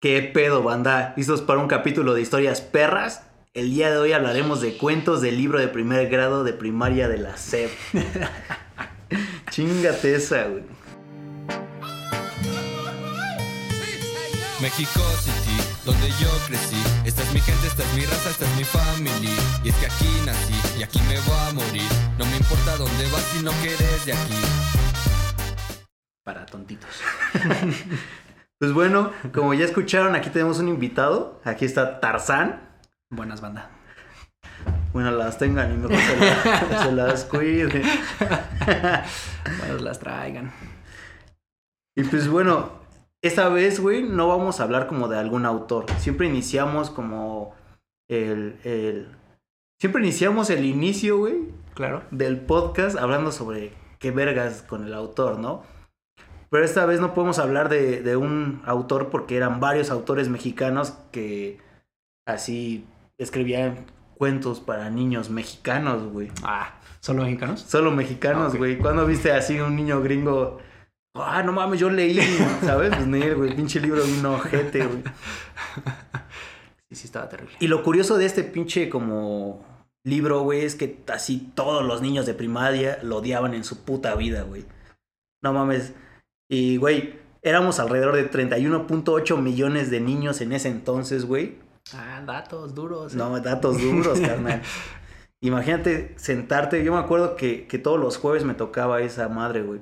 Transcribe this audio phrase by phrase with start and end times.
[0.00, 1.12] ¿Qué pedo, banda?
[1.18, 3.24] ¿Listos para un capítulo de historias perras?
[3.52, 7.18] El día de hoy hablaremos de cuentos del libro de primer grado de primaria de
[7.18, 7.70] la SEP.
[9.50, 10.62] Chingate esa, güey.
[14.62, 16.82] México City, donde yo crecí.
[17.04, 19.36] Esta es mi gente, esta es mi raza, esta es mi familia.
[19.62, 21.90] Y es que aquí nací y aquí me voy a morir.
[22.16, 24.40] No me importa dónde vas si no quieres de aquí.
[26.24, 26.88] Para tontitos.
[28.60, 31.40] Pues bueno, como ya escucharon, aquí tenemos un invitado.
[31.44, 32.60] Aquí está Tarzán.
[33.10, 33.70] Buenas banda.
[34.92, 37.82] Bueno, las tengan y mejor se, la- se las cuide.
[39.60, 40.52] Bueno, las traigan.
[41.96, 42.72] Y pues bueno,
[43.22, 45.86] esta vez, güey, no vamos a hablar como de algún autor.
[45.98, 47.54] Siempre iniciamos como
[48.08, 48.58] el...
[48.64, 49.16] el...
[49.80, 51.36] Siempre iniciamos el inicio, güey,
[51.74, 52.02] Claro.
[52.10, 55.62] del podcast hablando sobre qué vergas con el autor, ¿no?
[56.50, 60.94] Pero esta vez no podemos hablar de, de un autor porque eran varios autores mexicanos
[61.12, 61.58] que
[62.26, 62.84] así
[63.18, 63.86] escribían
[64.20, 66.30] cuentos para niños mexicanos, güey.
[66.42, 67.62] Ah, ¿solo mexicanos?
[67.62, 68.78] Solo mexicanos, güey.
[68.78, 70.58] ¿Cuándo viste así un niño gringo?
[71.14, 72.20] Ah, no mames, yo leí,
[72.62, 72.94] ¿sabes?
[72.94, 75.02] Pues ni, güey, pinche libro vino ojete, güey.
[76.90, 77.54] Sí, sí, estaba terrible.
[77.60, 79.64] Y lo curioso de este pinche como
[80.04, 84.14] libro, güey, es que así todos los niños de primaria lo odiaban en su puta
[84.16, 84.64] vida, güey.
[85.42, 85.94] No mames.
[86.50, 91.58] Y, güey, éramos alrededor de 31.8 millones de niños en ese entonces, güey.
[91.94, 93.14] Ah, datos duros.
[93.14, 93.16] eh.
[93.16, 94.60] No, datos duros, carnal.
[95.40, 96.84] Imagínate sentarte.
[96.84, 99.80] Yo me acuerdo que, que todos los jueves me tocaba esa madre, güey.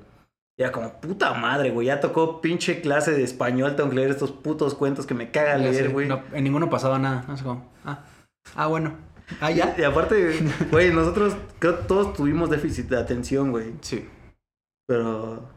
[0.58, 1.86] Era como, puta madre, güey.
[1.86, 3.74] Ya tocó pinche clase de español.
[3.74, 6.06] Tengo que leer estos putos cuentos que me caga leer, güey.
[6.06, 7.24] no, en ninguno pasaba nada.
[7.26, 7.72] No sé cómo.
[7.84, 8.04] Ah,
[8.54, 8.94] ah bueno.
[9.40, 9.74] Ah, ya.
[9.78, 10.38] Y aparte,
[10.70, 13.72] güey, nosotros creo que todos tuvimos déficit de atención, güey.
[13.80, 14.06] Sí.
[14.86, 15.48] Pero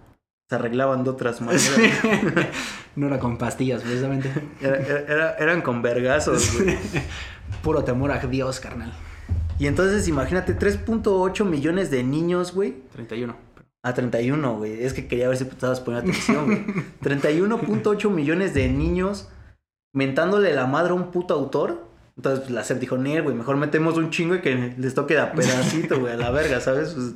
[0.51, 1.71] se arreglaban de otras maneras.
[2.97, 4.29] no era con pastillas, precisamente.
[4.59, 6.77] Era- era- era- eran con vergazos, güey.
[7.63, 8.91] Puro temor a Dios, carnal.
[9.59, 12.75] Y entonces imagínate 3.8 millones de niños, güey.
[12.91, 13.33] 31.
[13.81, 14.83] A 31, güey.
[14.83, 16.65] Es que quería ver si estabas poniendo atención, güey.
[17.01, 19.29] 31.8 millones de niños
[19.93, 21.87] mentándole la madre a un puto autor.
[22.17, 25.13] Entonces pues, la SEP dijo, Nel, güey, mejor metemos un chingo y que les toque
[25.13, 26.89] de a pedacito, güey, a la verga, ¿sabes?
[26.89, 27.13] Pues,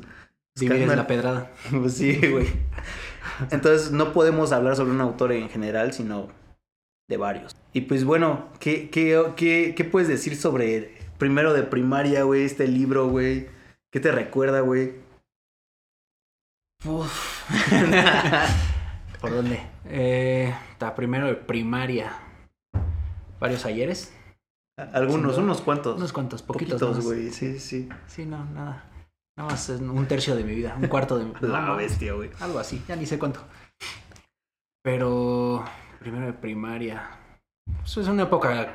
[0.58, 0.98] Divides carnal.
[1.00, 1.52] la pedrada.
[1.70, 2.48] pues sí, güey.
[3.52, 6.28] Entonces no podemos hablar sobre un autor en general, sino
[7.08, 7.56] de varios.
[7.74, 12.68] Y pues bueno, ¿qué, qué, qué, qué puedes decir sobre primero de primaria, güey, este
[12.68, 13.48] libro, güey?
[13.92, 14.94] ¿Qué te recuerda, güey?
[16.86, 17.50] Uf.
[19.22, 19.62] ¿Por dónde?
[19.86, 20.54] Eh,
[20.96, 22.12] primero de primaria.
[23.40, 24.14] ¿Varios ayeres?
[24.78, 25.98] Algunos, unos cuantos.
[25.98, 26.80] Unos cuantos, poquitos.
[26.82, 27.90] Poquitos, güey, sí, sí.
[28.08, 28.84] Sí, no, nada.
[29.38, 32.14] Nada más un tercio de mi vida, un cuarto de mi La no, no, bestia,
[32.14, 32.30] güey.
[32.40, 33.42] Algo así, ya ni sé cuánto.
[34.84, 35.64] Pero
[36.00, 37.10] primero de primaria.
[37.84, 38.72] Eso es una época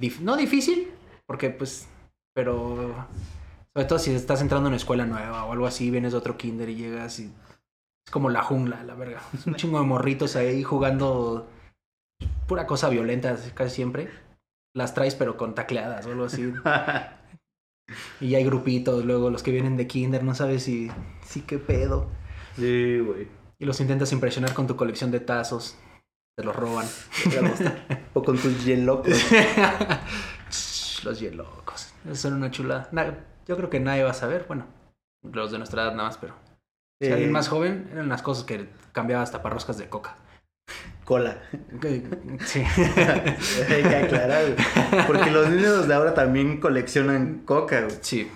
[0.00, 0.90] dif- no difícil,
[1.26, 1.88] porque pues,
[2.34, 3.06] pero
[3.74, 6.36] sobre todo si estás entrando en una escuela nueva o algo así, vienes de otro
[6.36, 7.24] kinder y llegas y
[8.06, 9.20] es como la jungla, la verga.
[9.34, 11.48] Es un chingo de morritos ahí jugando
[12.46, 14.08] pura cosa violenta casi siempre.
[14.74, 16.52] Las traes pero con tacleadas o algo así.
[18.20, 20.90] Y hay grupitos, luego los que vienen de kinder, no sabes si,
[21.24, 22.08] si qué pedo.
[22.56, 23.28] sí, güey.
[23.58, 25.78] Y los intentas impresionar con tu colección de tazos.
[26.36, 26.86] Te los roban.
[28.14, 29.12] O con tus hielocos.
[31.04, 31.92] los hielocos.
[32.14, 32.88] Son una chulada.
[33.46, 34.46] Yo creo que nadie va a saber.
[34.48, 34.66] Bueno,
[35.22, 36.34] los de nuestra edad nada más, pero.
[37.00, 40.16] Si Eh, alguien más joven, eran las cosas que cambiaba hasta para roscas de coca.
[41.04, 41.36] Cola.
[42.44, 42.60] Sí.
[43.68, 45.06] Hay que aclarar, güey.
[45.06, 47.96] Porque los niños de ahora también coleccionan coca, güey.
[48.00, 48.20] Sí.
[48.20, 48.30] Y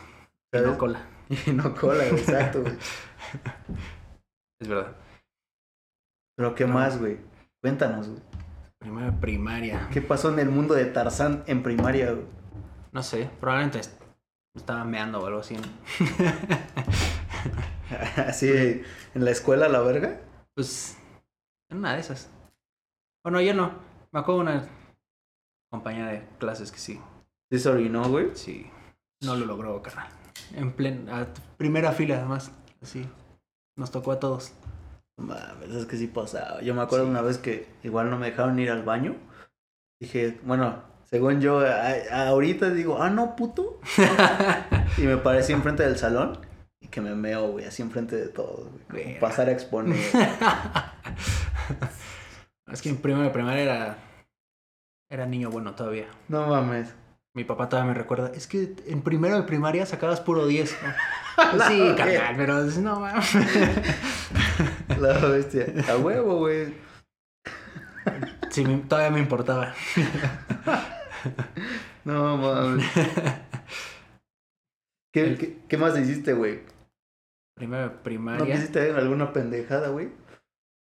[0.57, 0.67] ¿Sabes?
[0.73, 1.07] no cola.
[1.47, 2.75] Y no cola, güey, exacto, güey.
[4.61, 4.97] Es verdad.
[6.37, 6.75] Pero ¿qué No.
[6.75, 7.19] más, güey?
[7.63, 8.21] Cuéntanos, güey.
[8.79, 9.89] Primera primaria.
[9.93, 12.27] ¿Qué pasó en el mundo de Tarzán en primaria, güey?
[12.93, 13.29] No sé.
[13.41, 14.01] Probablemente est-
[14.55, 15.57] estaba meando o algo así.
[18.17, 18.49] Así,
[19.15, 20.21] en la escuela, la verga.
[20.55, 20.97] Pues,
[21.71, 22.31] en una de esas.
[23.27, 23.73] Bueno, yo no.
[24.13, 24.65] Me acuerdo de una
[25.69, 27.01] compañera de clases que sí.
[27.51, 28.29] Sí se orinó, güey.
[28.35, 28.71] Sí.
[29.23, 30.07] No lo logró, carnal.
[30.55, 31.27] En plena.
[31.57, 32.53] Primera fila, además.
[32.81, 33.05] Así.
[33.77, 34.53] Nos tocó a todos.
[35.17, 36.61] Mames, es que sí pasaba.
[36.63, 39.17] Yo me acuerdo una vez que igual no me dejaron ir al baño.
[40.01, 43.81] Dije, bueno, según yo, a- a- ahorita digo, ah, no, puto.
[44.99, 46.39] Y me parecí enfrente del salón
[46.81, 48.69] y que me meo, güey, así enfrente de todos.
[49.21, 49.99] Pasar a exponer.
[52.73, 53.99] es que en primero de primaria era.
[55.09, 56.09] Era niño bueno todavía.
[56.29, 56.95] No mames.
[57.35, 58.33] Mi papá todavía me recuerda.
[58.35, 60.77] Es que en primero de primaria sacabas puro 10.
[61.37, 61.97] La sí, verga.
[61.97, 63.35] carnal, pero no mames.
[64.99, 65.67] La bestia.
[65.89, 66.75] A huevo, güey.
[68.51, 69.75] Sí, todavía me importaba.
[72.05, 72.89] No, mames.
[75.13, 76.61] ¿Qué, qué, qué más hiciste, güey?
[77.57, 78.55] Primero ¿No primaria.
[78.55, 80.13] quisiste alguna pendejada, güey?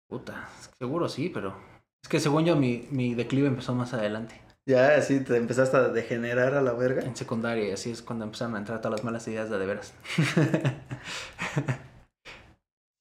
[0.08, 0.48] Puta,
[0.80, 1.58] seguro sí, pero.
[2.04, 4.42] Es que según yo, mi, mi declive empezó más adelante.
[4.66, 7.01] Ya, así te empezaste a degenerar a la verga.
[7.01, 9.66] En secundaria, y así es cuando empezaron a entrar todas las malas ideas de de
[9.66, 9.94] veras.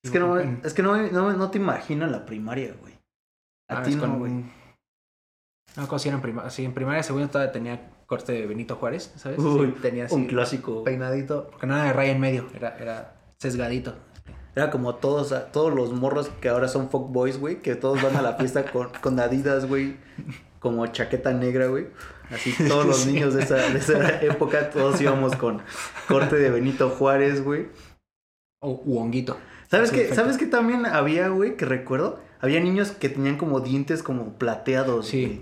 [0.05, 2.95] Es que no, es que no, no, no te imagino en la primaria, güey.
[3.69, 4.33] A Ah, ti no, güey.
[5.77, 6.51] No era en primaria.
[6.51, 9.39] Sí, en primaria, según yo, todavía tenía corte de Benito Juárez, ¿sabes?
[9.39, 10.83] Uy, Sí, tenía así Un clásico.
[10.85, 11.49] peinadito.
[11.51, 13.97] Porque no era de raya en medio, era, era sesgadito.
[14.57, 18.23] Era como todos, todos los morros que ahora son fuckboys, güey, que todos van a
[18.23, 19.97] la fiesta con, con Adidas, güey,
[20.59, 21.87] como chaqueta negra, güey.
[22.31, 23.13] Así todos los Sí.
[23.13, 25.63] niños de esa, de esa época, todos íbamos con
[26.09, 27.69] corte de Benito Juárez, güey.
[28.61, 29.37] O honguito.
[29.71, 30.15] ¿Sabes qué?
[30.15, 32.21] ¿Sabes qué también había, güey, que recuerdo?
[32.41, 35.25] Había niños que tenían como dientes como plateados, Sí.
[35.27, 35.41] güey.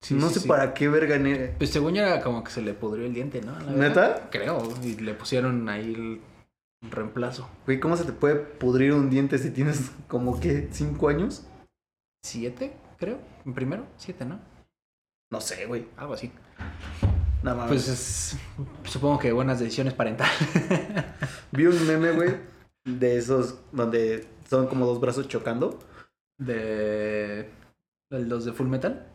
[0.00, 0.48] Sí, no sí, sé sí.
[0.48, 3.58] para qué verga ne- Pues según era como que se le pudrió el diente, ¿no?
[3.58, 4.28] La ¿Neta?
[4.30, 4.62] Creo.
[4.84, 6.20] Y le pusieron ahí el
[6.82, 7.48] reemplazo.
[7.66, 11.46] Güey, ¿cómo se te puede pudrir un diente si tienes como que cinco años?
[12.24, 12.76] ¿Siete?
[12.98, 13.18] Creo.
[13.44, 14.40] En primero, siete, ¿no?
[15.30, 15.86] No sé, güey.
[15.96, 16.32] Algo así.
[17.42, 17.68] Nada más.
[17.68, 18.36] Pues es,
[18.84, 20.32] supongo que buenas decisiones parentales.
[21.52, 22.36] Vi un meme, güey,
[22.84, 25.78] de esos donde son como dos brazos chocando.
[26.38, 27.50] de
[28.10, 29.06] los de Full Metal.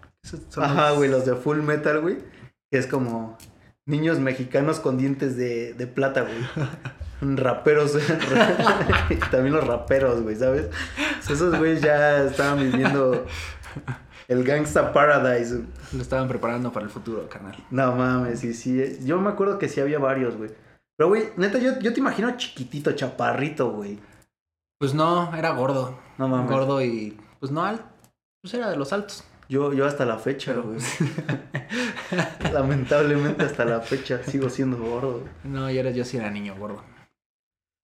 [0.50, 2.18] Son Ajá, los- güey, los de Full Metal, güey.
[2.72, 3.38] Que es como
[3.86, 6.36] niños mexicanos con dientes de, de plata, güey.
[7.38, 7.94] Raperos.
[9.32, 10.70] también los raperos, güey, ¿sabes?
[11.30, 13.26] Esos güeyes ya estaban viviendo
[14.28, 15.62] el Gangsta Paradise.
[15.94, 17.56] Lo estaban preparando para el futuro, carnal.
[17.72, 19.00] No mames, sí, sí.
[19.04, 20.52] Yo me acuerdo que sí había varios, güey.
[20.98, 24.00] Pero, güey, neta, yo, yo te imagino chiquitito, chaparrito, güey.
[24.80, 26.00] Pues no, era gordo.
[26.18, 26.52] No mames.
[26.52, 27.18] Gordo y.
[27.40, 27.86] Pues no alto.
[28.42, 29.24] Pues era de los altos.
[29.50, 30.80] Yo, yo hasta la fecha, güey.
[32.54, 35.24] Lamentablemente hasta la fecha sigo siendo gordo.
[35.44, 36.84] No, yo, era, yo sí era niño gordo.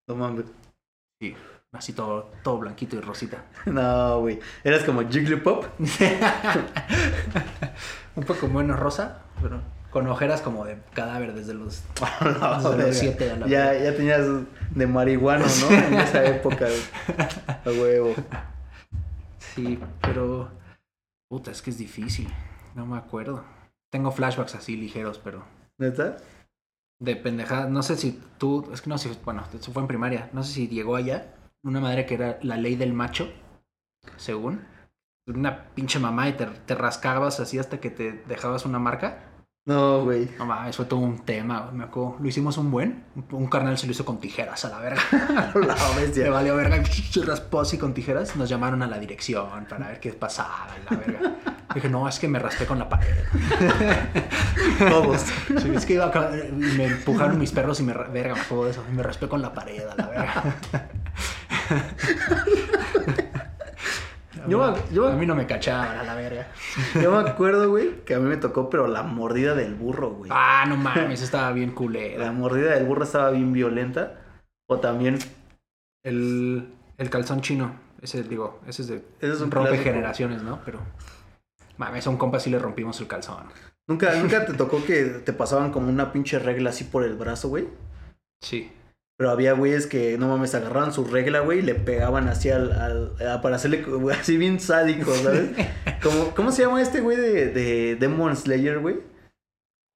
[0.09, 0.47] No mames.
[1.21, 1.35] Sí.
[1.73, 3.45] Así todo, todo blanquito y rosita.
[3.67, 4.41] No, güey.
[4.65, 5.67] Eras como Jigglypuff.
[8.17, 9.61] Un poco menos rosa, pero
[9.91, 12.87] con ojeras como de cadáver desde los, No, desde verga.
[12.87, 14.27] los siete a la ya, ya tenías
[14.71, 15.71] de marihuano, ¿no?
[15.77, 16.67] En esa época.
[17.65, 18.15] A huevo.
[19.39, 20.51] Sí, pero.
[21.31, 22.29] Puta, es que es difícil.
[22.75, 23.45] No me acuerdo.
[23.91, 25.45] Tengo flashbacks así ligeros, pero.
[25.79, 26.17] ¿Neta?
[27.01, 27.69] De pendejada.
[27.69, 28.69] No sé si tú.
[28.73, 29.19] Es que no sé si.
[29.25, 30.31] Bueno, eso fue en primaria.
[30.33, 31.35] No sé si llegó allá.
[31.63, 33.33] Una madre que era la ley del macho.
[34.17, 34.65] Según.
[35.27, 39.29] Una pinche mamá y te, te rascabas así hasta que te dejabas una marca.
[39.69, 40.31] No, güey.
[40.39, 41.71] No mames, fue todo un tema.
[41.73, 42.17] Me acuerdo.
[42.21, 43.05] Lo hicimos un buen.
[43.33, 45.03] Un, carnal se lo hizo con tijeras a la verga.
[45.55, 45.77] La
[46.15, 48.35] Le valió verga, se raspó así con tijeras.
[48.35, 51.37] Nos llamaron a la dirección para ver qué pasaba, la verga.
[51.75, 53.15] Dije, no, es que me raspé con la pared.
[54.89, 55.21] Todos.
[55.21, 58.35] Sí, es que iba a y me empujaron mis perros y me, verga,
[58.65, 58.83] de eso.
[58.91, 60.45] Y me raspé con la pared, a la verga.
[64.47, 66.47] Yo me- yo a mí no me cachaban, a la verga.
[66.95, 70.31] Yo me acuerdo, güey, que a mí me tocó, pero la mordida del burro, güey.
[70.33, 72.33] Ah, no mames, estaba bien La culera.
[72.33, 74.15] mordida del burro estaba bien violenta.
[74.71, 75.19] O también,
[76.05, 79.91] El, el calzón chino, ese digo, ese es de ese es un rompe clásico.
[79.91, 80.61] generaciones, ¿no?
[80.65, 80.79] Pero,
[81.79, 83.45] mames, a un compa sí le rompimos el calzón.
[83.89, 87.49] ¿Nunca, nunca te tocó que te pasaban como una pinche regla así por el brazo,
[87.49, 87.67] güey.
[88.43, 88.71] Sí.
[89.17, 92.71] Pero había güeyes que, no mames, agarraban su regla, güey, y le pegaban así al,
[92.73, 95.51] al- a- para hacerle güey, así bien sádico, ¿sabes?
[96.03, 98.97] Como, ¿Cómo se llama este güey de, de Demon Slayer, güey?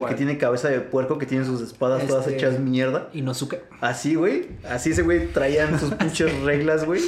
[0.09, 3.09] Que tiene cabeza de puerco, que tiene sus espadas todas Este- hechas mierda.
[3.13, 3.63] Inosuke.
[3.81, 4.49] Así, güey.
[4.69, 7.01] Así ese güey traían sus pinches reglas, güey.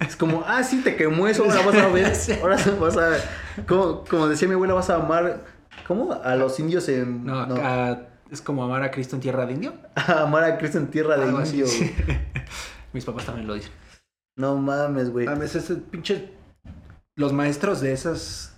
[0.00, 2.12] Es como, ah, sí, te quemó eso, ahora vas a ver.
[2.42, 3.10] Ahora vas a.
[3.66, 5.44] Como, como decía mi abuela, vas a amar.
[5.86, 6.12] ¿Cómo?
[6.12, 7.24] A los indios en.
[7.24, 7.56] No, no,
[8.30, 9.74] es como amar a Cristo en tierra de indio.
[9.94, 11.66] a amar a Cristo en tierra de indio.
[11.66, 11.94] sí.
[12.92, 13.72] Mis papás también lo dicen.
[14.36, 15.26] No mames, güey.
[15.26, 16.32] Mames, ese pinche.
[17.16, 18.51] Los maestros de esas.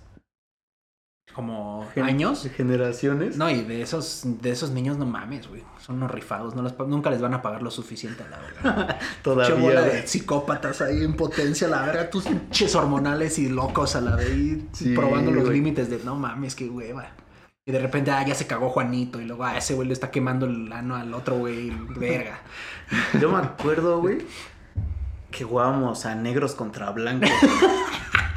[1.35, 2.47] Como Gen- años.
[2.55, 3.35] Generaciones.
[3.35, 5.63] No, y de esos, de esos niños no mames, güey.
[5.85, 6.55] Son unos rifados.
[6.55, 8.99] No les nunca les van a pagar lo suficiente a la verga.
[9.21, 9.55] Todavía.
[9.55, 12.09] bola de psicópatas ahí en potencia, la verga.
[12.09, 14.59] Tus pinches hormonales y locos a la vez.
[14.71, 15.57] Sí, probando los güey.
[15.57, 17.07] límites de no mames, qué hueva.
[17.67, 19.19] Y de repente, ah, ya se cagó Juanito.
[19.19, 21.69] Y luego, ah, ese güey le está quemando el ano al otro güey.
[21.97, 22.39] Verga.
[23.19, 24.19] Yo me acuerdo, güey,
[25.31, 27.29] que jugábamos a negros contra blancos.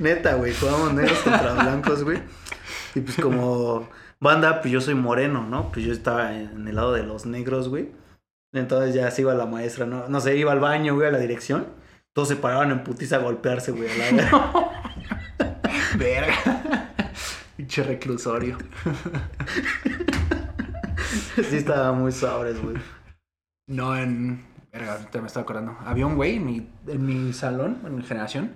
[0.00, 2.22] Neta, güey, jugábamos negros contra blancos, güey.
[2.94, 3.88] Y pues como
[4.18, 5.70] banda, pues yo soy moreno, ¿no?
[5.70, 7.90] Pues yo estaba en el lado de los negros, güey.
[8.52, 10.08] Entonces ya se iba la maestra, ¿no?
[10.08, 11.66] No sé, iba al baño, güey, a la dirección.
[12.14, 14.80] todos se paraban en putiza a golpearse, güey, a la
[15.96, 16.92] verga.
[17.56, 18.56] Pinche reclusorio.
[21.48, 22.76] Sí estaba muy sabres, güey.
[23.66, 24.44] No, en.
[24.72, 25.76] Verga, te me estaba acordando.
[25.84, 28.52] Había un güey en mi, en mi salón, en mi generación.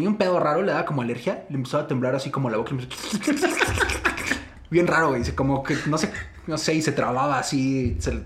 [0.00, 1.44] Tenía un pedo raro, le daba como alergia.
[1.50, 2.74] Le empezó a temblar así como la boca.
[4.70, 5.22] Bien raro, güey.
[5.34, 6.10] Como que, no sé,
[6.46, 7.98] no sé, y se trababa así.
[8.00, 8.22] se-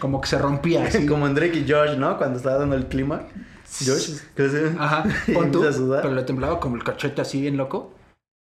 [0.00, 1.06] como que se rompía así.
[1.08, 2.18] Como en Drake y Josh, ¿no?
[2.18, 3.22] Cuando estaba dando el clima.
[3.86, 7.40] Josh, ¿qué se- Ajá, Y pon tú, a pero le temblaba como el cachete así
[7.40, 7.94] bien loco.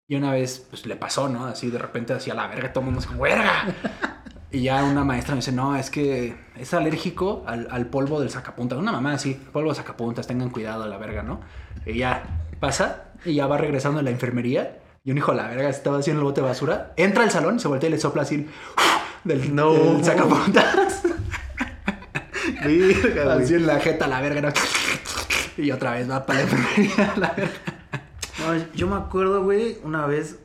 [0.09, 1.47] Y una vez, pues le pasó, ¿no?
[1.47, 3.75] Así de repente hacía la verga, todo el mundo se ¡verga!
[4.53, 8.31] Y ya una maestra me dice, no, es que es alérgico al, al polvo del
[8.31, 8.79] sacapuntas.
[8.79, 11.41] Una mamá así, polvo de sacapuntas, tengan cuidado a la verga, ¿no?
[11.87, 12.23] Y ya
[12.63, 14.79] pasa, y ya va regresando a la enfermería.
[15.05, 16.93] Y un hijo la verga estaba en el bote de basura.
[16.97, 18.47] Entra al salón, se voltea y le sopla así
[19.25, 19.73] del, No.
[19.75, 21.03] del sacapuntas.
[22.63, 22.95] Güey.
[23.29, 24.41] así en la jeta, la verga.
[24.41, 24.49] ¿no?
[25.57, 27.53] Y otra vez va para la enfermería, la verga.
[28.39, 30.39] No, yo me acuerdo, güey, una vez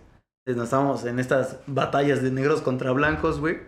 [0.46, 3.60] eh, nos estábamos en estas batallas de negros contra blancos, güey.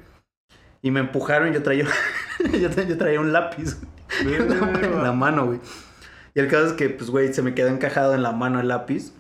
[0.82, 1.86] Y me empujaron y yo traía,
[2.40, 3.78] yo, tra- yo traía un lápiz
[4.22, 5.60] en la mano, güey.
[6.36, 8.68] Y el caso es que, pues, güey, se me quedó encajado en la mano el
[8.68, 9.14] lápiz.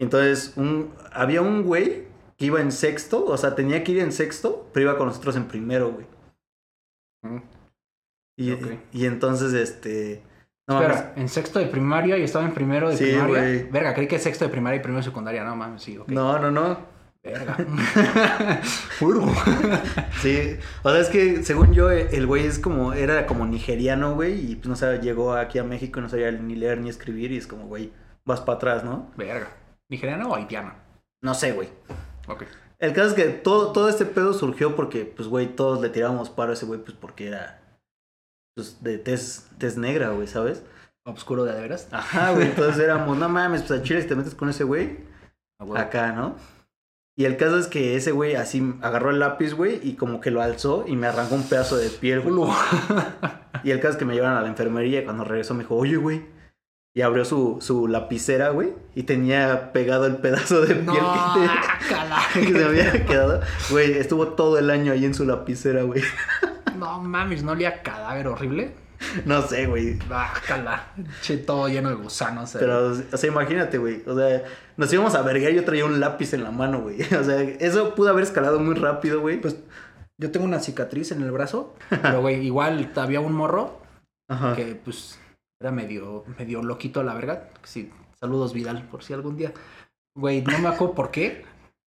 [0.00, 2.04] Entonces, un, había un güey
[2.36, 5.36] que iba en sexto, o sea, tenía que ir en sexto, pero iba con nosotros
[5.36, 6.06] en primero, güey.
[8.36, 8.66] Y, Ok.
[8.92, 10.22] y entonces, este...
[10.66, 13.38] No mames, Espera, en sexto de primaria y estaba en primero de Sí, primaria.
[13.38, 13.62] güey.
[13.70, 15.44] Verga, creí que sexto de primaria y primero de secundaria.
[15.44, 16.08] No mames, sí, ok.
[16.08, 16.93] no, no, no.
[17.24, 17.56] Verga.
[20.20, 24.14] Sí, o sea, es que según yo, eh, el güey es como, era como nigeriano,
[24.14, 26.88] güey, y pues no sé, llegó aquí a México y no sabía ni leer ni
[26.88, 27.92] escribir, y es como, güey,
[28.24, 29.10] vas para atrás, ¿no?
[29.16, 29.48] Verga.
[29.90, 30.74] ¿Nigeriano o haitiano?
[31.22, 31.68] No sé, güey.
[32.28, 32.44] Ok.
[32.78, 36.30] El caso es que todo, todo este pedo surgió porque, pues, güey, todos le tirábamos
[36.30, 37.60] paro a ese güey, pues porque era,
[38.54, 40.62] pues, de tez, tez negra, güey, ¿sabes?
[41.06, 41.88] Obscuro de veras.
[41.90, 44.98] Ajá, güey, entonces éramos, no mames, pues a Chile si te metes con ese güey,
[45.74, 46.36] acá, ¿no?
[47.16, 50.30] Y el caso es que ese güey así agarró el lápiz, güey, y como que
[50.32, 52.50] lo alzó y me arrancó un pedazo de piel, güey.
[53.62, 55.76] Y el caso es que me llevaron a la enfermería y cuando regresó me dijo,
[55.76, 56.22] oye, güey.
[56.96, 58.72] Y abrió su, su lapicera, güey.
[58.94, 63.40] Y tenía pegado el pedazo de piel No, que, te- que se había quedado.
[63.70, 66.02] Güey, estuvo todo el año ahí en su lapicera, güey.
[66.78, 68.72] No mames, ¿no olía cadáver horrible?
[69.24, 69.98] No sé, güey.
[70.08, 70.92] Bájala.
[71.22, 72.54] Che, todo lleno de gusanos.
[72.54, 72.58] eh.
[72.60, 74.02] Pero, o sea, imagínate, güey.
[74.06, 74.42] O sea,
[74.76, 76.98] nos íbamos a vergar y yo traía un lápiz en la mano, güey.
[77.20, 79.40] O sea, eso pudo haber escalado muy rápido, güey.
[79.40, 79.56] Pues
[80.18, 81.74] yo tengo una cicatriz en el brazo.
[81.90, 83.80] Pero, güey, igual había un morro
[84.28, 84.54] Ajá.
[84.54, 85.18] que, pues,
[85.60, 87.50] era medio, medio loquito a la verga.
[87.62, 89.52] Sí, saludos, Vidal, por si algún día.
[90.16, 91.44] Güey, no me acuerdo por qué.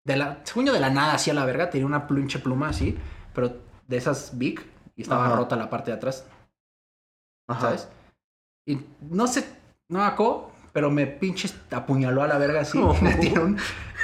[0.06, 1.70] De la, según yo, de la nada, así a la verga.
[1.70, 2.98] Tenía una pinche pluma así,
[3.34, 4.62] pero de esas big.
[4.96, 5.36] Y estaba Ajá.
[5.36, 6.26] rota la parte de atrás,
[7.52, 7.62] Ajá.
[7.68, 7.88] ¿sabes?
[8.68, 8.80] Y
[9.10, 9.46] no sé,
[9.90, 12.78] no acuerdo, pero me pinche apuñaló a la verga así.
[12.82, 12.96] Oh.
[13.02, 13.58] Me tiró un-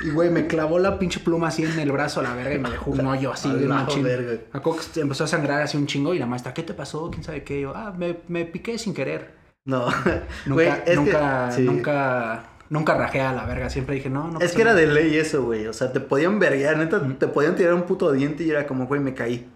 [0.04, 2.60] y, güey, me clavó la pinche pluma así en el brazo a la verga y
[2.60, 4.04] me dejó un hoyo así de machín.
[4.06, 7.10] que empezó a sangrar así un chingo y la maestra, ¿qué te pasó?
[7.10, 7.62] ¿Quién sabe qué?
[7.62, 9.36] Yo, ah, me, me piqué sin querer.
[9.66, 9.88] No.
[10.46, 11.62] Nunca, Güey, es que- nunca, sí.
[11.64, 13.70] nunca, nunca rajé a la verga.
[13.72, 14.40] Siempre dije, no, no.
[14.40, 14.82] Es que era nada".
[14.82, 15.66] de ley eso, güey.
[15.68, 18.86] O sea, te podían verguear, neta, te podían tirar un puto diente y era como,
[18.86, 19.50] güey, me caí.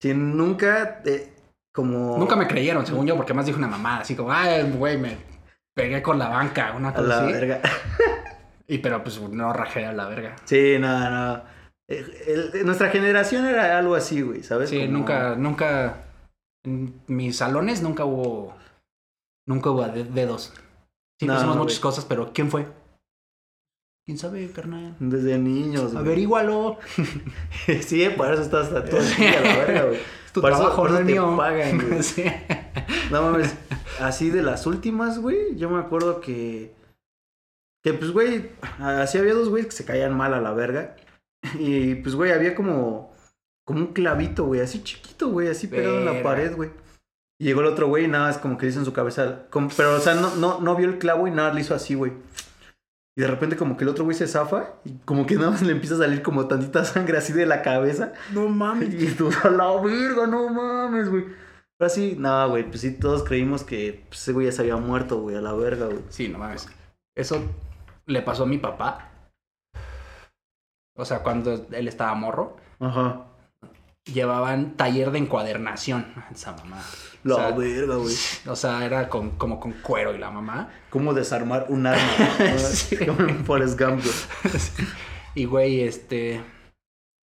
[0.00, 1.32] Si nunca, te-
[1.76, 2.16] como...
[2.18, 5.16] Nunca me creyeron, según yo, porque más dije una mamada, así como, ay, güey, me
[5.76, 7.32] pegué con la banca, una A cosa la así.
[7.32, 7.60] verga.
[8.68, 10.34] Y pero pues no rajé a la verga.
[10.44, 11.42] Sí, no, no.
[11.88, 14.70] Eh, el- nuestra generación era algo así, güey, ¿sabes?
[14.70, 16.04] Sí, Como- nunca, nunca,
[16.64, 18.56] en mis salones nunca hubo,
[19.46, 20.52] nunca hubo de- dedos.
[21.20, 22.66] Sí, No, hicimos muchas cosas, pero ¿quién fue?
[24.04, 24.96] ¿Quién sabe, carnal?
[24.98, 26.04] Desde niños, güey.
[26.04, 26.78] Averígualo.
[27.82, 30.00] sí, para eso estás el día, la verga, güey.
[30.36, 31.34] Tu Por eso- trabajo, por no eso el te mío.
[31.34, 32.02] pagan, güey.
[32.02, 32.24] Sí.
[33.10, 33.56] No mames.
[34.00, 35.56] Así de las últimas, güey.
[35.56, 36.74] Yo me acuerdo que.
[37.82, 38.50] Que pues, güey.
[38.78, 40.94] Así había dos güeyes que se caían mal a la verga.
[41.58, 43.14] Y pues, güey, había como.
[43.66, 44.60] Como un clavito, güey.
[44.60, 45.48] Así chiquito, güey.
[45.48, 46.68] Así pegado en la pared, güey.
[47.40, 49.46] Y llegó el otro güey y nada más como que dice en su cabeza.
[49.48, 51.94] como- pero, o sea, no, no, no vio el clavo y nada le hizo así,
[51.94, 52.12] güey.
[53.16, 55.62] Y de repente como que el otro güey se zafa y como que nada más
[55.62, 58.12] le empieza a salir como tantita sangre así de la cabeza.
[58.32, 58.92] No mames.
[58.94, 61.24] Y tú, a la verga, no mames, güey.
[61.78, 64.76] Pero así, no, güey, pues sí, todos creímos que pues, ese güey ya se había
[64.76, 66.02] muerto, güey, a la verga, güey.
[66.10, 66.68] Sí, no mames.
[67.14, 67.42] Eso
[68.04, 69.10] le pasó a mi papá.
[70.94, 73.26] O sea, cuando él estaba morro, Ajá.
[74.04, 76.06] llevaban taller de encuadernación.
[76.30, 76.82] Esa mamá.
[77.26, 78.14] La O sea, verga, güey.
[78.46, 80.70] O sea, era con, como con cuero y la mamá.
[80.90, 82.00] ¿Cómo desarmar un arma?
[82.58, 82.96] Sí.
[83.04, 84.02] Como en Forrest Gump,
[85.34, 86.40] y güey, este.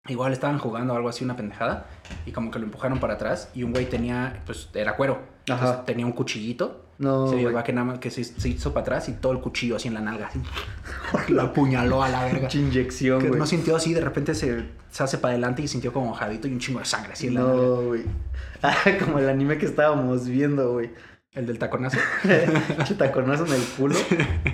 [0.06, 1.86] Igual estaban jugando algo así, una pendejada.
[2.26, 3.50] Y como que lo empujaron para atrás.
[3.54, 5.22] Y un güey tenía, pues era cuero.
[5.46, 6.83] Entonces, tenía un cuchillito.
[6.98, 9.40] No, se va que nada más que se, se hizo para atrás y todo el
[9.40, 10.28] cuchillo así en la nalga.
[10.28, 10.40] así.
[11.32, 12.40] Lo apuñaló a la verga.
[12.48, 13.40] Pinche inyección, Que güey.
[13.40, 16.52] no sintió así, de repente se, se hace para adelante y sintió como mojadito y
[16.52, 17.56] un chingo de sangre así en la nalga.
[17.56, 18.02] No, güey.
[18.62, 20.90] Ah, como el anime que estábamos viendo, güey.
[21.32, 21.98] El del taconazo.
[22.76, 23.96] Pinche taconazo en el culo.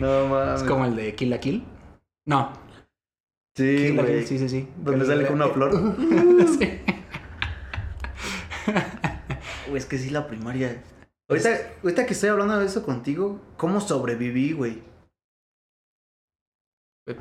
[0.01, 0.63] No mames.
[0.63, 1.63] es como el de Kill la Kill.
[2.25, 2.53] No,
[3.55, 4.07] Sí, Kill la.
[4.07, 4.69] Kill, sí, sí, sí.
[4.79, 5.95] Donde El- sale con una flor.
[6.59, 6.81] Sí.
[9.69, 10.83] Güey, es que sí, la primaria.
[11.31, 11.51] Ahorita,
[11.85, 14.83] ahorita que estoy hablando de eso contigo, ¿cómo sobreviví, güey?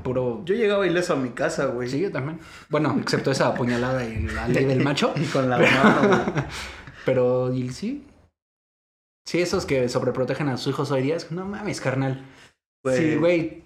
[0.04, 0.44] Puro.
[0.46, 1.88] Yo llegaba ileso a mi casa, güey.
[1.88, 2.40] Sí, yo también.
[2.70, 5.14] Bueno, excepto esa apuñalada y la ley del macho.
[5.18, 6.46] Y con la mano, güey.
[7.06, 8.06] Pero, ¿y sí?
[9.28, 12.26] Sí, esos que sobreprotegen a sus hijos hoy día, es no mames, carnal.
[12.84, 12.98] Güey.
[12.98, 13.64] Sí, güey.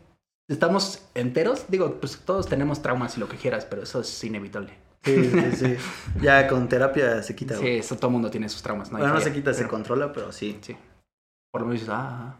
[0.50, 1.66] Estamos enteros.
[1.70, 4.78] Digo, pues todos tenemos traumas y lo que quieras, pero eso es inevitable.
[5.04, 5.78] Sí, sí, sí.
[6.22, 8.92] Ya con terapia se quita, Sí, eso todo el mundo tiene sus traumas.
[8.92, 10.58] No, hay bueno, no se quita, se controla, pero sí.
[10.62, 10.76] Sí.
[11.52, 12.38] Por lo menos dices, ah.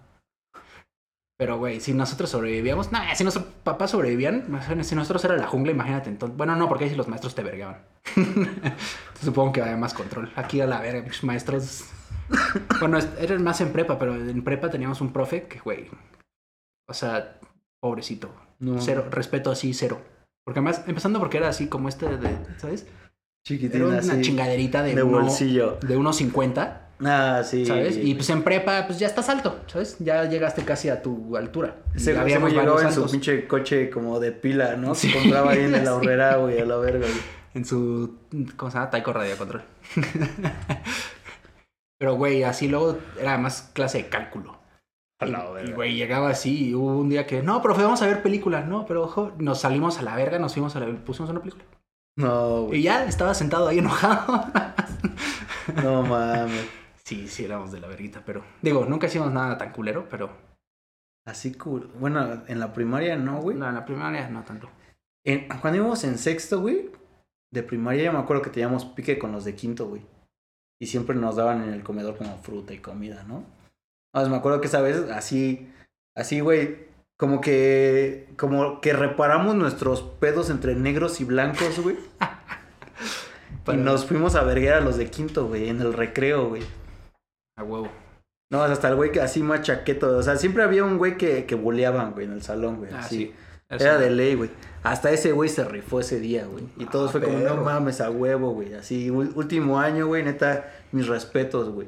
[1.38, 2.92] Pero, güey, si nosotros sobrevivíamos.
[2.92, 4.46] Nah, si nuestros papás sobrevivían,
[4.84, 6.38] si nosotros era la jungla, imagínate entonces.
[6.38, 7.84] Bueno, no, porque ahí sí los maestros te vergaban.
[9.22, 10.32] Supongo que había más control.
[10.36, 11.86] Aquí a la verga, maestros.
[12.80, 15.90] bueno, eran más en prepa, pero en prepa teníamos un profe que, güey.
[16.88, 17.40] O sea,
[17.82, 18.34] pobrecito.
[18.60, 18.80] No.
[18.80, 20.02] Cero, respeto así, cero.
[20.46, 22.84] Porque además, empezando porque era así como este de, ¿sabes?
[22.84, 22.92] Era
[23.46, 24.22] Chiquitina, una así.
[24.22, 25.78] chingaderita de, de uno- bolsillo.
[25.82, 26.80] de unos 50.
[27.06, 27.66] Ah, sí.
[27.66, 27.98] ¿sabes?
[27.98, 29.98] Y pues en prepa, pues ya estás alto, ¿sabes?
[30.00, 31.76] Ya llegaste casi a tu altura.
[31.96, 34.96] Ese güey llegaba en su pinche coche como de pila, ¿no?
[34.96, 35.10] Sí.
[35.10, 35.88] Se compraba ahí en la Sí.
[35.88, 37.20] horrera, güey, a la verga, güey.
[37.56, 38.16] En su,
[38.56, 38.90] ¿cómo se llama?
[38.90, 39.64] Taiko Radio Control.
[42.00, 44.58] Pero, güey, así luego era más clase de cálculo.
[45.20, 48.02] A Y- la Y, güey, llegaba así y hubo un día que, no, profe, vamos
[48.02, 48.68] a ver películas.
[48.68, 51.66] No, pero ojo, nos salimos a la verga, nos fuimos a la, pusimos una película.
[52.18, 52.82] No, Y güey.
[52.84, 54.46] ya estaba sentado ahí enojado.
[55.84, 56.68] No mames.
[57.04, 58.44] sí, sí, éramos de la verguita, pero...
[58.62, 60.30] Digo, nunca hicimos nada tan culero, pero...
[61.26, 61.90] Así cool.
[62.00, 63.56] Bueno, en la primaria no, güey.
[63.56, 64.70] No, en la primaria no tanto.
[65.26, 66.92] En- cuando íbamos en sexto, güey,
[67.52, 70.02] de primaria, yo me acuerdo que teníamos pique con los de quinto, güey.
[70.82, 73.46] Y siempre nos daban en el comedor como fruta y comida, ¿no?
[74.14, 75.72] Más me acuerdo que esa vez, así,
[76.16, 81.98] así, güey, como que, como que reparamos nuestros pedos entre negros y blancos, güey.
[83.68, 86.64] y nos fuimos a verguer a los de quinto, güey, en el recreo, güey.
[87.58, 87.90] A huevo.
[88.52, 90.16] No, hasta el güey que así más chaqueto.
[90.16, 92.92] O sea, siempre había un güey que, que buleaban, güey, en el salón, güey.
[92.94, 93.18] Ah, así.
[93.18, 93.34] sí.
[93.70, 94.52] Era de ley, güey.
[94.84, 96.66] Hasta ese güey se rifó ese día, güey.
[96.78, 98.76] Y todos Ah, fue como, no mames, a huevo, güey.
[98.76, 101.88] Así, último año, güey, neta, mis respetos, güey.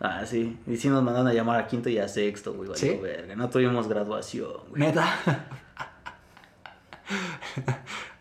[0.00, 0.58] Ah, sí.
[0.66, 2.70] Y sí nos mandaron a llamar a quinto y a sexto, güey.
[2.74, 2.98] ¿Sí?
[3.02, 3.36] verga.
[3.36, 4.80] No tuvimos graduación, güey.
[4.80, 5.46] Neta.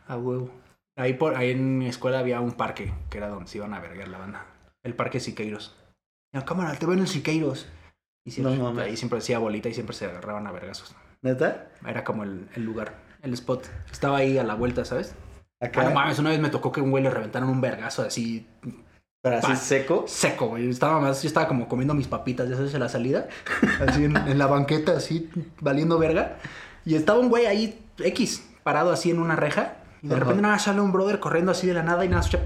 [0.07, 0.49] A huevo.
[0.97, 3.79] Ahí, por, ahí en mi escuela había un parque que era donde se iban a
[3.79, 4.45] vergar la banda.
[4.83, 5.77] El parque Siqueiros.
[6.33, 7.67] La cámara, te ven el Siqueiros.
[8.25, 10.95] Y siempre, No ahí siempre hacía bolita y siempre se agarraban a vergazos.
[11.21, 11.71] ¿Neta?
[11.87, 13.67] Era como el, el lugar, el spot.
[13.91, 15.15] Estaba ahí a la vuelta, ¿sabes?
[15.61, 15.81] Acá.
[15.81, 18.47] Ah, no mames, una vez me tocó que un güey le reventaron un vergazo así
[19.21, 20.05] Pero así seco.
[20.07, 20.69] seco, güey.
[20.69, 23.27] Estaba más, yo estaba como comiendo mis papitas, ya sabes, en la salida.
[23.87, 25.29] Así en, en la banqueta, así,
[25.59, 26.37] valiendo verga.
[26.85, 29.75] Y estaba un güey ahí, X, parado así en una reja.
[30.01, 30.21] Y de Ajá.
[30.21, 32.39] repente nada, sale un brother corriendo así de la nada y nada, escucha,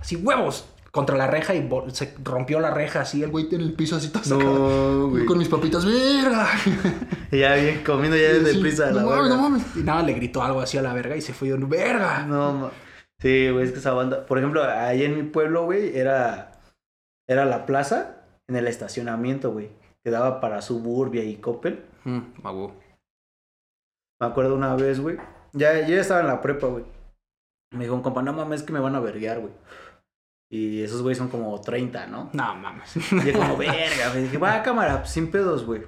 [0.00, 3.74] así huevos contra la reja y se rompió la reja así, el güey en el
[3.74, 5.08] piso así todo sacado.
[5.14, 6.48] No, con mis papitas, verga.
[7.30, 8.90] Ya bien comiendo ya desde Sí, prisa.
[8.90, 9.28] no la mames, verga.
[9.36, 9.62] no mames.
[9.76, 12.24] Y nada, le gritó algo así a la verga y se fue yo, verga.
[12.26, 12.72] No,
[13.20, 14.26] Sí, güey, es que esa banda.
[14.26, 16.52] Por ejemplo, ahí en mi pueblo, güey, era.
[17.28, 19.70] Era la plaza en el estacionamiento, güey.
[20.02, 21.84] Que daba para Suburbia y Coppel.
[22.04, 22.74] Mm, huevo.
[24.20, 25.18] Me acuerdo una vez, güey.
[25.52, 26.84] Ya, yo ya estaba en la prepa, güey.
[27.72, 29.52] Me dijo un compa, no mames, es que me van a verguear, güey.
[30.50, 32.30] Y esos güeyes son como 30, ¿no?
[32.32, 32.96] No mames.
[32.96, 34.24] Y yo como, verga, güey.
[34.24, 35.86] Dije, va, cámara, pues, sin pedos, güey.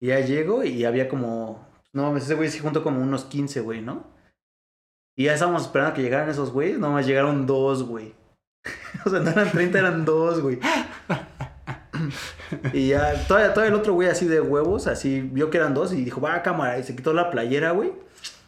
[0.00, 1.64] Y ya llego y había como.
[1.92, 4.13] No mames, ese güey se juntó como unos 15, güey, ¿no?
[5.16, 6.78] Y ya estábamos esperando a que llegaran esos güeyes.
[6.78, 8.14] Nomás llegaron dos, güey.
[9.06, 10.58] o sea, no eran 30, eran dos, güey.
[12.72, 15.92] y ya, todavía, todavía el otro güey así de huevos, así vio que eran dos
[15.92, 16.78] y dijo, va, cámara.
[16.78, 17.92] Y se quitó la playera, güey.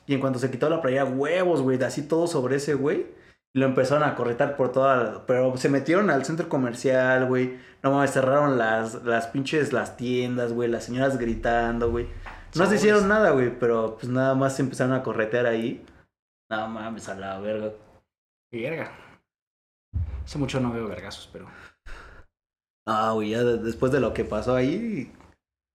[0.07, 3.07] Y en cuanto se quitó la playera, huevos, güey, así todo sobre ese güey.
[3.55, 4.96] Y lo empezaron a corretar por toda.
[4.96, 7.57] la- Pero se metieron al centro comercial, güey.
[7.83, 10.68] No mames, cerraron las, las pinches las tiendas, güey.
[10.68, 12.09] Las señoras gritando, güey.
[12.55, 13.57] No se hicieron nada, güey.
[13.59, 15.85] Pero pues nada más se empezaron a corretear ahí.
[16.50, 17.72] No mames, a la verga.
[18.52, 18.92] Verga.
[20.24, 21.48] Hace mucho no veo vergazos, pero.
[22.87, 25.12] Ah, güey, ya de- después de lo que pasó ahí.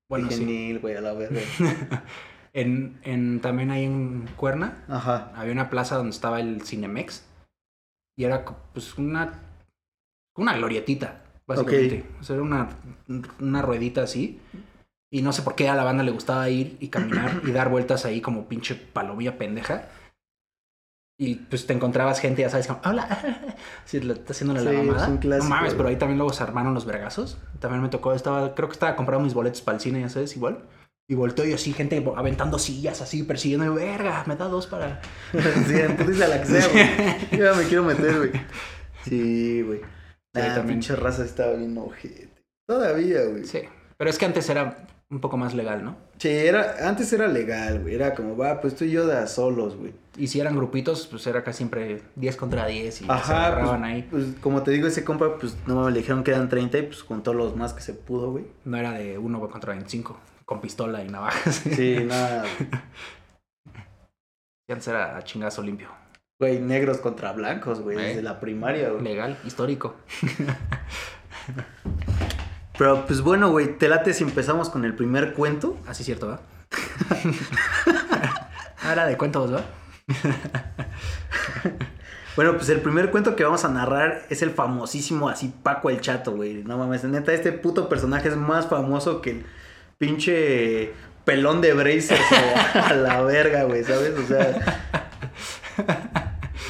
[0.09, 0.45] Bueno, dije, sí.
[0.45, 1.39] "Nil, güey, a la verga.
[2.53, 5.31] En, en, también ahí en Cuerna Ajá.
[5.37, 7.25] había una plaza donde estaba el Cinemex.
[8.17, 9.39] Y era pues una.
[10.35, 11.23] Una glorietita.
[11.47, 12.03] básicamente.
[12.19, 12.67] O sea, era una,
[13.39, 14.41] una ruedita así.
[15.13, 17.69] Y no sé por qué a la banda le gustaba ir y caminar y dar
[17.69, 19.87] vueltas ahí como pinche palomilla pendeja.
[21.21, 23.05] Y pues te encontrabas gente, ya sabes, como, hola,
[23.85, 25.07] si le está haciendo la Sí, mamada.
[25.07, 27.37] no mames, pero ahí también luego se armaron los vergazos.
[27.59, 30.35] También me tocó, estaba, creo que estaba comprando mis boletos para el cine, ya sabes,
[30.35, 30.63] igual.
[31.07, 34.99] Y volteo y así, gente aventando sillas así, persiguiendo, y, verga, me da dos para.
[35.67, 36.87] sí, en putiza la que sea, güey.
[37.39, 38.31] Yo ya me quiero meter, güey.
[39.03, 39.81] Sí, güey.
[40.33, 40.79] La también.
[40.79, 42.31] pinche raza estaba bien ojete.
[42.67, 43.43] Todavía, güey.
[43.43, 43.59] Sí.
[43.59, 43.69] Sí.
[43.95, 45.97] Pero es que antes era un poco más legal, ¿no?
[46.23, 47.95] era, antes era legal, güey.
[47.95, 49.93] Era como, va, pues tú y yo de a solos, güey.
[50.17, 53.81] Y si eran grupitos, pues era casi siempre 10 contra 10 y se Ajá, agarraban
[53.81, 54.07] pues, ahí.
[54.09, 57.03] pues, como te digo, ese compa, pues no le dijeron que eran 30 y pues
[57.03, 58.45] contó los más que se pudo, güey.
[58.65, 61.61] No era de 1 contra 25, con pistola y navajas.
[61.75, 62.45] Sí, nada.
[64.67, 65.89] Y antes era a chingazo limpio.
[66.39, 66.59] güey.
[66.59, 68.01] Negros contra blancos, güey, Eh.
[68.01, 69.03] desde la primaria, güey.
[69.03, 69.95] Legal, histórico.
[72.77, 75.77] Pero pues bueno, güey, te late si empezamos con el primer cuento.
[75.87, 76.39] Así cierto, ¿va?
[78.83, 79.63] Ahora de cuentos, ¿va?
[82.37, 85.99] Bueno, pues el primer cuento que vamos a narrar es el famosísimo así Paco el
[85.99, 86.63] Chato, güey.
[86.63, 89.45] No mames, neta, este puto personaje es más famoso que el
[89.97, 90.93] pinche
[91.25, 92.17] pelón de Bracer
[92.73, 94.17] a la verga, güey, ¿sabes?
[94.17, 94.79] O sea...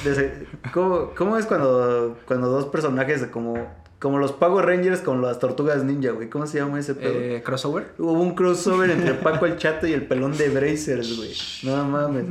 [0.04, 3.54] desde- ¿cómo, cómo es cuando, cuando dos personajes como,
[4.02, 6.28] como los Power Rangers con las tortugas ninja, güey?
[6.28, 7.14] ¿Cómo se llama ese pedo?
[7.14, 7.94] Eh, crossover.
[8.00, 11.34] Hubo un crossover entre Paco el Chato y el pelón de Brazers, güey.
[11.64, 12.26] No mames.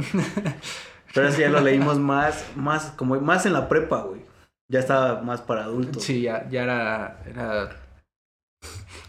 [1.14, 4.20] Pero eso ya lo leímos más, más, como más en la prepa, güey.
[4.68, 6.02] Ya estaba más para adultos.
[6.02, 7.70] Sí, ya, ya era, era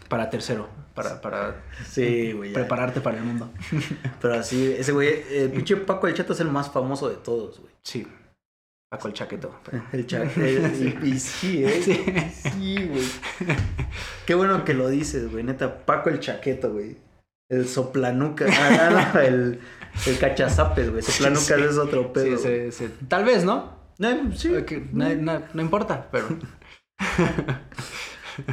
[0.08, 2.52] para tercero, para, para Sí, güey.
[2.52, 3.50] prepararte para el mundo.
[4.20, 7.60] Pero así, ese güey, el pinche Paco el Chato es el más famoso de todos,
[7.60, 7.72] güey.
[7.82, 8.06] Sí.
[8.92, 9.58] Paco el chaqueto.
[9.92, 10.38] El chato.
[10.40, 11.80] Y, y sí, eh.
[11.82, 12.50] Sí.
[12.50, 13.02] Sí, güey.
[14.26, 15.42] Qué bueno que lo dices, güey.
[15.44, 16.98] Neta, Paco el chaqueto, güey.
[17.50, 18.44] El soplanuca.
[18.50, 19.60] Ah, no, el,
[20.06, 21.02] el cachazapes, güey.
[21.02, 21.62] Soplanucas Sí, sí.
[21.70, 22.36] es otro pedo.
[22.36, 23.78] Sí, se- tal vez, ¿no?
[23.98, 24.50] No, sí.
[24.92, 26.26] No, no- no importa, pero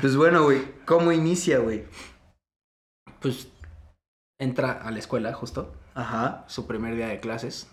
[0.02, 0.62] Pues bueno, güey.
[0.86, 1.84] ¿Cómo inicia, güey?
[3.22, 3.50] pues
[4.40, 6.46] entra a la escuela justo, Ajá.
[6.48, 7.68] su primer día de clases,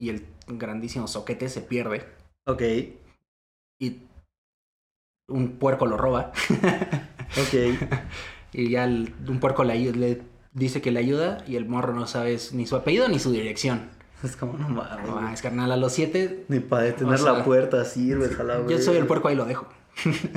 [0.00, 2.04] y el grandísimo soquete se pierde
[2.46, 2.62] Ok.
[3.78, 4.02] y
[5.28, 6.32] un puerco lo roba
[7.40, 7.78] Ok.
[8.52, 12.36] y ya el- un puerco le, dice que le ayuda y el morro no sabe
[12.52, 13.88] ni su apellido ni su dirección.
[14.24, 15.06] Es como, no mames.
[15.08, 18.78] No, carnal, a los siete Ni para detener O sea, la puerta sirve, ojalá, yo
[18.78, 19.66] soy el puerco ahí lo dejo.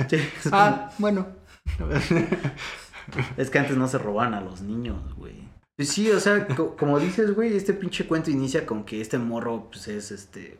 [0.08, 0.16] Sí,
[0.52, 1.26] Ah, bueno.
[3.36, 5.43] es que antes no se roban a los niños, güey.
[5.76, 9.18] Pues sí, o sea, co- como dices, güey, este pinche cuento inicia con que este
[9.18, 10.58] morro, pues es este.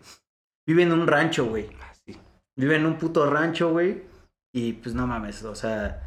[0.66, 1.68] Vive en un rancho, güey.
[2.06, 2.16] Sí.
[2.56, 4.02] Vive en un puto rancho, güey.
[4.52, 6.06] Y pues no mames, o sea,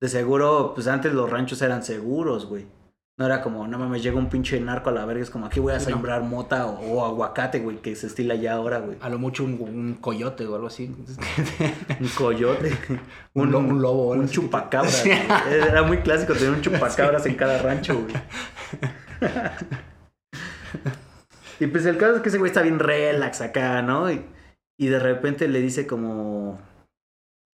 [0.00, 2.66] de seguro, pues antes los ranchos eran seguros, güey.
[3.16, 5.60] No era como, no mames, llega un pinche narco a la verga, es como aquí
[5.60, 5.92] voy a Sí, no.
[5.92, 8.98] sembrar mota o, o aguacate, güey, que se estila ya ahora, güey.
[9.00, 10.86] A lo mucho un, un coyote o algo así.
[12.00, 12.76] Un coyote.
[13.34, 15.06] Un lo- un lobo, Un chupacabras.
[15.48, 18.14] Era muy clásico tener un chupacabras en cada rancho, güey.
[21.60, 24.10] Y pues el caso es que ese güey está bien relax acá, ¿no?
[24.10, 24.24] Y,
[24.76, 26.60] y de repente le dice como...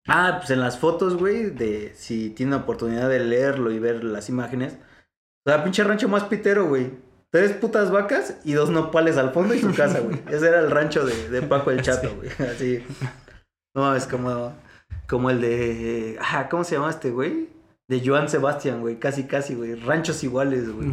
[0.08, 4.30] Ah, pues en las fotos, güey, de si tiene oportunidad de leerlo y ver las
[4.30, 4.78] imágenes.
[5.46, 6.90] O sea, pinche rancho más pitero, güey.
[7.30, 10.20] Tres putas vacas y dos nopales al fondo y su casa, güey.
[10.30, 12.30] Ese era el rancho de, de Paco el Chato, güey.
[12.50, 12.84] Así.
[13.74, 14.52] No, es como,
[15.08, 16.18] como el de...
[16.20, 17.48] Ah, ¿cómo se llama este, güey?
[17.88, 18.98] De Joan Sebastián, güey.
[18.98, 19.76] Casi, casi, güey.
[19.76, 20.90] Ranchos iguales, güey.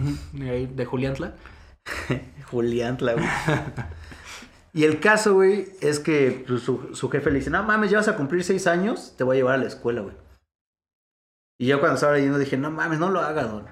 [0.67, 1.33] De Juliantla.
[2.51, 3.25] Juliantla, güey.
[4.73, 7.97] Y el caso, güey, es que pues, su, su jefe le dice, no mames, ya
[7.97, 10.13] vas a cumplir seis años, te voy a llevar a la escuela, güey.
[11.59, 13.65] Y yo cuando estaba leyendo dije, no mames, no lo haga, don.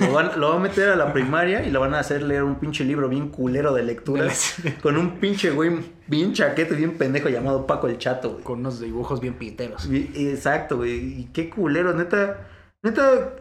[0.00, 2.42] Lo van, lo van a meter a la primaria y lo van a hacer leer
[2.44, 4.56] un pinche libro bien culero de lecturas.
[4.82, 8.42] Con un pinche güey bien chaqueto y bien pendejo llamado Paco el Chato, güey.
[8.44, 9.84] Con unos dibujos bien piteros.
[9.86, 11.20] Y- Exacto, güey.
[11.20, 12.48] Y qué culero, neta.
[12.82, 13.34] Neta,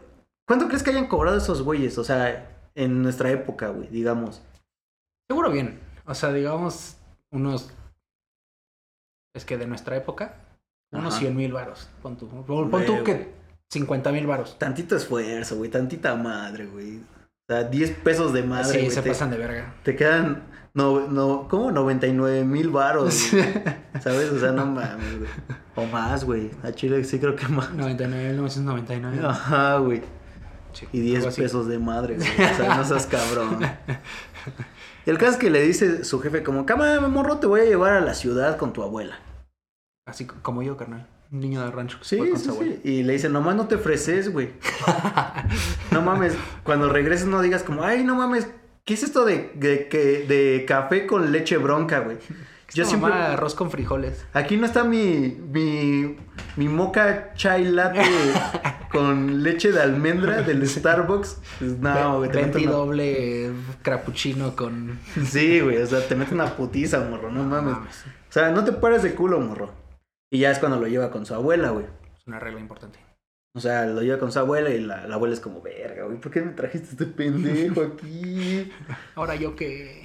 [0.46, 1.98] ¿cuánto crees que hayan cobrado esos güeyes?
[1.98, 4.42] O sea, en nuestra época, güey, digamos.
[5.30, 5.80] Seguro bien.
[6.06, 6.98] O sea, digamos,
[7.32, 7.72] unos.
[9.34, 10.36] Es que de nuestra época,
[10.92, 11.22] unos Ajá.
[11.22, 11.90] 100 mil varos.
[12.02, 13.34] Pon tú, pon, pon tú que
[13.72, 14.58] 50 mil varos.
[14.60, 16.98] Tantito esfuerzo, güey, tantita madre, güey.
[16.98, 18.92] O sea, 10 pesos de madre, sí, güey.
[18.92, 19.76] se te, pasan de verga.
[19.84, 21.72] te quedan, no, no, ¿cómo?
[21.72, 23.12] 99 mil güey.
[23.12, 24.32] ¿Sabes?
[24.32, 25.30] O sea, no mames, güey.
[25.76, 26.52] O más, güey.
[26.64, 27.72] A Chile sí creo que más.
[27.74, 29.20] 99, 999.
[29.28, 30.02] Ajá, güey.
[30.74, 31.42] Sí, Y 10 algo así.
[31.42, 32.30] pesos de madre, güey.
[32.30, 33.60] O sea, no seas cabrón.
[35.06, 37.66] Y el caso es que le dice su jefe como, cámara, morro, te voy a
[37.66, 39.20] llevar a la ciudad con tu abuela.
[40.08, 41.08] Así co- como yo, carnal.
[41.32, 42.76] Un niño de rancho que Sí, fue con sí, su abuela.
[42.76, 42.82] sí.
[42.90, 44.50] Y le dice, nomás no te freses, güey.
[45.92, 46.34] no mames,
[46.64, 48.48] cuando regreses no digas como, ay, no mames,
[48.86, 52.18] ¿qué es esto de, de, que- de café con leche bronca, güey?
[52.74, 53.12] Yo Esta siempre...
[53.12, 54.26] mamá, arroz con frijoles.
[54.34, 56.16] Aquí no está mi, mi,
[56.58, 58.02] mi moca chai latte
[58.92, 61.38] con leche de almendra del Starbucks.
[61.60, 62.72] Pues no, güey, te mete Venti una...
[62.76, 65.00] doble cappuccino con...
[65.26, 67.76] Sí, güey, o sea, te mete una putiza, morro, no mames.
[67.76, 69.72] O sea, no te pares de culo, morro.
[70.32, 71.86] Y ya es cuando lo lleva con su abuela, güey.
[72.18, 73.00] Es una regla importante.
[73.56, 76.20] O sea, lo lleva con su abuela y la, la abuela es como, verga, güey,
[76.20, 78.72] ¿por qué me trajiste este pendejo aquí?
[79.16, 80.04] Ahora yo que...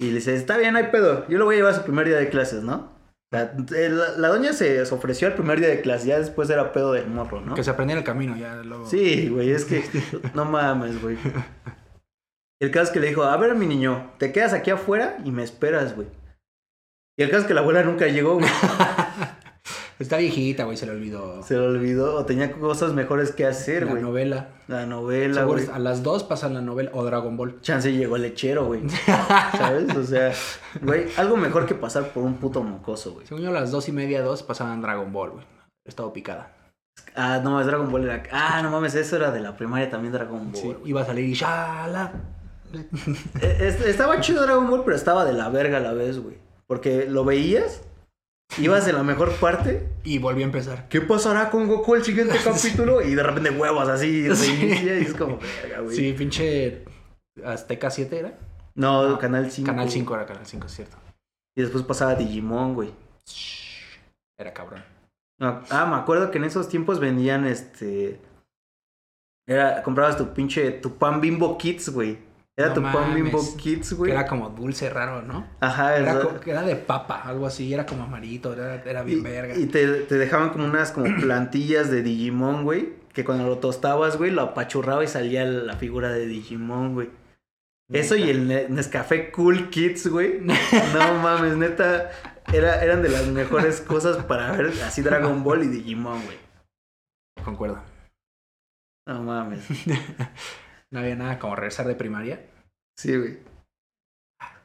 [0.00, 2.06] Y le dice, está bien, hay pedo, yo lo voy a llevar a su primer
[2.06, 2.96] día de clases, ¿no?
[3.32, 6.72] La, la- la doña se se ofreció al primer día de clases, ya después era
[6.72, 7.54] pedo del morro, ¿no?
[7.56, 8.86] Que se aprendiera el camino ya luego.
[8.86, 9.82] Sí, güey, es que
[10.34, 11.18] no mames, güey.
[12.60, 15.30] El caso es que le dijo, a ver, mi niño, te quedas aquí afuera y
[15.32, 16.08] me esperas, güey.
[17.18, 18.46] Y el caso es que la abuela nunca llegó, güey.
[19.98, 21.42] Está viejita, güey, se le olvidó.
[21.42, 24.02] Se le olvidó o tenía cosas mejores que hacer, la güey.
[24.02, 24.50] novela.
[24.68, 25.66] La novela, güey.
[25.72, 27.60] a las dos pasan la novela o Dragon Ball.
[27.62, 28.88] Chance llegó el lechero, güey.
[29.58, 29.96] ¿Sabes?
[29.96, 30.32] O sea,
[30.82, 33.26] güey, algo mejor que pasar por un puto mocoso, güey.
[33.26, 35.44] Según yo, a las dos y media, dos pasaban Dragon Ball, güey.
[35.84, 36.52] Estaba picada.
[37.16, 38.22] Ah, no, es Dragon Ball era...
[38.30, 40.62] Ah, no mames, eso era de la primaria también Dragon Ball.
[40.62, 42.12] Sí, iba a salir y shala.
[43.40, 46.36] Eh, es- Estaba chido Dragon Ball, pero estaba de la verga a la vez, güey.
[46.68, 47.82] Porque lo veías,
[48.58, 49.88] ibas en la mejor parte.
[50.04, 50.88] Y volvió a empezar.
[50.88, 53.02] ¿Qué pasará con Goku el siguiente capítulo?
[53.02, 54.56] Y de repente huevos así, Sí.
[54.56, 55.96] reinicia y es como verga, güey.
[55.96, 56.84] Sí, pinche
[57.44, 58.38] Azteca 7 era.
[58.74, 59.66] No, No, Canal 5.
[59.66, 60.96] Canal 5 era Canal 5, es cierto.
[61.56, 62.92] Y después pasaba Digimon, güey.
[64.38, 64.84] Era cabrón.
[65.40, 68.20] No, Ah, me acuerdo que en esos tiempos vendían este.
[69.46, 72.18] Era, comprabas tu pinche, tu pan bimbo kids, güey.
[72.58, 73.54] Era No tu pan bimbo mames.
[73.54, 74.10] kids, Que güey.
[74.10, 75.46] era como dulce raro, ¿no?
[75.60, 77.72] Ajá, Era, era- que de papa, algo así.
[77.72, 79.56] Era como amarito, era, era bien y, verga.
[79.56, 82.94] y te, te dejaban como unas como plantillas de Digimon, güey.
[83.12, 87.10] Que cuando lo tostabas, güey, lo apachurraba y salía la figura de Digimon, güey.
[87.92, 90.40] Eso y el Ne- Nescafé Cool Kids, güey.
[90.40, 90.52] No
[91.22, 92.10] mames, neta.
[92.52, 96.38] Era, eran de las mejores cosas para ver así Dragon Ball y Digimon, güey.
[97.44, 97.80] Concuerdo.
[99.06, 99.64] No mames.
[100.92, 102.46] No había nada como regresar de primaria.
[102.98, 103.38] Sí, güey.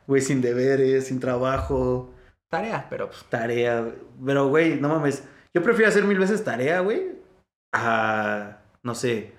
[0.07, 2.13] Güey, sin deberes, sin trabajo,
[2.51, 3.23] Tarea, pero pues.
[3.29, 3.91] tarea.
[4.25, 5.23] Pero, güey, no mames.
[5.55, 7.11] Yo prefiero hacer mil veces tarea, güey,
[7.73, 9.33] a, no sé,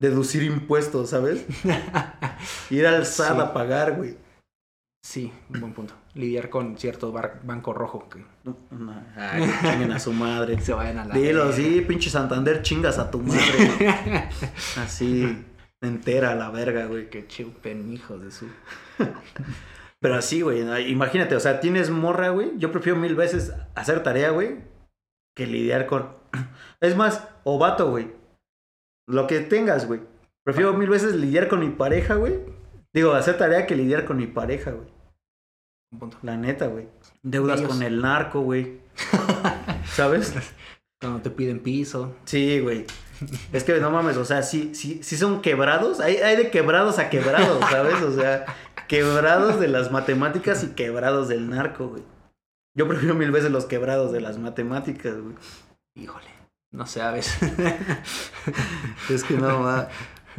[0.00, 1.44] deducir impuestos, ¿sabes?
[2.70, 3.40] Ir al SAT Sí.
[3.40, 4.16] a pagar, güey.
[5.04, 5.94] Sí, un buen punto.
[6.14, 10.60] Lidiar con cierto bar- banco rojo que No, no, Ay, que chinguen a su madre.
[10.60, 11.14] se vayan a la.
[11.14, 13.70] Dilo, sí, pinche Santander, chingas a tu madre.
[13.78, 14.22] güey.
[14.76, 15.44] Así,
[15.82, 17.10] entera la verga, güey.
[17.10, 18.46] Que chupen hijos de su.
[20.00, 22.52] Pero así, güey, imagínate, o sea, tienes morra, güey.
[22.56, 24.60] Yo prefiero mil veces hacer tarea, güey,
[25.36, 26.08] que lidiar con.
[26.80, 28.10] Es más, o vato, güey.
[29.06, 30.00] Lo que tengas, güey.
[30.44, 32.40] Prefiero mil veces lidiar con mi pareja, güey.
[32.94, 34.88] Digo, hacer tarea que lidiar con mi pareja, güey.
[35.92, 36.16] Un punto.
[36.22, 36.88] La neta, güey.
[37.22, 38.80] Deudas Ellos- con el narco, güey.
[39.84, 40.32] ¿Sabes?
[41.00, 42.16] Cuando te piden piso.
[42.24, 42.86] Sí, güey.
[43.52, 46.00] Es que no mames, o sea, sí, sí, sí son quebrados.
[46.00, 48.00] Hay, hay de quebrados a quebrados, ¿sabes?
[48.02, 48.46] O sea,
[48.88, 52.02] quebrados de las matemáticas y quebrados del narco, güey.
[52.74, 55.34] Yo prefiero mil veces los quebrados de las matemáticas, güey.
[55.94, 56.28] Híjole.
[56.72, 57.36] No sabes.
[59.10, 59.88] Es que no va.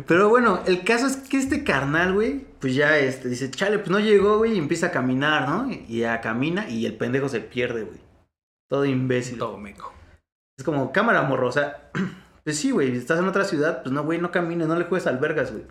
[0.08, 3.89] Pero bueno, el caso es que este carnal, güey, pues ya este, dice, chale, pues
[3.89, 5.70] no llegó, güey, y empieza a caminar, ¿no?
[5.70, 8.00] Y ya camina y el pendejo se pierde, güey.
[8.70, 9.38] Todo imbécil.
[9.38, 9.94] Todo meco.
[10.58, 11.91] Es como cámara morro, o sea,
[12.44, 15.08] pues sí, güey, estás en otra ciudad, pues no, güey, no camines, no le juegues
[15.08, 15.64] albergas, güey.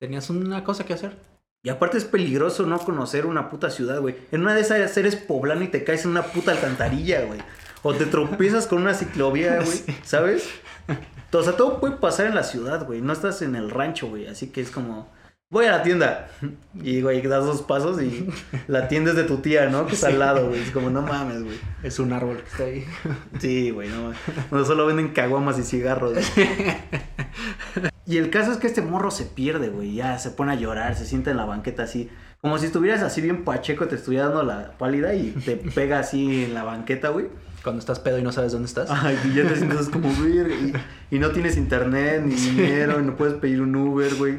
[0.00, 1.16] Tenías una cosa que hacer.
[1.62, 4.16] Y aparte es peligroso no conocer una puta ciudad, güey.
[4.30, 7.40] En una de esas eres poblano y te caes en una puta alcantarilla, güey.
[7.82, 9.96] O te tropiezas con una ciclovía, güey, Sí.
[10.04, 10.48] ¿sabes?
[11.32, 13.00] O sea, todo puede pasar en la ciudad, güey.
[13.02, 14.26] No estás en el rancho, güey.
[14.28, 15.10] Así que es como,
[15.50, 16.28] voy a la tienda.
[16.80, 18.28] Y, güey, das dos pasos y
[18.68, 19.86] la tienda es de tu tía, ¿no?
[19.86, 20.60] Que está al lado, güey.
[20.62, 21.58] Es como, no mames, güey.
[21.82, 22.86] Es un árbol que está ahí.
[23.40, 24.18] Sí, güey, no mames.
[24.52, 26.76] No solo venden caguamas y cigarros, güey.
[28.06, 29.94] Y el caso es que este morro se pierde, güey.
[29.94, 32.08] Ya se pone a llorar, se sienta en la banqueta así.
[32.40, 36.44] Como si estuvieras así bien pacheco, te estuviera dando la pálida y te pega así
[36.44, 37.26] en la banqueta, güey.
[37.64, 38.88] Cuando estás pedo y no sabes dónde estás.
[38.88, 40.38] Ay, y ya te sientes como, güey.
[40.38, 40.72] Y,
[41.16, 44.38] y no tienes internet, ni dinero, y no puedes pedir un Uber, güey.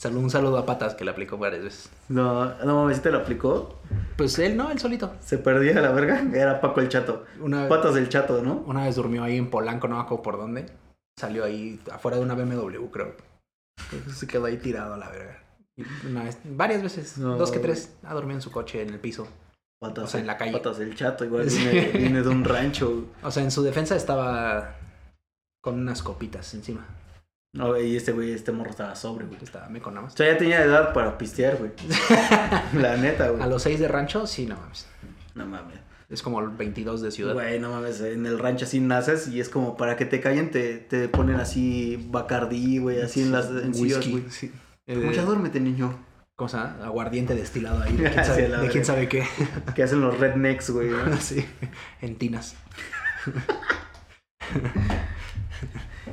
[0.00, 1.90] Salud, un saludo a Patas que le aplicó varias veces.
[2.08, 3.80] No, no mames, ¿sí te lo aplicó?
[4.16, 5.16] Pues él no, él solito.
[5.18, 6.22] Se perdía la verga.
[6.32, 7.24] Era Paco el Chato.
[7.40, 8.62] Una, Patas del Chato, ¿no?
[8.66, 10.66] una vez durmió ahí en Polanco, no me acuerdo por dónde.
[11.18, 13.16] Salió ahí afuera de una BMW, creo.
[14.14, 15.42] Se quedó ahí tirado a la verga.
[16.08, 17.36] Una vez, varias veces, No.
[17.36, 19.26] dos que tres, ha dormido en su coche en el piso.
[19.80, 20.52] Patas, O sea, en la calle.
[20.52, 21.58] Patas del chato, igual Sí.
[21.66, 23.06] viene, viene de un rancho.
[23.24, 24.76] O sea, en su defensa estaba
[25.60, 26.86] con unas copitas encima.
[27.54, 29.38] No, y este güey, este morro estaba sobre, güey.
[29.42, 30.14] Estaba me con nada O más.
[30.14, 31.70] sea, ya tenía edad para pistear, güey.
[32.80, 33.42] La neta, güey.
[33.42, 34.86] A los seis de rancho, sí, no mames.
[35.34, 35.78] No mames.
[36.10, 37.34] Es como el 22 de ciudad.
[37.34, 40.50] Güey, no mames, en el rancho así naces y es como para que te callen
[40.50, 44.24] te, te ponen así Bacardí, güey, así en las en sillas, güey.
[44.30, 44.48] sí.
[44.86, 46.04] Como, Eh, duérmete, niño.
[46.34, 46.78] ¿Cómo se llama?
[46.84, 47.94] Aguardiente destilado ahí.
[47.96, 49.26] De quién Sí, sabe, la de quién sabe qué.
[49.74, 50.88] Que hacen los rednecks, güey.
[50.90, 51.16] ¿no?
[51.18, 51.44] sí.
[52.00, 52.56] En tinas.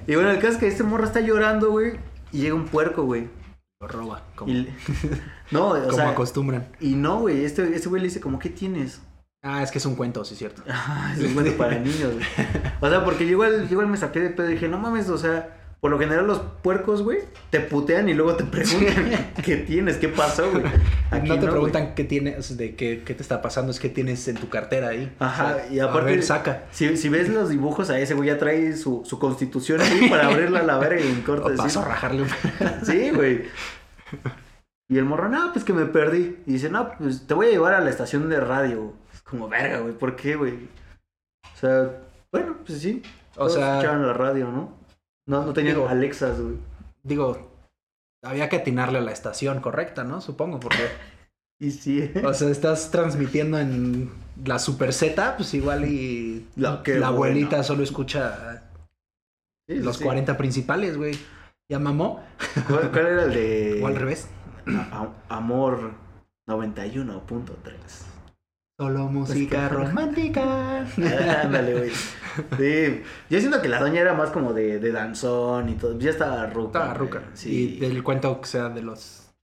[0.08, 1.94] Y bueno, el caso es que este morro está llorando, güey,
[2.32, 3.30] y llega un puerco, güey.
[3.82, 4.22] Lo roba.
[4.36, 4.74] Como, Y le-
[5.52, 6.68] No, o como sea, acostumbran.
[6.80, 9.02] y no, güey, este, este güey le dice como, ¿qué tienes?
[9.44, 10.64] Ah, es que es un cuento, sí, es cierto.
[10.70, 12.26] Ah, es un cuento para niños, güey.
[12.82, 15.10] O sea, porque yo igual, yo igual me saqué de pedo y dije, no mames,
[15.10, 17.20] o sea, por lo general los puercos, güey,
[17.52, 20.64] te putean y luego te preguntan qué tienes, qué pasó, güey.
[21.12, 24.28] Aquí no te preguntan qué tienes, de qué, qué te está pasando, es que tienes
[24.28, 25.16] en tu cartera ahí.
[25.20, 26.64] Ajá, O sea, y aparte- A ver, saca.
[26.72, 30.26] Si, si ves los dibujos a ese güey, ya trae su, su constitución ahí para
[30.30, 32.30] abrirla a la verga y en O decir, paso a rajarle un...
[32.84, 33.44] Sí, güey.
[34.90, 36.36] Y el morro, no, pues que me perdí.
[36.48, 38.92] Y dice, no, pues te voy a llevar a la estación de radio.
[39.14, 40.54] Es como, verga, güey, ¿por qué, güey?
[40.54, 41.92] O sea,
[42.32, 43.04] bueno, pues sí.
[43.36, 44.84] O Todos sea, escuchaban la radio, ¿no?
[45.28, 46.58] No, no tenían Digo- Alexas, güey.
[47.04, 47.52] digo,
[48.24, 50.22] había que atinarle a la estación correcta, ¿no?
[50.22, 50.88] Supongo, porque...
[51.58, 52.22] Y sí, ¿eh?
[52.26, 54.12] O sea, estás transmitiendo en
[54.44, 58.70] la Super Z, pues igual y La- la abuelita solo escucha
[59.66, 60.04] sí, los sí.
[60.04, 61.18] 40 principales, güey.
[61.72, 62.22] Ya mamó.
[62.68, 64.28] ¿Cuál, cuál era el de O al revés.
[64.68, 65.92] A- Amor
[66.46, 67.46] 91.3?
[68.78, 70.82] Solo música romántica.
[71.44, 71.92] Ándale, güey.
[72.58, 75.98] Sí, yo siento que la doña era más como de, de danzón y todo.
[75.98, 76.80] Ya estaba ruca.
[76.80, 77.24] Estaba ruca.
[77.34, 77.78] Sí.
[77.78, 79.34] Y del cuento que sea de los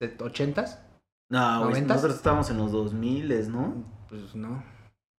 [0.00, 0.78] 80s,
[1.30, 1.96] No, güey, ¿Noventas?
[1.96, 3.84] nosotros estábamos en los 2000, ¿no?
[4.08, 4.62] pues no.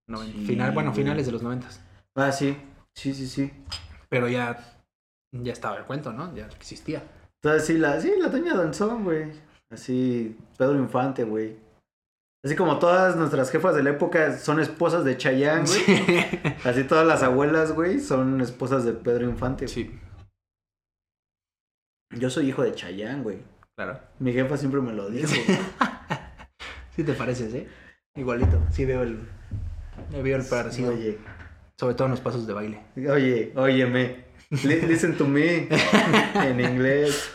[0.09, 1.03] Noven- Sí, Final, bueno, güey.
[1.03, 1.67] finales de los 90
[2.15, 2.55] Ah, sí.
[2.95, 3.51] Sí, sí, sí.
[4.07, 4.57] Pero ya,
[5.33, 6.33] ya estaba el cuento, ¿no?
[6.33, 7.03] Ya existía.
[7.43, 9.31] Entonces, sí, la, sí, la doña danzón, güey.
[9.69, 11.57] Así, Pedro Infante, güey.
[12.45, 16.26] Así como todas nuestras jefas de la época son esposas de Chayanne, güey.
[16.63, 19.65] Así todas las abuelas, güey, son esposas de Pedro Infante.
[19.65, 19.73] güey.
[19.73, 20.00] Sí,
[22.17, 23.39] Yo soy hijo de Chayanne, güey.
[23.76, 24.00] claro.
[24.19, 25.28] Mi jefa siempre me lo dijo.
[26.95, 27.67] Sí te pareces, ¿eh?
[28.15, 28.62] Igualito.
[28.71, 29.19] Sí veo el...
[30.12, 30.91] Me veo el parecido.
[30.93, 31.17] Oye,
[31.80, 32.82] Sobre todo en los pasos de baile.
[33.10, 34.26] oye, óyeme.
[34.63, 35.67] Li- Listen to me.
[36.36, 37.30] en inglés.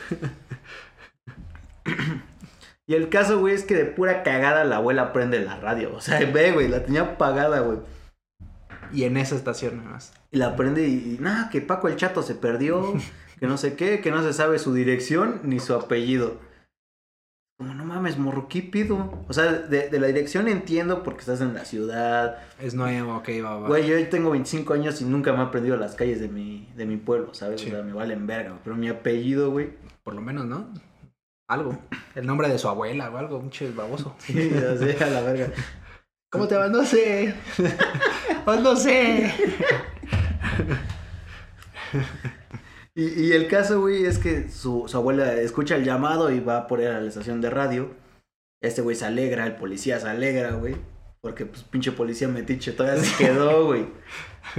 [2.86, 5.94] Y el caso, güey, es que de pura cagada la abuela prende la radio.
[5.94, 7.78] O sea, ve, güey, la tenía apagada, güey.
[8.92, 10.12] Y en esa estación nada más.
[10.30, 12.94] Y la prende y, y nada, que Paco el Chato se perdió,
[13.40, 16.38] que no sé qué, que no se sabe su dirección ni su apellido.
[17.58, 19.24] Como, no mames, morro, ¿qué pido?
[19.28, 22.38] O sea, de, de la dirección entiendo porque estás en la ciudad.
[22.60, 23.68] Es nuevo, ok, va, va.
[23.68, 26.86] Güey, yo tengo 25 años y nunca me he aprendido las calles de mi, de
[26.86, 27.60] mi pueblo, ¿sabes?
[27.60, 27.68] Sí.
[27.68, 28.58] O sea, me valen verga.
[28.64, 29.70] Pero mi apellido, güey.
[30.02, 30.66] Por lo menos, ¿no?
[31.52, 31.78] Algo.
[32.14, 34.16] El nombre de su abuela o algo, un che baboso.
[34.20, 35.48] Sí, así a la verga.
[36.30, 36.68] ¿Cómo te va?
[36.68, 37.34] No sé.
[38.44, 39.32] Pues no sé.
[42.94, 46.66] Y, y el caso, güey, es que su, su abuela escucha el llamado y va
[46.66, 47.90] por él a la estación de radio.
[48.62, 50.76] Este güey se alegra, el policía se alegra, güey.
[51.22, 53.86] Porque, pues, pinche policía metiche todavía se quedó, güey.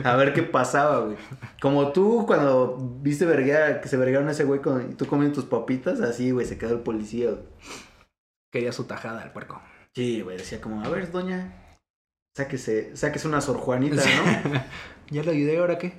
[0.04, 1.18] A ver qué pasaba, güey.
[1.62, 5.36] Como tú cuando viste verguear, que se vergaron a ese güey con, y tú comiendo
[5.36, 7.44] tus papitas, así, güey, se quedó el policía, güey.
[8.50, 9.62] Quería su tajada el puerco.
[9.94, 11.78] Sí, güey, decía como, a ver, doña,
[12.34, 14.64] sáquese, sáquese una Sor Juanita, ¿no?
[15.12, 15.96] ya le ayudé, ¿ahora qué?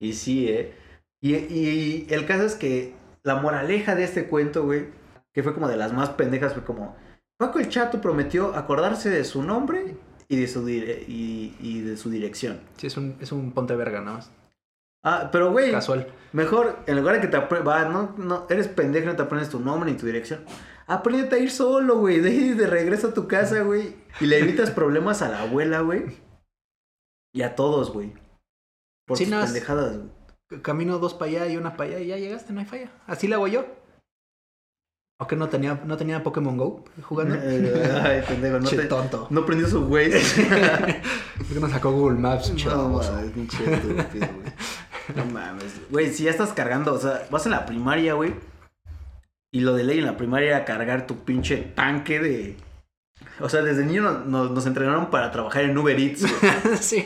[0.00, 0.74] Y sí, ¿eh?
[1.20, 4.88] Y, y el caso es que la moraleja de este cuento, güey,
[5.32, 6.96] que fue como de las más pendejas, fue como,
[7.38, 9.96] Paco el Chato prometió acordarse de su nombre
[10.30, 12.60] y de su, dire- y, y de su dirección.
[12.76, 14.32] Sí, es un, es un ponte verga, nada más.
[15.04, 16.12] Ah, pero güey, Casual.
[16.32, 19.48] mejor, en lugar de que te aprendas, va, no, no, eres pendejo, no te aprendes
[19.48, 20.44] tu nombre ni tu dirección.
[20.86, 24.70] Apréndete a ir solo, güey, de de regreso a tu casa, güey, y le evitas
[24.70, 26.04] problemas a la abuela, güey,
[27.32, 28.12] y a todos, güey.
[29.06, 30.62] Por tus pendejadas, güey.
[30.62, 32.90] Camino dos para allá y una para allá y ya llegaste, no hay falla.
[33.06, 33.66] Así le hago yo.
[35.20, 37.34] ¿O que no tenía, no tenía Pokémon Go jugando?
[37.34, 39.26] Ay, pendejo, no, te, tonto.
[39.30, 40.12] no prendió su güey.
[40.12, 42.54] ¿Por qué no sacó Google Maps?
[42.64, 44.52] No mames, pinche estúpido, güey.
[45.16, 45.80] No mames.
[45.90, 48.32] Güey, si ya estás cargando, o sea, vas en la primaria, güey.
[49.50, 52.56] Y lo de ley en la primaria era cargar tu pinche tanque de.
[53.40, 57.04] O sea, desde niño nos, nos- nos entrenaron para trabajar en Uber Eats, güey, sí.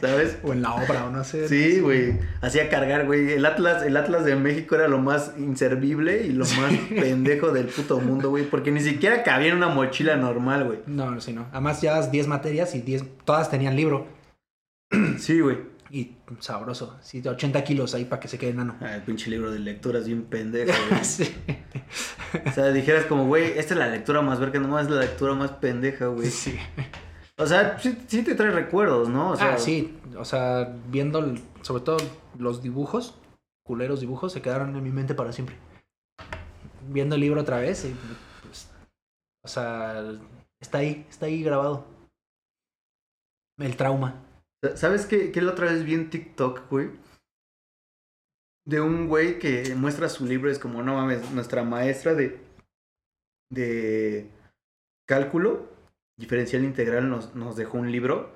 [0.00, 0.38] ¿sabes?
[0.42, 1.48] O en la obra, o no sé.
[1.48, 2.18] Sí, güey.
[2.40, 3.32] Hacía cargar, güey.
[3.32, 7.66] El Atlas, el Atlas de México era lo más inservible y lo más pendejo del
[7.66, 8.44] puto mundo, güey.
[8.48, 10.78] Porque ni siquiera cabía en una mochila normal, güey.
[10.86, 11.46] No, no, sí, no.
[11.52, 14.06] Además llevas 10 materias y 10, todas tenían libro.
[15.18, 15.58] Sí, güey.
[15.94, 16.98] Y sabroso.
[17.02, 18.78] Sí, de 80 kilos ahí para que se quede enano.
[18.80, 21.04] Ah, el pinche libro de lecturas bien pendejo, güey.
[21.04, 21.30] sí.
[22.46, 25.34] O sea, dijeras como, güey, esta es la lectura más verga, nomás es la lectura
[25.34, 26.30] más pendeja, güey.
[26.30, 26.58] sí.
[27.36, 29.32] O sea, sí, sí te trae recuerdos, ¿no?
[29.32, 29.98] O sea, ah, sí.
[30.16, 31.98] O sea, viendo sobre todo
[32.38, 33.18] los dibujos,
[33.62, 35.58] culeros dibujos, se quedaron en mi mente para siempre.
[36.88, 37.94] Viendo el libro otra vez, y,
[38.46, 38.70] pues,
[39.44, 40.02] o sea,
[40.58, 41.84] está ahí, está ahí grabado.
[43.58, 44.31] El trauma.
[44.76, 46.90] ¿Sabes qué, qué la otra vez vi en TikTok, güey?
[48.64, 52.38] De un güey que muestra su libro, es como, no mames, nuestra maestra de,
[53.50, 54.30] de
[55.08, 55.68] cálculo,
[56.16, 58.32] diferencial integral, nos, nos dejó un libro,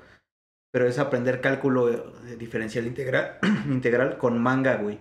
[0.73, 3.39] pero es aprender cálculo de diferencial integral,
[3.71, 4.99] integral con manga, güey.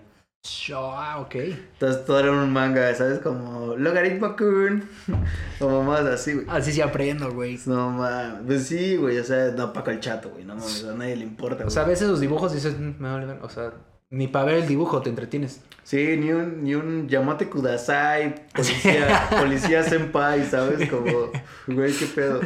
[0.76, 1.36] Ah, ok.
[1.36, 3.20] Entonces todo era un manga, ¿sabes?
[3.20, 4.84] Como logaritmo kun,
[5.60, 6.46] como más así, güey.
[6.50, 7.60] Así sí aprendo, güey.
[7.66, 10.94] No mames, pues sí, güey, o sea, no Paco el chato, güey, no mames, a
[10.94, 11.72] nadie le importa, O güey.
[11.72, 13.74] sea, a veces los dibujos dices, "Mm, me vale ver", O sea,
[14.12, 15.62] ni para ver el dibujo te entretienes.
[15.84, 20.90] Sí, ni un, ni un Yamate Kudasai, policía, policía senpai, ¿sabes?
[20.90, 21.32] Como,
[21.68, 22.42] güey, qué pedo.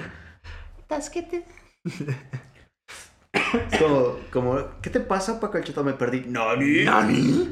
[3.34, 5.84] Es como, como, ¿qué te pasa, Paco el chato?
[5.84, 6.24] Me perdí.
[6.28, 6.84] No, ni.
[6.84, 7.50] ¿Nani?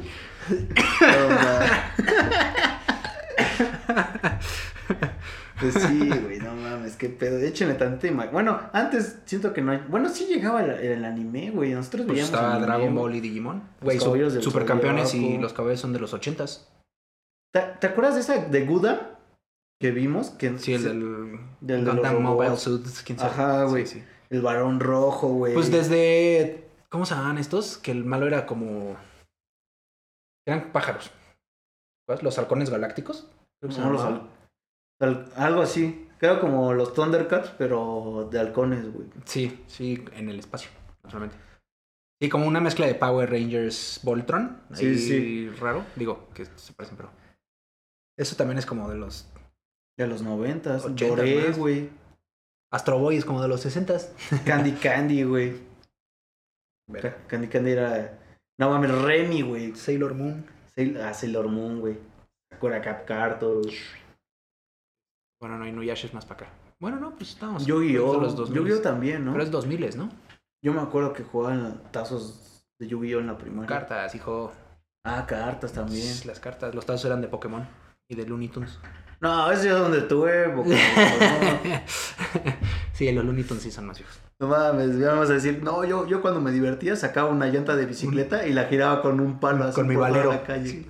[5.59, 7.39] Pues sí, güey, no mames, qué pedo.
[7.39, 9.83] Échenle tanta ima- Bueno, antes siento que no hay.
[9.89, 11.73] Bueno, sí llegaba el, el anime, güey.
[11.73, 12.29] Nosotros Pues veíamos.
[12.31, 12.95] estaba anime, Dragon.
[12.95, 13.63] Ball y Digimon.
[13.81, 16.71] Güey, su- supercampeones y los caballeros son de los ochentas.
[17.51, 19.19] ¿Te, te acuerdas de esa de Guda
[19.81, 20.29] que vimos?
[20.29, 22.55] Que Sí, el se- del del Gundam Mobile.
[22.55, 23.01] Suits.
[23.01, 23.31] quién sabe.
[23.31, 23.87] Ajá, güey.
[23.87, 24.03] Sí, sí.
[24.29, 25.55] El varón rojo, güey.
[25.55, 26.65] Pues desde.
[26.89, 27.77] ¿Cómo se llamaban estos?
[27.79, 28.95] Que el malo era como.
[30.47, 31.11] Eran pájaros.
[32.21, 33.27] ¿Los halcones galácticos?
[33.59, 36.07] Creo que se No, los al- algo así.
[36.19, 39.07] Creo como los Thundercats, pero de halcones, güey.
[39.25, 40.71] Sí, sí, en el espacio,
[41.03, 41.37] naturalmente.
[42.19, 44.59] Sí, como una mezcla de Power Rangers Voltron.
[44.73, 45.49] Sí, ahí sí.
[45.59, 45.85] raro.
[45.95, 47.11] Digo, que se parecen, pero.
[48.17, 49.27] Eso también es como de los.
[49.97, 50.83] De los noventas.
[50.95, 51.89] Doré, güey.
[52.71, 54.13] Astro Boy es como de los sesentas.
[54.45, 55.59] Candy Candy, güey.
[57.01, 58.19] Ca- Candy Candy era...
[58.59, 59.75] No mames, Remy, güey.
[59.75, 60.45] Sailor Moon.
[60.75, 61.97] Sail- Ah, Sailor Moon, güey.
[62.51, 63.65] Sakura Cap Cartor.
[65.39, 66.53] Bueno, no, Inuyasha es más para acá.
[66.79, 67.65] Bueno, no, pues estamos.
[67.65, 68.13] Yu-Gi-Oh!
[68.15, 68.53] de los 2000s.
[68.55, 68.81] Yu-Gi-Oh!
[68.81, 69.31] también, ¿no?
[69.33, 70.09] Pero es 2000, ¿no?
[70.63, 73.19] Yo me acuerdo que jugaban tazos de Yu-Gi-Oh!
[73.19, 73.67] en la primaria.
[73.67, 74.51] Cartas, hijo.
[75.05, 76.13] Ah, cartas también.
[76.25, 77.67] Las cartas, los tazos eran de Pokémon
[78.09, 78.79] y de Looney Tunes.
[79.19, 80.49] No, ese es donde tuve.
[80.49, 80.77] porque- no,
[82.93, 84.19] sí, los Looney Tunes sí son más viejos.
[84.39, 87.85] No mames, vamos a decir, no, yo, yo cuando me divertía sacaba una llanta de
[87.87, 90.31] bicicleta y la giraba con un palo así Con mi por toda valero.
[90.33, 90.69] la calle.
[90.69, 90.87] Sí.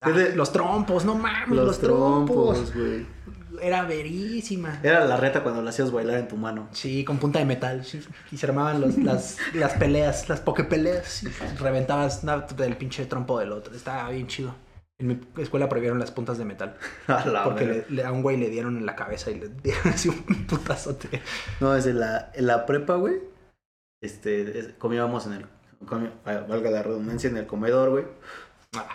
[0.00, 2.72] Ah, Es de- los trompos, no mames, Los, los, trompos.
[2.74, 3.06] güey.
[3.60, 4.78] Era verísima.
[4.82, 6.68] Era la reta cuando la hacías bailar en tu mano.
[6.72, 7.84] Sí, con punta de metal.
[7.84, 8.00] sí.
[8.30, 11.24] Y se armaban los- las, las peleas, las pokepeleas.
[11.24, 11.28] Y
[11.58, 13.74] reventabas una- el pinche trompo del otro.
[13.74, 14.54] Estaba bien chido.
[15.02, 16.76] En mi escuela prohibieron las puntas de metal.
[17.08, 19.48] A la Porque le- le- a un güey le dieron en la cabeza y le
[19.48, 21.20] dieron así un putazote.
[21.60, 23.20] No, es en la, en la prepa, güey.
[24.00, 25.46] Este, es- comíamos en el,
[25.84, 28.04] comi- valga la redundancia, en el comedor, güey.
[28.76, 28.88] Ah,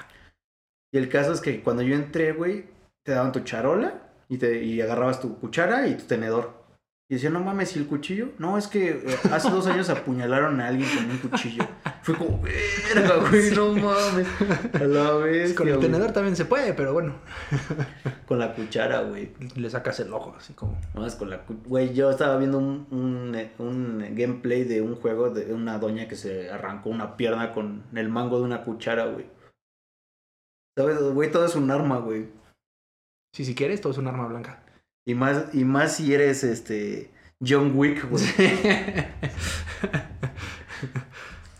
[0.93, 2.65] Y el caso es que cuando yo entré, güey,
[3.05, 6.56] te daban tu charola y, te, y agarrabas tu cuchara y tu tenedor.
[7.09, 8.31] Y decía, no mames, ¿y el cuchillo?
[8.37, 11.63] No, es que eh, hace dos años apuñalaron a alguien con un cuchillo.
[12.01, 14.27] Fue como, verga, güey, no mames.
[14.73, 15.53] A la vez.
[15.53, 17.15] con el tenedor también se puede, pero bueno.
[18.27, 19.31] Con la cuchara, güey.
[19.55, 20.77] Le sacas el ojo, así como.
[20.93, 24.95] No, es con la Güey, yo estaba viendo un, un, eh, un gameplay de un
[24.97, 29.05] juego de una doña que se arrancó una pierna con el mango de una cuchara,
[29.05, 29.27] güey.
[30.77, 31.01] ¿Sabes?
[31.01, 32.27] Güey, todo es un arma, güey.
[33.33, 34.66] Sí, si quieres, todo es un arma blanca.
[35.07, 38.25] Y más, y más si eres este John Wick, güey.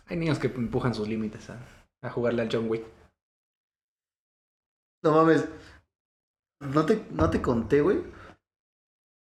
[0.08, 1.58] Hay niños que empujan sus límites a,
[2.02, 2.84] a jugarle al John Wick.
[5.02, 5.48] No mames.
[6.60, 8.04] No te, no te conté, güey.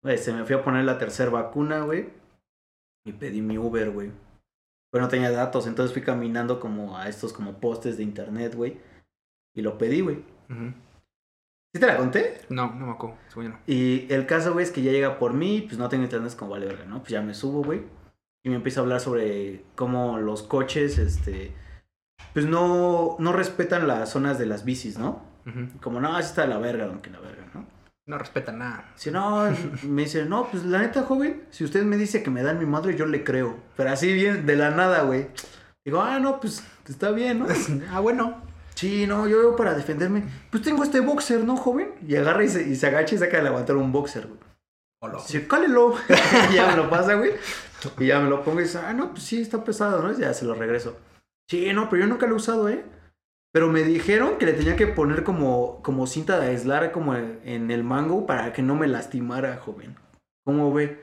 [0.04, 2.08] Güey, se me fui a poner la tercera vacuna, güey.
[3.04, 4.12] Y pedí mi Uber, güey.
[4.92, 8.80] Pero no tenía datos, entonces fui caminando como a estos como postes de internet, güey.
[9.56, 10.18] Y lo pedí, güey.
[10.48, 10.72] Ujú.
[11.74, 12.40] ¿Sí te la conté?
[12.50, 13.16] No, no me acuerdo.
[13.34, 13.58] no.
[13.66, 16.52] Y el caso, güey, es que ya llega por mí, pues no tengo internet, como
[16.52, 17.00] vale verga, ¿no?
[17.00, 17.82] Pues ya me subo, güey.
[18.44, 21.52] Y me empieza a hablar sobre cómo los coches, este,
[22.32, 25.24] pues no, no respetan las zonas de las bicis, ¿no?
[25.80, 27.66] Como, no, así está la verga, don que la verga, ¿no?
[28.06, 28.92] No respetan nada.
[28.94, 29.50] Si no,
[29.82, 32.66] me dice, no, pues la neta, joven, si usted me dice que me dan mi
[32.66, 33.56] madre, yo le creo.
[33.76, 35.26] Pero así bien, de la nada, güey.
[35.84, 37.46] Digo, ah, no, pues está bien, ¿no?
[37.90, 38.53] ah, bueno.
[38.74, 41.94] Sí, no, yo para defenderme, pues tengo este boxer, ¿no, joven?
[42.06, 44.40] Y agarra y se, y se agacha y saca de levantar un boxer, güey.
[45.00, 45.20] Hola.
[45.20, 45.94] Sí, cálelo.
[46.50, 47.32] y ya me lo pasa, güey.
[47.98, 50.12] Y ya me lo pongo y dice, ah, no, pues sí, está pesado, ¿no?
[50.12, 50.96] Y ya se lo regreso.
[51.48, 52.84] Sí, no, pero yo nunca lo he usado, ¿eh?
[53.52, 57.70] Pero me dijeron que le tenía que poner como, como cinta de aislar como en
[57.70, 59.94] el mango para que no me lastimara, joven.
[60.44, 61.00] ¿Cómo ve?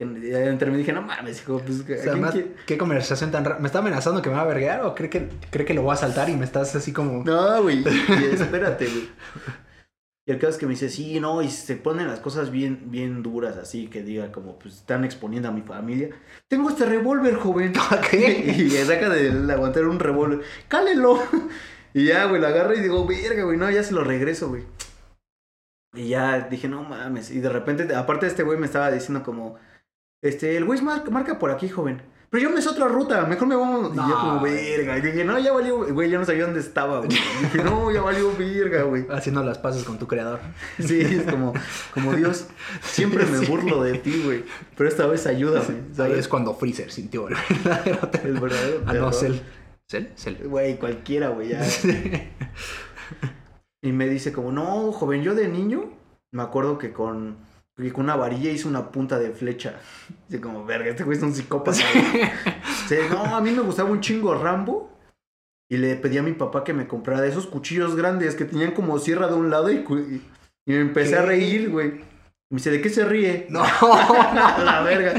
[0.00, 1.80] Entre mí dije, no mames, hijo, pues...
[1.80, 2.34] O sea, más,
[2.66, 3.60] ¿Qué conversación tan rara?
[3.60, 5.92] ¿Me está amenazando que me va a verguear o cree que, cree que lo voy
[5.92, 7.22] a saltar y me estás así como...
[7.22, 7.84] No, güey,
[8.32, 9.08] espérate, güey.
[10.26, 12.90] Y el caso es que me dice, sí, no, y se ponen las cosas bien,
[12.90, 16.08] bien duras, así, que diga, como, pues, están exponiendo a mi familia.
[16.48, 17.74] Tengo este revólver, joven.
[18.10, 18.54] ¿Qué?
[18.58, 20.40] Y me saca de aguantar un revólver.
[20.68, 21.22] ¡Cálelo!
[21.92, 24.64] Y ya, güey, lo agarro y digo, verga, güey, no, ya se lo regreso, güey.
[25.92, 27.30] Y ya dije, no mames.
[27.30, 29.56] Y de repente, aparte este güey me estaba diciendo como,
[30.22, 32.02] este, el güey marca, por aquí, joven.
[32.30, 33.92] Pero yo me sé otra ruta, mejor me vamos.
[33.92, 34.96] No, y yo como, verga.
[34.98, 37.10] Y dije, no, ya valió, güey, ya no sabía dónde estaba, güey.
[37.42, 39.04] dije, no, ya valió verga, güey.
[39.10, 40.38] Haciendo las pases con tu creador.
[40.78, 41.52] Sí, es como,
[41.92, 42.46] como Dios,
[42.82, 44.44] siempre me burlo de ti, güey.
[44.76, 45.82] Pero esta vez ayúdame.
[45.92, 46.12] ¿sabes?
[46.12, 49.40] Ahí es cuando Freezer sintió el verdadero El verdadero Ah, no, Cell.
[49.88, 50.04] ¿Cell?
[50.14, 50.36] Cell.
[50.44, 51.62] Güey, cualquiera, güey, ya.
[53.82, 55.90] y me dice como, no, joven, yo de niño
[56.30, 57.38] me acuerdo que con
[57.82, 59.74] y con una varilla hizo una punta de flecha.
[60.28, 61.78] Así como, verga, este güey es un psicópata.
[62.88, 64.90] sí, no, a mí me gustaba un chingo Rambo.
[65.72, 68.98] Y le pedí a mi papá que me comprara esos cuchillos grandes que tenían como
[68.98, 70.22] sierra de un lado y, y,
[70.66, 71.90] me empecé a reír, güey.
[72.50, 73.46] Me dice, ¿de qué se ríe?
[73.50, 73.62] No,
[74.64, 75.14] la verga.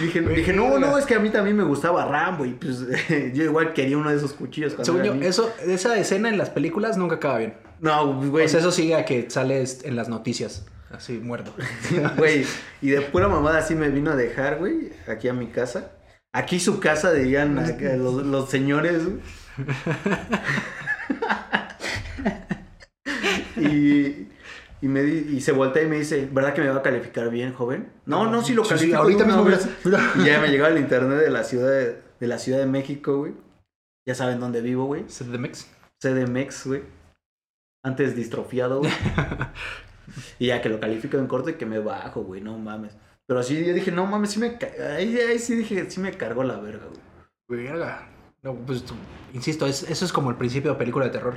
[0.00, 2.86] dije, dije, no, no, es que a mí también me gustaba Rambo y pues
[3.34, 4.74] yo igual quería uno de esos cuchillos.
[4.80, 7.54] Según yo, eso, esa escena en las películas nunca acaba bien.
[7.80, 8.48] No, güey.
[8.48, 10.64] Sea, eso sigue a que sales en las noticias.
[10.90, 11.54] Así, muerto.
[12.16, 12.46] Güey,
[12.80, 15.92] y de pura mamada así me vino a dejar, güey, aquí a mi casa.
[16.32, 17.54] Aquí su casa, dirían
[17.98, 19.02] los, los señores.
[23.56, 24.28] y,
[24.80, 27.52] y, me y se voltea y me dice, ¿verdad que me va a calificar bien,
[27.52, 27.90] joven?
[28.06, 28.98] No, no, si lo califico.
[28.98, 29.46] ahorita mismo.
[30.16, 33.18] Y ya me llegaba el internet de la ciudad de, de la Ciudad de México,
[33.18, 33.34] güey.
[34.06, 35.04] Ya saben dónde vivo, güey.
[35.04, 35.66] CDMX.
[36.00, 36.82] CDMX, güey.
[37.84, 38.92] Antes distrofiado, güey.
[40.38, 42.96] Y ya que lo califico en corte, que me bajo, güey, no mames.
[43.26, 44.58] Pero así yo dije, no mames, sí me.
[44.96, 47.64] Ahí, ahí sí dije, sí me cargó la verga, güey.
[47.66, 48.08] Verga.
[48.42, 48.84] No, pues,
[49.32, 51.36] insisto, es, eso es como el principio de película de terror.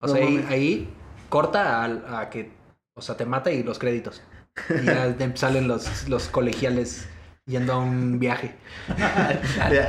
[0.00, 0.94] O sea, ahí, ahí,
[1.28, 2.52] corta a, a, que.
[2.94, 4.22] O sea, te mata y los créditos.
[4.68, 7.08] Y ya salen los, los colegiales
[7.46, 8.54] yendo a un viaje.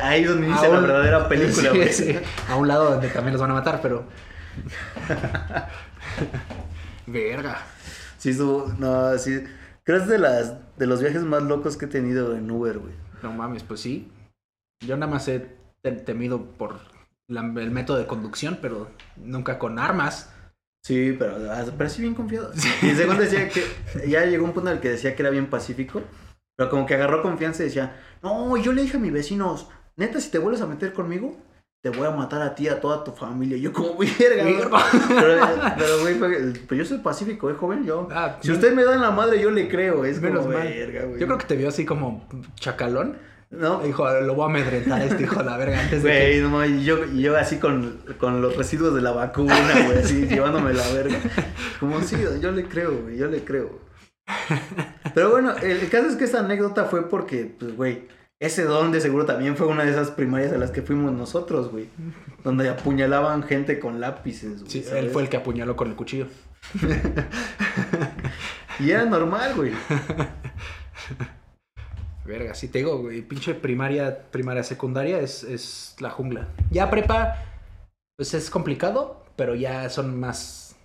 [0.04, 1.92] ahí es donde dice la verdadera película, güey.
[1.92, 2.20] Sí, sí.
[2.50, 4.06] A un lado donde también los van a matar, pero.
[7.08, 7.66] Verga.
[8.22, 8.38] Sí,
[8.78, 9.44] no, sí.
[9.84, 12.78] Creo que es de, las, de los viajes más locos que he tenido en Uber,
[12.78, 12.94] güey.
[13.24, 14.12] No mames, pues sí.
[14.86, 15.40] Yo nada más he
[16.06, 16.82] temido por
[17.28, 20.32] la, el método de conducción, pero nunca con armas.
[20.84, 22.52] Sí, pero, ah, pero sí bien confiado.
[22.84, 23.64] Y segundo decía que
[24.08, 26.04] ya llegó un punto en el que decía que era bien pacífico,
[26.56, 30.22] pero como que agarró confianza y decía, no, yo le dije a mis vecinos, neta,
[30.22, 31.38] si te vuelves a meter conmigo,
[31.82, 33.58] te voy a matar a ti, a toda tu familia.
[33.58, 34.44] Yo como, verga,
[35.08, 35.40] pero,
[35.78, 36.20] pero, güey,
[36.68, 37.84] pero yo soy pacífico, ¿eh, joven?
[37.86, 40.06] Yo, ah, si usted me da en la madre, yo le creo.
[40.06, 41.20] Es menos como, verga, güey.
[41.20, 43.18] Yo creo que te vio así como chacalón.
[43.50, 43.86] ¿No?
[43.86, 46.42] Hijo, lo voy a amedrentar a este hijo de la verga antes de güey, que...
[46.42, 50.74] no, y yo, yo así con, con los residuos de la vacuna, güey, así, llevándome
[50.74, 51.20] la verga.
[51.78, 53.82] Como, sí, yo le creo, güey, yo le creo.
[55.14, 58.08] Pero bueno, el caso es que esta anécdota fue porque, pues, güey
[58.42, 61.72] ese don de seguro también fue una de esas primarias a las que fuimos nosotros,
[61.72, 61.88] güey.
[62.44, 64.72] Donde apuñalaban gente con lápices, güey.
[64.72, 66.26] Sí, él fue el que apuñaló con el cuchillo.
[68.80, 69.74] y era normal, güey.
[72.26, 73.22] Verga, sí te digo, güey.
[73.22, 76.48] Pinche primaria, primaria, secundaria es, es la jungla.
[76.72, 77.38] Ya prepa,
[78.18, 80.76] pues es complicado, pero ya son más.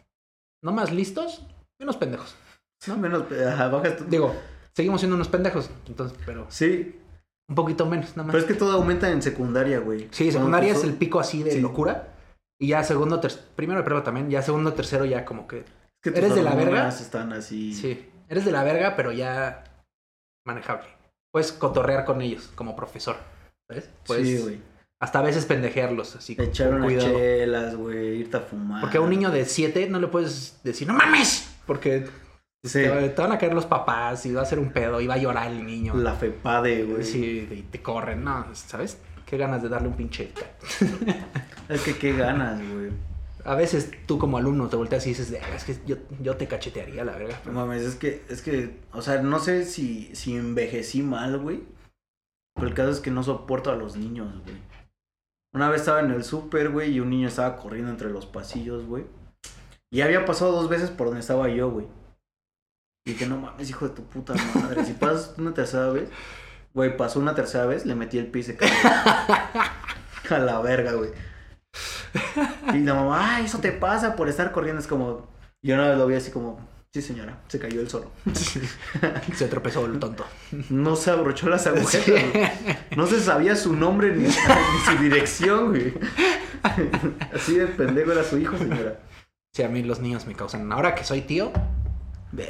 [0.63, 1.47] No más listos,
[1.81, 2.37] menos pendejos.
[2.87, 3.25] No, menos.
[3.33, 4.37] Ajá, bajas Digo,
[4.75, 6.47] seguimos siendo unos pendejos, entonces, pero.
[6.51, 6.97] Sí,
[7.49, 8.33] un poquito menos, nada más.
[8.33, 10.09] Pero es que todo aumenta en secundaria, güey.
[10.11, 12.13] Sí, secundaria es el pico así de locura.
[12.61, 15.59] Y ya segundo, tercero, primero de prueba también, ya segundo, tercero ya como que...
[15.59, 15.65] Es
[16.03, 16.89] que eres de la verga.
[16.89, 17.75] están así.
[17.75, 19.65] Sí, eres de la verga, pero ya
[20.47, 20.89] manejable.
[21.33, 23.17] Puedes cotorrear con ellos como profesor,
[23.69, 23.91] ¿sabes?
[24.07, 24.61] sí, güey.
[24.99, 28.81] Hasta a veces pendejearlos, así Echar unas chelas, güey, irte a fumar.
[28.81, 31.55] Porque a un niño de siete no le puedes decir, ¡no mames!
[31.67, 32.07] Porque
[32.73, 35.19] te, van a caer los papás y va a ser un pedo y va a
[35.19, 35.95] llorar el niño.
[35.95, 37.05] La fepade, güey.
[37.05, 38.99] Sí, y te corren, no, ¿sabes?
[39.25, 40.33] Qué ganas de darle un pinche.
[41.69, 42.91] es que qué ganas, güey.
[43.45, 46.47] a veces tú como alumno te volteas y dices, "Ah, es que yo, yo te
[46.47, 47.41] cachetearía, la verga.
[47.47, 51.65] No mames, es que, es que, o sea, no sé si, si envejecí mal, güey.
[52.55, 54.57] Pero el caso es que no soporto a los niños, güey.
[55.55, 58.87] Una vez estaba en el súper, güey, y un niño estaba corriendo entre los pasillos,
[58.87, 59.05] güey.
[59.91, 61.87] Y había pasado dos veces por donde estaba yo, güey.
[63.07, 64.85] Y dije, no mames, hijo de tu puta madre.
[64.85, 66.09] Si pasas una tercera vez,
[66.75, 68.75] güey, pasó una tercera vez, le metí el pie y se cayó.
[70.29, 71.11] A la verga, güey.
[72.75, 74.81] Y la mamá, ay, eso te pasa por estar corriendo.
[74.81, 75.29] Es como,
[75.63, 76.59] yo una vez lo vi así como,
[76.93, 78.11] sí señora, se cayó él solo.
[79.37, 80.27] Se tropezó el tonto.
[80.69, 82.51] No se abrochó las agujetas, güey.
[82.97, 85.95] No se sabía su nombre ni, ni su dirección, güey.
[87.33, 88.99] Así de pendejo era su hijo, señora.
[89.53, 90.73] Sí, a mí los niños me causan.
[90.73, 91.53] Ahora que soy tío,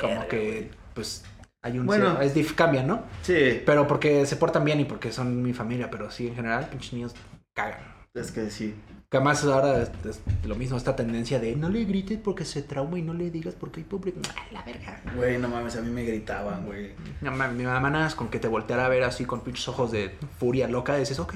[0.00, 1.24] como que, pues,
[1.62, 1.86] hay un.
[1.86, 2.20] Bueno.
[2.20, 3.02] es dif- cambia, ¿no?
[3.22, 6.68] Sí, Pero porque se portan bien y porque son mi familia, pero sí, en general,
[6.68, 7.14] pinches niños
[7.54, 7.80] cagan.
[8.14, 8.74] es que sí.
[9.08, 12.62] Que además ahora es, es lo mismo, esta tendencia de no le grites porque se
[12.62, 14.18] trauma y no le digas porque hay público.
[14.36, 15.00] ¡Ay, la verga!
[15.14, 16.90] Güey, no mames, a mí me gritaban, güey.
[17.20, 19.92] No, mi mamá nada más con que te volteara a ver así con pinches ojos
[19.92, 21.34] de furia loca, dices, ok.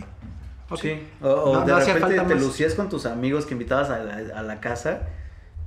[0.68, 0.80] ok.
[0.80, 1.01] Sí.
[1.22, 2.42] O, o No- de no hacía repente falta te más.
[2.44, 5.03] lucías con tus amigos que invitabas a la, a la casa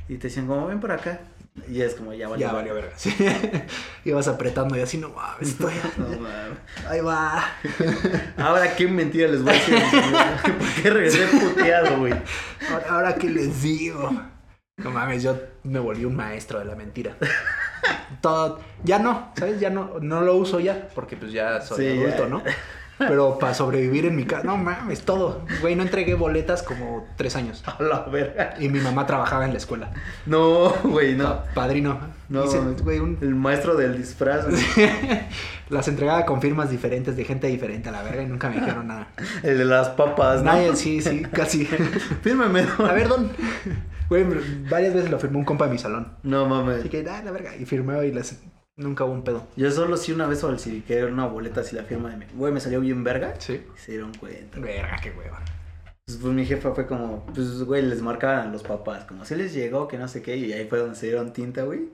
[0.09, 1.21] y te decían como, ven por acá.
[1.67, 2.47] Y es como, ya valió.
[2.47, 2.91] ya valió verga.
[2.95, 3.15] Sí.
[4.05, 5.73] Ibas apretando y así, no mames, estoy.
[5.97, 6.57] No mames.
[6.89, 7.45] Ahí va.
[8.37, 9.75] Ahora, qué mentira les voy a decir.
[10.57, 12.13] ¿Por qué regresé puteado, güey?
[12.71, 14.11] Ahora, ahora que les digo.
[14.77, 17.15] No mames, yo me volví un maestro de la mentira.
[18.21, 19.59] Todo, ya no, ¿sabes?
[19.59, 22.29] Ya no, no lo uso ya, porque pues ya soy Sí, adulto, ya.
[22.29, 22.43] ¿no?
[22.97, 25.45] Pero para sobrevivir en mi casa, no mames, todo.
[25.61, 27.63] Güey, no entregué boletas como tres años.
[27.65, 28.53] A la verga.
[28.59, 29.91] Y mi mamá trabajaba en la escuela.
[30.25, 31.23] No, güey, no.
[31.25, 31.99] Pa- Padrino.
[32.29, 34.45] No, Hice, güey, un- el maestro del disfraz,
[35.69, 38.87] las entregaba con firmas diferentes de gente diferente a la verga y nunca me dijeron
[38.87, 39.07] nada.
[39.41, 40.51] El de las papas, ¿no?
[40.53, 41.65] Nadie, sí, sí, casi.
[42.21, 42.63] Fírmeme.
[42.77, 42.85] ¿no?
[42.85, 43.29] A ver, don.
[44.09, 44.25] Güey,
[44.69, 46.13] varias veces lo firmó un compa de mi salón.
[46.23, 46.79] No mames.
[46.81, 47.55] Así que, ah, la verga.
[47.55, 48.39] Y firmé y les...
[48.77, 49.47] nunca hubo un pedo.
[49.55, 52.25] Yo solo sí una vez falsifiqué una boleta así la firma de mi.
[52.33, 53.35] Güey, me salió bien verga.
[53.39, 53.63] Sí.
[53.75, 54.59] Y se dieron cuenta.
[54.59, 55.41] Verga, qué hueva.
[56.05, 59.35] Pues, pues, mi jefa fue como, pues, güey, les marcaban a los papás, como, si
[59.35, 61.89] les llegó, que no sé qué, y ahí fue donde se dieron tinta, güey.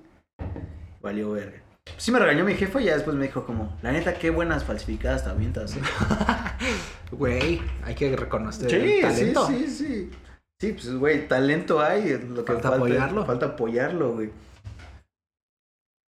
[1.01, 1.61] Valió verga.
[1.83, 4.31] Pues, sí me regañó mi jefa y ya después me dijo como, la neta, qué
[4.31, 5.81] buenas falsificadas te avientas, ¿eh?".
[7.11, 9.47] Güey, hay que reconocer Sí, el sí, talento.
[9.47, 10.11] sí, sí.
[10.59, 13.25] Sí, pues, güey, talento hay, lo que Falta falta, apoyarlo.
[13.25, 14.29] Falta apoyarlo, güey.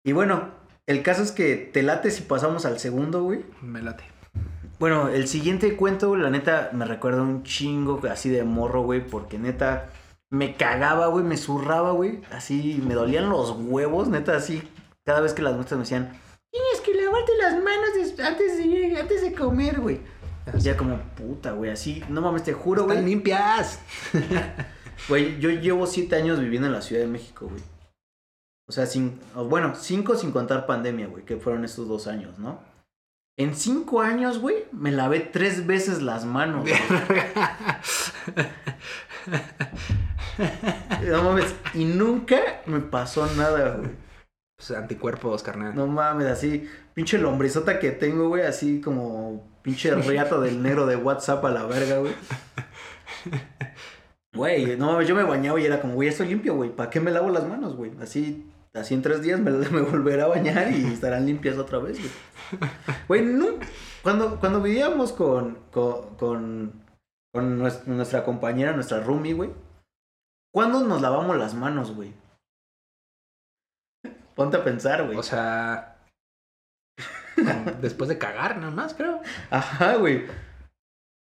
[0.05, 0.51] Y bueno,
[0.87, 3.45] el caso es que te late si pasamos al segundo, güey.
[3.63, 4.05] Me late.
[4.79, 9.39] Bueno, el siguiente cuento, la neta, me recuerda un chingo así de morro, güey, porque
[9.39, 9.91] neta
[10.31, 14.63] me cagaba, güey, me zurraba, güey, así me dolían los huevos, neta, así,
[15.05, 16.13] cada vez que las muestras me decían,
[16.51, 20.01] tienes que lavarte las manos antes de, antes de comer, güey.
[20.59, 23.03] Ya como, puta, güey, así, no mames, te juro, güey.
[23.03, 23.81] limpias.
[25.09, 27.61] Güey, yo llevo siete años viviendo en la Ciudad de México, güey.
[28.67, 32.61] O sea, sin, bueno, cinco sin contar pandemia, güey, que fueron estos dos años, ¿no?
[33.37, 36.69] En cinco años, güey, me lavé tres veces las manos.
[41.09, 42.37] No mames, y nunca
[42.67, 43.91] me pasó nada, güey.
[44.57, 45.75] Pues, anticuerpos, carnal.
[45.75, 50.97] No mames, así, pinche lombrizota que tengo, güey, así como pinche riata del negro de
[50.97, 52.15] WhatsApp a la verga, güey.
[54.35, 56.99] Güey, no mames, yo me bañaba y era como, güey, estoy limpio, güey, ¿para qué
[56.99, 57.93] me lavo las manos, güey?
[58.03, 61.99] Así, así en tres días me, me volveré a bañar y estarán limpias otra vez,
[61.99, 62.11] güey.
[63.09, 63.47] Güey, no,
[64.03, 66.85] cuando, cuando vivíamos con, con, con,
[67.33, 69.51] con nues- nuestra compañera, nuestra roomie, güey,
[70.53, 72.13] ¿cuándo nos lavamos las manos, güey?
[74.35, 75.17] Ponte a pensar, güey.
[75.17, 75.97] O sea.
[77.81, 79.21] después de cagar, nada más, creo.
[79.51, 80.27] Ajá, güey.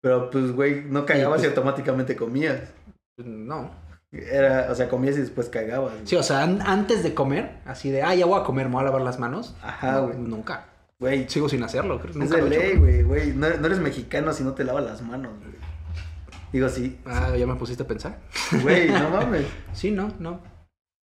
[0.02, 2.74] Pero pues, güey, no cagabas y, pues- automáticamente comías.
[3.18, 3.72] No.
[4.12, 5.94] Era, o sea, comías y después cagabas.
[5.94, 6.08] güey.
[6.08, 8.74] Sí, o sea, an- antes de comer, así de, ah, ya voy a comer, me
[8.74, 9.56] voy a lavar las manos.
[9.62, 10.18] Ajá, No, güey.
[10.18, 10.66] Nunca.
[11.00, 12.00] Güey, Sigo sin hacerlo.
[12.00, 12.12] creo.
[12.24, 12.60] es de lo he hecho.
[12.60, 13.34] ley, güey, güey.
[13.34, 15.56] No, no eres mexicano si no te lavas las manos, güey.
[16.52, 17.00] Digo, sí.
[17.06, 18.18] Ah, ya me pusiste a pensar.
[18.64, 19.46] Güey, no mames.
[19.74, 20.42] Sí, no, no.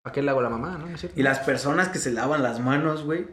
[0.03, 0.87] ¿Para qué le hago la mamá, no?
[0.87, 1.19] ¿No es cierto?
[1.19, 3.27] Y las personas que se lavan las manos, güey,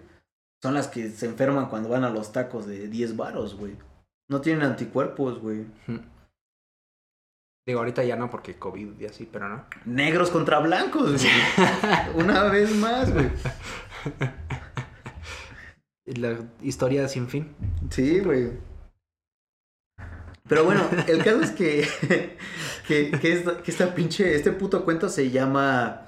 [0.62, 3.76] son las que se enferman cuando van a los tacos de 10 varos, güey.
[4.30, 5.62] No tienen anticuerpos, güey.
[5.88, 6.00] Ujú.
[7.66, 9.66] Digo, ahorita ya no porque COVID y así, pero no.
[9.86, 12.16] Negros contra blancos, güey.
[12.16, 13.30] Una vez más, güey.
[16.06, 17.56] La historia sin fin.
[17.90, 18.52] Sí, güey.
[20.48, 21.88] Pero bueno, el caso es que,
[22.88, 26.02] que, que, esta, que esta pinche, este puto cuento se llama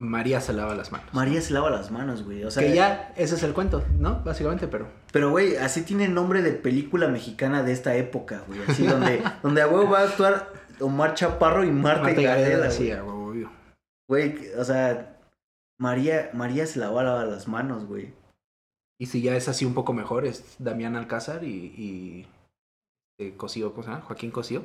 [0.00, 1.12] María se lava las manos.
[1.12, 2.42] María se lava las manos, güey.
[2.44, 4.22] O sea, que ya, ese es el cuento, ¿no?
[4.24, 4.88] Básicamente, pero.
[5.12, 8.60] Pero, güey, así tiene nombre de película mexicana de esta época, güey.
[8.66, 13.02] Así donde, donde a huevo va a actuar Omar Chaparro y Marta, Marta y Gareda,
[13.02, 13.46] güey.
[14.08, 15.18] Güey, o sea,
[15.78, 18.12] María, María se lavaba las manos, güey.
[18.98, 22.26] Y si ya es así un poco mejor, es Damián Alcázar y, y
[23.18, 24.02] eh, Cosío, ¿cómo se llama?
[24.02, 24.64] Joaquín Cosío.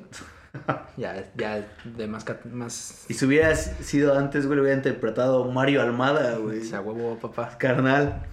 [0.98, 5.82] ya, ya de más, más Y si hubiera sido antes, güey, lo hubiera interpretado Mario
[5.82, 6.62] Almada, güey.
[6.62, 7.58] o sea, huevo, papá.
[7.58, 8.26] Carnal,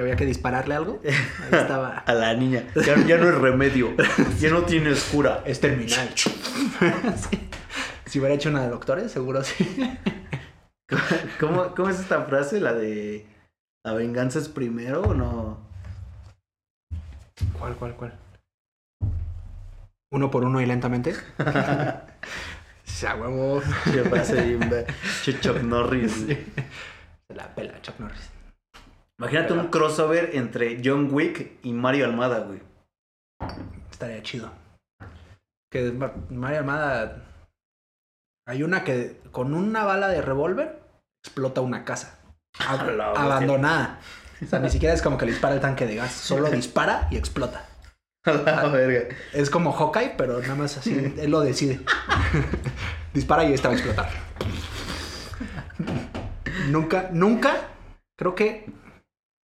[0.00, 1.10] Había que dispararle algo, ahí
[1.52, 1.98] estaba.
[1.98, 2.64] a la niña.
[2.74, 3.94] Ya, ya no es remedio.
[4.38, 5.42] Ya no tienes cura.
[5.44, 6.08] Es terminal.
[6.16, 7.48] Sí.
[8.06, 9.98] Si hubiera hecho una de doctores, seguro sí.
[11.38, 12.60] ¿Cómo, ¿Cómo es esta frase?
[12.60, 13.24] La de
[13.84, 15.60] la venganza es primero o no?
[17.58, 18.18] ¿Cuál, cuál, cuál?
[20.12, 21.14] Uno por uno y lentamente.
[22.84, 23.62] Sea, huevo.
[23.84, 24.86] Che, frase bien ve-
[25.22, 26.26] che, Chuck Norris.
[26.26, 28.30] Se la pela Chuck Norris.
[29.20, 32.60] Imagínate un crossover entre John Wick y Mario Almada, güey.
[33.90, 34.50] Estaría chido.
[35.70, 37.26] Que Ma- María Armada.
[38.48, 40.80] Hay una que con una bala de revólver
[41.22, 42.18] explota una casa.
[42.66, 44.00] Ab- la abandonada.
[44.42, 46.12] O sea, ni siquiera es como que le dispara el tanque de gas.
[46.12, 47.66] Solo dispara y explota.
[48.24, 49.14] A la verga.
[49.34, 50.94] Es como Hawkeye, pero nada más así.
[51.18, 51.80] Él lo decide.
[53.12, 54.08] dispara y esta va a explotar.
[56.68, 57.68] nunca, nunca.
[58.16, 58.64] Creo que.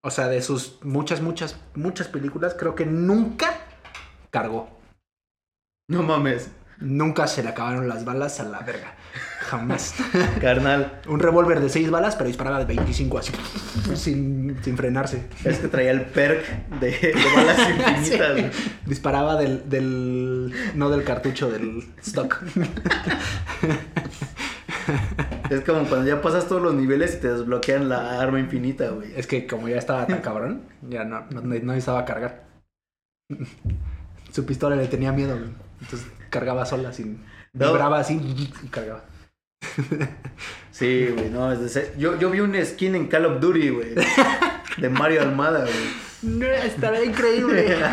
[0.07, 3.57] O sea, de sus muchas, muchas, muchas películas, creo que nunca
[4.31, 4.69] cargó.
[5.89, 6.53] No mames.
[6.79, 8.95] Nunca se le acabaron las balas a la verga.
[9.41, 9.97] Jamás.
[10.41, 11.01] Carnal.
[11.09, 13.33] Un revólver de 6 balas, pero disparaba de 25 así.
[13.97, 15.27] Sin, sin frenarse.
[15.43, 18.53] Es que traía el perk de, de balas infinitas.
[18.85, 20.55] Disparaba del, del.
[20.77, 22.45] No del cartucho, del stock.
[25.51, 29.13] Es como cuando ya pasas todos los niveles y te desbloquean la arma infinita, güey.
[29.17, 32.45] Es que como ya estaba tan cabrón, ya no, no, no necesitaba cargar.
[34.33, 35.51] Su pistola le tenía miedo, güey.
[35.81, 37.25] Entonces cargaba sola, sin.
[37.53, 37.69] No.
[37.69, 39.05] Vibraba así y cargaba.
[40.71, 43.69] Sí, güey, no, es de ser- yo, yo vi un skin en Call of Duty,
[43.71, 43.95] güey.
[44.77, 46.37] De Mario Almada, güey.
[46.39, 47.77] No, estaría increíble.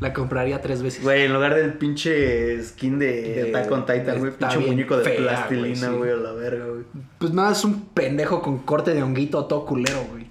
[0.00, 1.02] La compraría tres veces.
[1.02, 4.32] Güey, en lugar del pinche skin de, Attack on Titan, güey.
[4.32, 6.16] Pinche muñeco de fea, plastilina, güey, sí.
[6.16, 6.84] a la verga, güey.
[7.18, 10.24] Pues nada, es un pendejo con corte de honguito todo culero, güey.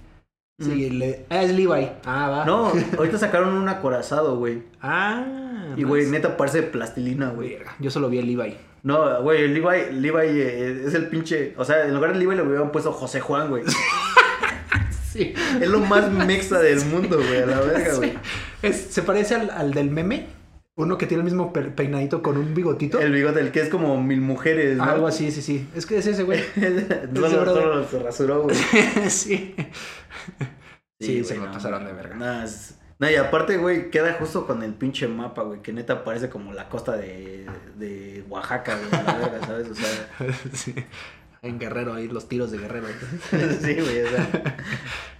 [0.60, 1.26] Sí, le...
[1.30, 1.90] Ah, es Levi.
[2.06, 2.46] Ah, va.
[2.46, 4.64] No, ahorita sacaron un acorazado, güey.
[4.82, 5.74] Ah.
[5.76, 7.58] Y, güey, neta parece plastilina, güey.
[7.80, 8.56] Yo solo vi el Levi.
[8.84, 11.54] No, güey, el Levi, Levi eh, es el pinche.
[11.58, 13.64] O sea, en lugar de Levi le hubieran puesto José Juan, güey.
[15.14, 15.34] Sí.
[15.62, 18.14] Es lo más mexa del mundo, güey, a la verga, güey.
[18.74, 20.26] Se parece al, al del meme.
[20.76, 23.00] Uno que tiene el mismo pe- peinadito con un bigotito.
[23.00, 24.84] El bigote, el que es como mil mujeres, ¿no?
[24.86, 25.68] Algo así, sí, sí.
[25.76, 26.40] Es que es ese, güey.
[27.14, 27.46] solo, brother.
[27.46, 28.56] solo se rasuró, güey.
[29.10, 29.56] sí.
[31.00, 32.44] Sí, se me pasaron de verga.
[32.44, 36.30] Es- No, y aparte, güey, queda justo con el pinche mapa, güey, que neta parece
[36.30, 37.46] como la costa de,
[37.78, 39.70] de Oaxaca, güey, la verga, ¿sabes?
[39.70, 40.08] O sea,
[40.54, 40.74] Sí.
[41.44, 42.88] En Guerrero, ahí los tiros de Guerrero.
[43.30, 44.58] sí, güey, o sea.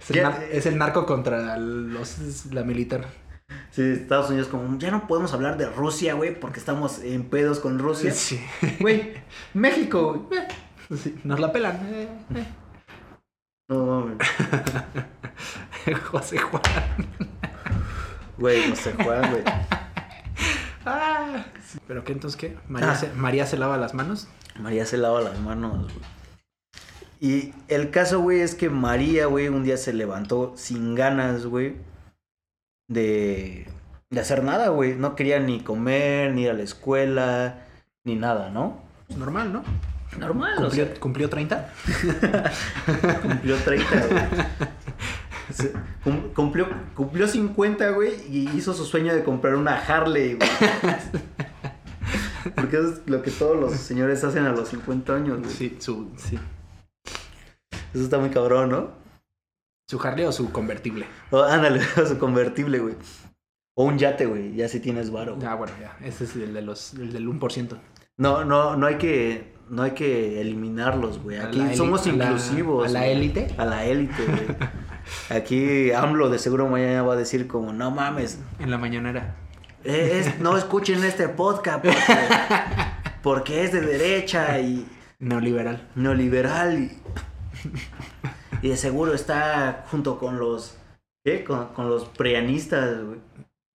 [0.00, 3.06] Es el, Ya- nar- es el narco contra los, la militar.
[3.70, 7.60] Sí, Estados Unidos como, ya no podemos hablar de Rusia, güey, porque estamos en pedos
[7.60, 8.10] con Rusia.
[8.14, 8.40] Sí.
[8.80, 9.12] Güey,
[9.52, 10.40] México, güey.
[10.98, 11.76] Sí, Nos la pelan.
[11.92, 12.46] Eh, eh.
[13.68, 14.18] No mames.
[16.10, 16.62] José Juan.
[18.38, 19.42] Güey, José Juan, güey.
[20.86, 21.44] Ah.
[21.86, 22.56] ¿Pero qué entonces qué?
[22.68, 22.96] María, Ah.
[22.96, 24.28] se, María se lava las manos.
[24.58, 26.04] María se lava las manos, güey.
[27.20, 31.76] Y el caso, güey, es que María, güey, un día se levantó sin ganas, güey,
[32.88, 33.66] de,
[34.10, 34.94] de hacer nada, güey.
[34.94, 37.64] No quería ni comer, ni ir a la escuela,
[38.04, 38.78] ni nada, ¿no?
[39.16, 39.64] Normal, ¿no?
[40.18, 41.72] Normal, o ¿Cumplió, sea, ¿Cumplió 30?
[43.22, 44.22] cumplió 30, güey.
[45.52, 45.72] Se-
[46.04, 50.48] cum- Cumplió, cumplió 50, güey, y hizo su sueño de comprar una Harley, güey.
[52.54, 55.50] Porque eso es lo que todos los señores hacen a los 50 años, güey.
[55.50, 56.38] Sí, su, sí.
[57.92, 58.90] Eso está muy cabrón, ¿no?
[59.88, 61.06] ¿Su Harley o su convertible?
[61.30, 62.94] O, ándale, su convertible, güey.
[63.76, 65.36] O un yate, güey, ya si tienes varo.
[65.36, 65.46] güey.
[65.46, 65.96] Ah, bueno, ya.
[66.06, 67.76] Ese es el, de los, el del 1%.
[68.16, 71.38] No, no, no hay que, no hay que eliminarlos, güey.
[71.38, 72.88] Aquí somos la- inclusivos.
[72.88, 73.12] a la güey.
[73.12, 73.54] élite.
[73.58, 74.56] A la élite, güey.
[75.38, 79.36] Aquí AMLO de seguro mañana va a decir como, no mames, En la mañanera.
[79.84, 82.02] Eh, es- no escuchen este podcast porque,
[83.22, 84.86] porque es de derecha y
[85.18, 85.88] Neoliberal.
[85.94, 86.92] neoliberal y,
[88.62, 90.76] y de seguro está junto con los,
[91.24, 91.44] ¿qué?
[91.44, 93.18] Con, con los preanistas, güey.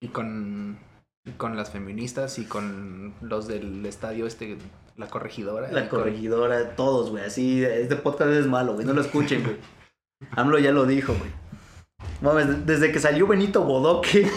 [0.01, 0.79] Y con,
[1.25, 4.57] y con las feministas y con los del estadio este,
[4.95, 5.71] la corregidora.
[5.71, 7.25] La con- corregidora, todos, güey.
[7.25, 8.85] Así, este podcast es malo, güey.
[8.85, 9.57] No lo escuchen, güey.
[10.31, 11.31] AMLO ya lo dijo, güey.
[12.21, 14.29] Mames, desde que salió Benito Bodoque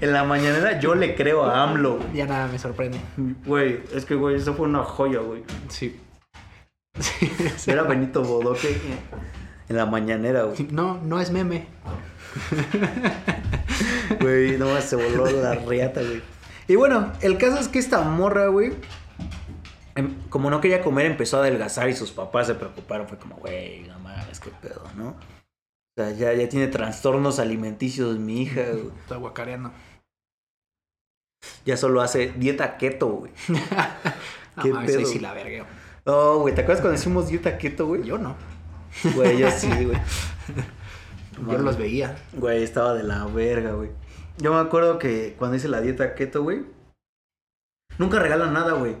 [0.00, 2.12] en la mañanera, yo le creo a AMLO, güey.
[2.14, 2.98] Ya nada me sorprende.
[3.44, 5.44] Güey, es que, güey, eso fue una joya, güey.
[5.68, 6.00] Sí.
[7.66, 8.76] Era Benito Bodoque
[9.68, 10.68] en, la mañanera, güey.
[10.70, 11.66] No, no es meme.
[14.20, 16.22] Güey, no se voló la riata, güey.
[16.68, 18.72] Y bueno, el caso es que esta morra, güey,
[19.94, 23.08] em, como no quería comer, empezó a adelgazar y sus papás se preocuparon.
[23.08, 25.16] Fue como, güey, no mames, qué pedo, ¿no?
[25.96, 28.90] O sea, ya, ya tiene trastornos alimenticios mi hija, güey.
[29.00, 29.72] Está guacareando.
[31.64, 33.32] Ya solo hace dieta keto, güey.
[34.62, 35.06] ¿Qué no, pedo?
[35.06, 35.64] sí la vergueo.
[36.04, 38.04] Oh, güey, ¿te acuerdas cuando hicimos dieta keto, güey?
[38.04, 38.36] Yo no.
[39.14, 39.98] Güey, yo sí, güey.
[41.50, 42.16] Yo los veía.
[42.32, 43.90] Güey, estaba de la verga, güey.
[44.38, 46.64] Yo me acuerdo que cuando hice la dieta keto, güey,
[47.98, 48.96] nunca regalan nada, güey.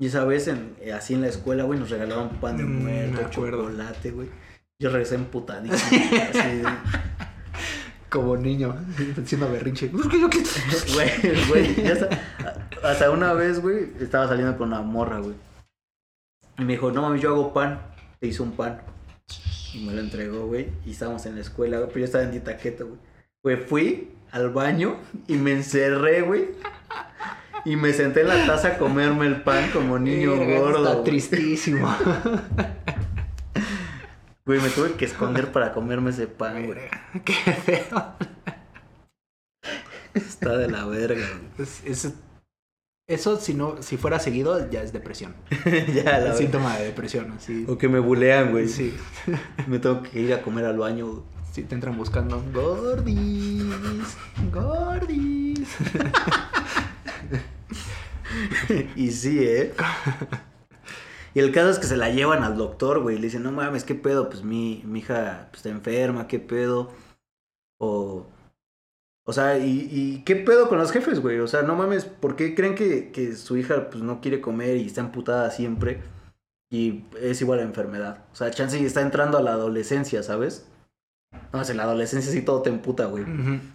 [0.00, 2.82] Y esa vez, en, eh, así en la escuela, güey, nos regalaban pan de Mm,
[2.82, 4.28] muerto, chocolate, güey.
[4.80, 5.76] Yo regresé emputadísimo.
[6.30, 6.62] así,
[8.08, 8.76] Como niño,
[9.20, 9.88] haciendo berrinche.
[10.94, 12.08] Güey, güey, ya hasta,
[12.84, 15.34] hasta una vez, güey, estaba saliendo con una morra, güey.
[16.58, 17.80] Y me dijo, no mames, yo hago pan.
[18.20, 18.80] Te hizo un pan.
[19.74, 20.68] Y me lo entregó, güey.
[20.86, 21.88] Y estábamos en la escuela, güey.
[21.88, 22.98] Pero yo estaba en dieta keto, güey.
[23.42, 26.50] Güey, fui al baño y me encerré, güey.
[27.64, 30.78] Y me senté en la taza a comerme el pan como niño Verga, gordo.
[30.78, 31.04] Está güey.
[31.04, 31.88] tristísimo.
[34.48, 36.78] Güey, me tuve que esconder para comerme ese pan, güey.
[37.26, 38.14] Qué feo.
[40.14, 41.26] Está de la verga,
[41.58, 42.14] es-
[43.06, 45.34] eso, si no, si fuera seguido, ya es depresión.
[45.64, 45.92] güey.
[46.02, 47.66] ya, la Es síntoma de depresión, así.
[47.68, 48.68] O que me bulean, güey.
[48.68, 48.96] Sí.
[49.66, 51.22] Me tengo que ir a comer al baño, güey.
[51.52, 52.42] Sí, te entran buscando.
[52.54, 54.16] Gordis.
[54.50, 55.76] Gordis.
[58.96, 59.74] y sí, ¿eh?
[61.38, 63.14] Y el caso es que se la llevan al doctor, güey.
[63.14, 64.28] Le dicen, no mames, ¿qué pedo?
[64.28, 66.90] Pues mi, mi hija pues, está enferma, ¿qué pedo?
[67.78, 68.26] O...
[69.24, 71.38] O sea, ¿y, y qué pedo con los jefes, güey?
[71.38, 74.78] O sea, no mames, ¿por qué creen que, que su hija pues, no quiere comer
[74.78, 76.02] y está amputada siempre?
[76.72, 78.24] Y es igual a enfermedad.
[78.32, 80.66] O sea, chance y está entrando a la adolescencia, ¿sabes?
[81.52, 83.24] No, en la adolescencia sí todo te emputa, güey.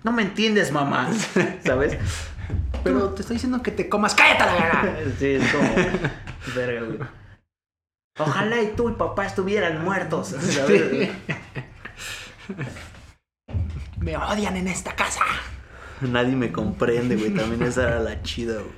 [0.04, 1.10] No me entiendes, mamá.
[1.64, 1.98] ¿Sabes?
[2.84, 4.14] Pero te estoy diciendo que te comas.
[4.16, 4.98] ¡Cállate la verga!
[5.18, 5.70] Sí, es como.
[6.58, 7.23] Verga, güey.
[8.20, 10.36] Ojalá y tú y papá estuvieran muertos.
[14.00, 15.22] Me odian en esta casa.
[16.02, 17.34] Nadie me comprende, güey.
[17.34, 18.76] También esa era la chida, güey.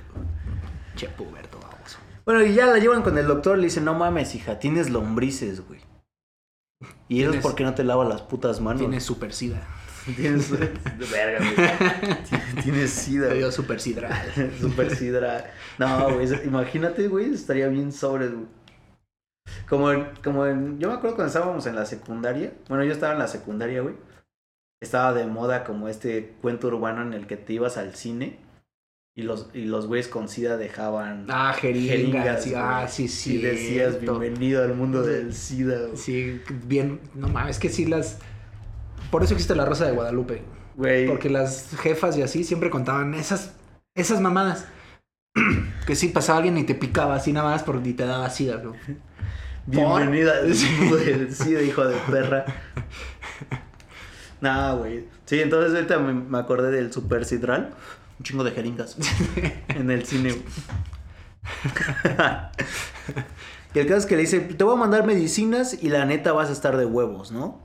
[0.96, 1.98] Che, puberto, vamos.
[2.24, 3.58] Bueno, y ya la llevan con el doctor.
[3.58, 5.82] Le dicen, no mames, hija, tienes lombrices, güey.
[7.10, 8.80] Y eso es porque no te lavas las putas manos.
[8.80, 9.68] Tienes super sida.
[10.16, 10.52] Tienes.
[11.12, 11.56] Verga, güey.
[12.64, 14.32] Tienes sida, Te dio super sidral.
[14.62, 15.52] Super sidra.
[15.80, 16.28] No, güey.
[16.46, 17.34] Imagínate, güey.
[17.34, 18.46] Estaría bien sobre, güey.
[19.68, 20.80] Como en, como en.
[20.80, 22.54] Yo me acuerdo cuando estábamos en la secundaria.
[22.70, 23.96] Bueno, yo estaba en la secundaria, güey.
[24.82, 28.40] Estaba de moda como este cuento urbano en el que te ibas al cine.
[29.18, 31.26] Y los, y los güeyes con sida dejaban.
[31.30, 32.44] Ah, jeringas.
[32.44, 33.36] jeringas, ah, sí, sí.
[33.36, 35.98] Y decías, bienvenido al mundo del SIDA, güey.
[35.98, 37.00] Sí, bien.
[37.14, 38.20] No mames, es que sí las.
[39.12, 40.44] Por eso existe la Rosa de Guadalupe.
[40.76, 41.08] Güey.
[41.08, 43.56] Porque las jefas y así siempre contaban esas,
[43.96, 44.68] esas mamadas.
[45.86, 48.74] que sí pasaba alguien y te picaba así nada más porque te daba sida, ¿no?
[49.68, 52.46] Bienvenida SIDA, hijo de perra.
[54.42, 55.06] Nah, güey.
[55.26, 57.74] Sí, entonces ahorita me, me acordé del Super Sidral.
[58.20, 58.98] Un chingo de jeringas.
[59.70, 60.32] en el cine.
[60.32, 60.44] güey.
[63.74, 66.32] y el caso es que le dice, te voy a mandar medicinas y la neta
[66.32, 67.60] vas a estar de huevos, ¿no?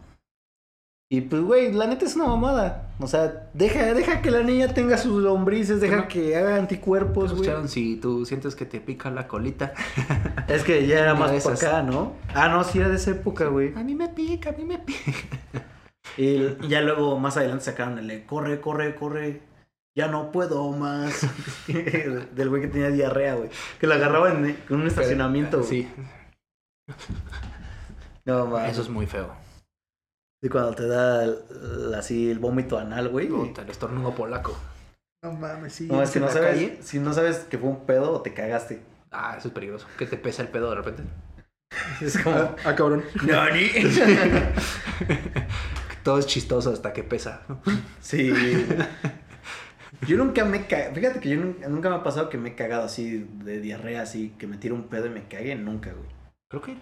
[1.13, 2.89] Y pues, güey, la neta es una mamada.
[3.01, 7.41] O sea, deja, deja que la niña tenga sus lombrices, deja que haga anticuerpos, güey.
[7.43, 9.73] Escucharon si tú sientes que te pica la colita.
[10.47, 12.13] Es que ya era más para acá, ¿no?
[12.33, 13.75] Ah, no, sí era de esa época, güey.
[13.77, 15.39] A mí me pica, a mí me pica.
[16.17, 19.43] Y ya luego más adelante sacaron el de, corre, corre, corre.
[19.97, 21.27] Ya no puedo más.
[21.67, 23.51] Del güey que tenía diarrea, güey.
[23.81, 25.69] Que lo agarraba en, en un estacionamiento, güey.
[25.69, 25.89] Sí,
[28.25, 28.73] No, mames.
[28.73, 29.29] eso es muy feo.
[30.43, 33.29] Y cuando te da el- así el vómito anal, güey.
[33.29, 34.57] Puta, el estornudo polaco.
[35.23, 35.87] No mames, sí.
[35.87, 36.79] ¿no No, es que sabes, calle?
[36.83, 38.81] si no sabes que fue un pedo o te cagaste.
[39.11, 39.87] Ah, eso es peligroso.
[39.99, 41.03] Que te pesa el pedo de repente.
[42.01, 42.55] Es como...
[42.65, 43.05] ah, cabrón.
[43.27, 43.69] ¡Nani!
[46.03, 47.43] Todo es chistoso hasta que pesa.
[48.01, 48.33] Sí.
[50.07, 50.95] Yo nunca me he cagado.
[50.95, 54.01] Fíjate que yo nunca, nunca me ha pasado que me he cagado así de diarrea,
[54.03, 55.55] así que me tire un pedo y me cague.
[55.57, 56.09] Nunca, güey.
[56.49, 56.77] Creo que.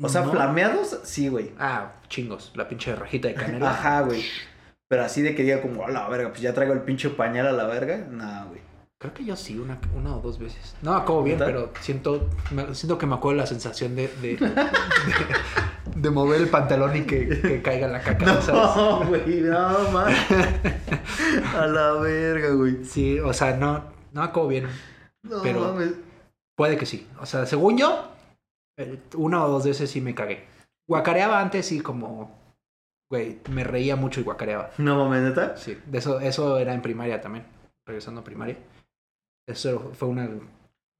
[0.00, 0.30] O sea, no.
[0.30, 1.52] flameados, sí, güey.
[1.58, 2.52] Ah, chingos.
[2.54, 3.70] La pinche rajita de canela.
[3.72, 4.24] Ajá, güey.
[4.88, 7.46] Pero así de que diga como, a la verga, pues ya traigo el pinche pañal
[7.46, 8.06] a la verga.
[8.10, 8.60] Nah, güey.
[9.00, 10.74] Creo que yo sí, una, una o dos veces.
[10.82, 14.50] No acuerdo bien, pero siento, me- siento que me acuerdo la sensación de, de, de,
[15.94, 18.76] de mover el pantalón y que, que caiga la caca, ¿sabes?
[18.76, 20.12] No, güey, no, man.
[21.56, 22.84] A la verga, güey.
[22.84, 24.66] Sí, o sea, no, no acuerdo bien.
[25.22, 25.92] No, Pero- mames.
[26.56, 27.06] Puede que sí.
[27.20, 28.10] O sea, según yo,
[29.16, 30.46] Una o dos veces sí me cagué.
[30.88, 32.30] Guacareaba antes y como,
[33.10, 34.70] güey, me reía mucho y guacareaba.
[34.78, 35.56] No mames, neta.
[35.56, 37.44] Sí, de eso, eso era en primaria también,
[37.86, 38.56] regresando a primaria.
[39.46, 40.28] Eso fue una,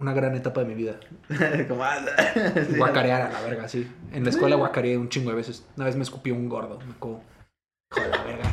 [0.01, 1.01] una gran etapa de mi vida.
[1.69, 1.99] Como, ah.
[2.77, 3.91] Guacarear a la verga, sí.
[4.13, 5.67] En la escuela guacareé un chingo de veces.
[5.77, 7.21] Una vez me escupió un gordo, me co...
[7.91, 8.51] Hijo de la verga.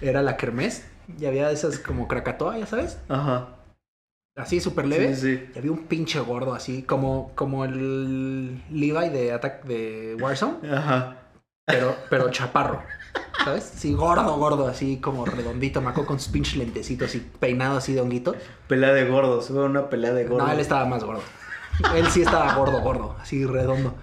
[0.00, 0.86] Era la kermés
[1.18, 2.98] y había esas como Krakatoa, ya sabes.
[3.08, 3.55] Ajá.
[4.36, 5.14] Así, súper leve.
[5.14, 5.50] Sí, sí.
[5.54, 11.16] Y había un pinche gordo así, como, como el Levi de Attack de Warzone, Ajá.
[11.64, 12.82] pero, pero chaparro.
[13.42, 13.72] ¿Sabes?
[13.76, 17.94] Sí, gordo, gordo, así como redondito, me acuerdo con sus pinches lentecitos y peinado así
[17.94, 18.34] de honguito.
[18.68, 19.48] Pelea de gordos.
[19.48, 20.46] Fue una pelea de gordos.
[20.46, 21.22] No, él estaba más gordo.
[21.94, 23.94] Él sí estaba gordo, gordo, así redondo.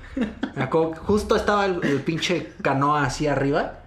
[0.55, 3.79] Me acuerdo, que justo estaba el, el pinche canoa así arriba.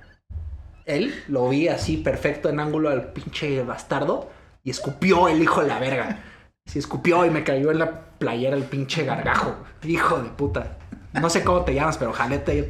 [0.85, 4.31] Él lo vi así perfecto en ángulo al pinche bastardo
[4.63, 6.23] y escupió el hijo de la verga.
[6.67, 9.57] Sí, escupió y me cayó en la playera el pinche gargajo.
[9.85, 10.79] Hijo de puta.
[11.14, 12.69] No sé cómo te llamas, pero ojalá te,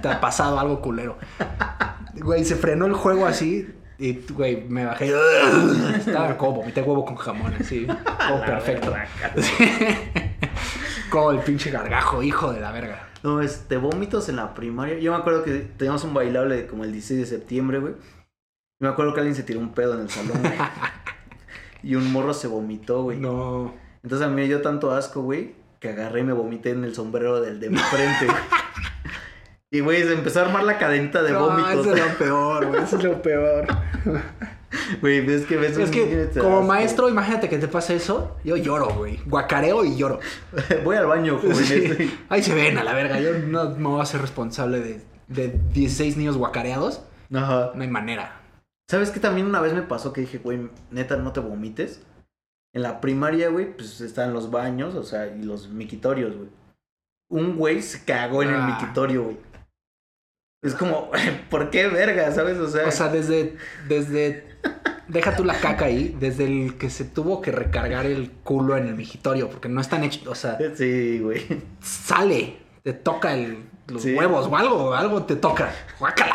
[0.00, 1.18] te ha pasado algo culero.
[2.14, 5.12] Güey, se frenó el juego así y, güey, me bajé.
[5.96, 7.86] Estaba como vomité huevo con jamón, así.
[7.86, 8.92] Como perfecto.
[11.10, 13.08] como el pinche gargajo, hijo de la verga.
[13.22, 14.98] No, este, vómitos en la primaria.
[14.98, 17.94] Yo me acuerdo que teníamos un bailable de como el 16 de septiembre, güey.
[18.80, 20.52] Y me acuerdo que alguien se tiró un pedo en el salón, güey.
[21.84, 23.18] y un morro se vomitó, güey.
[23.18, 23.72] No.
[24.02, 26.94] Entonces a mí me dio tanto asco, güey, que agarré y me vomité en el
[26.94, 28.38] sombrero del de mi frente, güey.
[29.70, 31.84] Y, güey, se empezó a armar la cadenita de No, vómitos.
[31.84, 32.82] eso es lo peor, güey.
[32.84, 33.66] Eso es lo peor.
[35.00, 36.66] Güey, ves que ves Es que te como asco.
[36.66, 38.36] maestro, imagínate que te pasa eso.
[38.44, 39.20] Yo lloro, güey.
[39.26, 40.18] Guacareo y lloro.
[40.84, 41.56] Voy al baño, joven.
[41.56, 41.74] Sí.
[41.84, 43.18] estoy- Ahí se ven a la verga.
[43.20, 47.02] Yo no me voy a ser responsable de, de 16 niños guacareados.
[47.32, 47.70] Ajá.
[47.74, 48.40] No hay manera.
[48.88, 52.02] ¿Sabes qué también una vez me pasó que dije, güey, neta, no te vomites?
[52.74, 56.48] En la primaria, güey, pues están los baños, o sea, y los miquitorios, güey.
[57.30, 58.66] Un güey se cagó en el Ah.
[58.78, 59.38] miquitorio, güey.
[60.62, 61.10] Es como,
[61.50, 62.58] ¿por qué verga, sabes?
[62.58, 63.56] O sea, O sea, desde,
[63.88, 64.46] desde,
[65.08, 68.86] deja tú la caca ahí, desde el que se tuvo que recargar el culo en
[68.88, 71.46] el migitorio, porque no están hechos, o sea, sí, güey.
[71.80, 74.14] sale, te toca el, los Sí.
[74.14, 76.34] huevos o algo, algo te toca, guácala.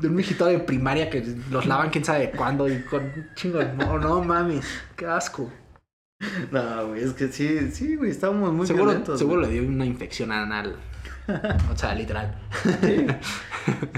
[0.00, 3.58] De un migitorio de primaria que los lavan quién sabe cuándo y con un chingo
[3.58, 3.72] de...
[3.74, 5.50] No, no mames, qué asco.
[6.50, 9.18] No, güey, es que sí, sí, güey, estábamos muy seguro violentos.
[9.18, 9.52] seguro güey.
[9.52, 10.76] le dio una infección anal.
[11.72, 12.40] O sea, literal.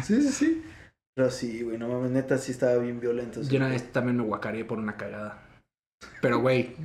[0.03, 0.65] Sí, sí, sí.
[1.15, 3.43] Pero sí, güey, no mames, neta, sí estaba bien violento.
[3.43, 5.43] Yo una vez también me guacareé por una cagada.
[6.21, 6.77] Pero, güey,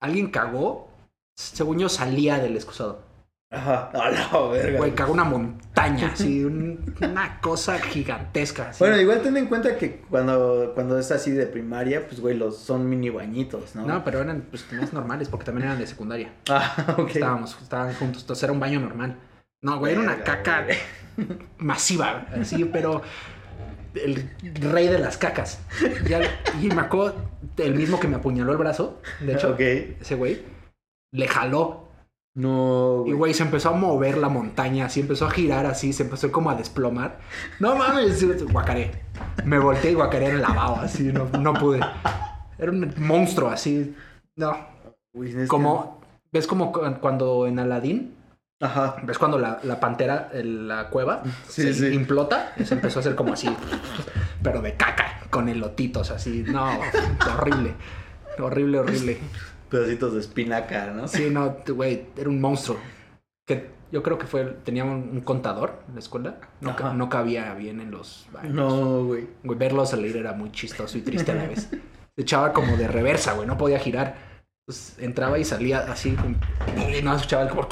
[0.00, 0.90] alguien cagó.
[1.36, 3.04] Según yo, salía del excusado.
[3.52, 4.78] Ajá, a la verga.
[4.78, 8.70] Güey, cagó una montaña, así, un- una cosa gigantesca.
[8.70, 8.78] así.
[8.82, 12.56] Bueno, igual ten en cuenta que cuando, cuando es así de primaria, pues, güey, los
[12.56, 13.86] son mini bañitos, ¿no?
[13.86, 16.32] No, pero eran pues, más normales, porque también eran de secundaria.
[16.48, 17.10] Ah, ok.
[17.10, 19.18] Estábamos, estaban juntos, entonces era un baño normal.
[19.62, 20.66] No, güey, era una Verga, caca
[21.58, 23.02] masiva, así, pero
[23.94, 24.30] el
[24.72, 25.60] rey de las cacas.
[26.08, 26.20] Ya-
[26.60, 27.16] y me acuerdo,
[27.58, 30.42] el mismo que me apuñaló el brazo, de hecho, ese güey,
[31.12, 31.81] le jaló.
[32.34, 33.34] No, Y güey.
[33.34, 36.54] se empezó a mover la montaña, así empezó a girar así, se empezó como a
[36.54, 37.18] desplomar.
[37.60, 38.90] No mames, guacaré.
[39.44, 41.80] Me volteé y guacaré en el lavabo, así, no, no pude.
[42.58, 43.94] Era un monstruo, así.
[44.36, 44.56] No.
[45.14, 46.00] Güey, Como,
[46.32, 48.14] ¿ves como cu- cuando en Aladdin?
[48.62, 48.96] Ajá.
[49.02, 51.86] ¿Ves cuando la, la pantera en la cueva Sí, se sí.
[51.94, 52.54] implota?
[52.64, 53.54] Se empezó a hacer como así,
[54.42, 56.44] pero de caca, con elotitos así.
[56.46, 56.66] No,
[57.36, 57.74] horrible.
[58.38, 59.18] Horrible, horrible.
[59.72, 61.08] Pedacitos de espinaca, ¿no?
[61.08, 62.78] Sí, no, güey, era un monstruo.
[63.46, 66.36] Que yo creo que fue, tenía un, un contador en la escuela.
[66.60, 68.54] No, ca- no cabía bien en los baños.
[68.54, 69.26] No, güey.
[69.42, 71.68] Güey, verlo salir era muy chistoso y triste a la vez.
[72.14, 74.30] Se echaba como de reversa, güey, no podía girar.
[74.64, 76.16] Pues entraba y salía así,
[77.00, 77.66] y no escuchaba el como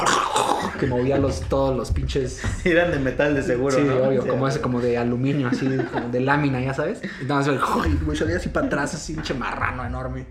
[0.81, 2.43] que movía los, todos los pinches.
[2.67, 3.95] Eran de metal de seguro, sí, ¿no?
[4.09, 7.01] obvio, Sí, como ese, como de aluminio, así, como de lámina, ya sabes.
[7.23, 10.27] Y nada más, güey, güey, salía así para atrás, así, un marrano enorme.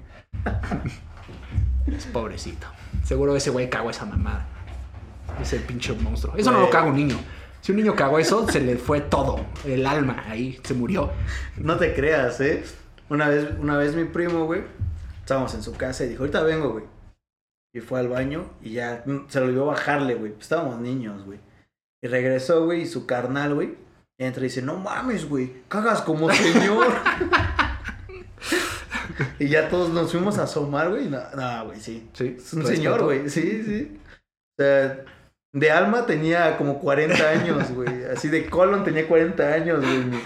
[2.08, 2.68] Pobrecito.
[3.04, 4.48] Seguro ese güey cagó esa mamada.
[5.42, 6.36] Ese pinche monstruo.
[6.36, 7.18] Eso no lo caga un niño.
[7.62, 9.46] Si un niño cagó eso, se le fue todo.
[9.66, 11.12] El alma ahí, se murió.
[11.58, 12.64] No te creas, ¿eh?
[13.10, 14.64] Una vez, una vez mi primo, güey,
[15.20, 16.86] estábamos en su casa y dijo, ahorita vengo, güey.
[17.74, 20.32] Y fue al baño y ya se lo olvidó bajarle, güey.
[20.32, 21.40] Pues estábamos niños, güey.
[22.02, 23.76] Y regresó, güey, y su carnal, güey,
[24.18, 26.88] entra y dice, no mames, güey, cagas como señor.
[29.40, 31.10] y ya todos nos fuimos a asomar, güey.
[31.10, 32.10] No, no, güey, sí.
[32.14, 32.78] Sí, Es un respeto.
[32.82, 33.30] señor, güey.
[33.30, 34.00] Sí, sí.
[34.58, 35.06] O sea,
[35.54, 38.06] de alma tenía como 40 años, güey.
[38.06, 40.00] Así de colon tenía 40 años, güey.
[40.06, 40.20] Mi,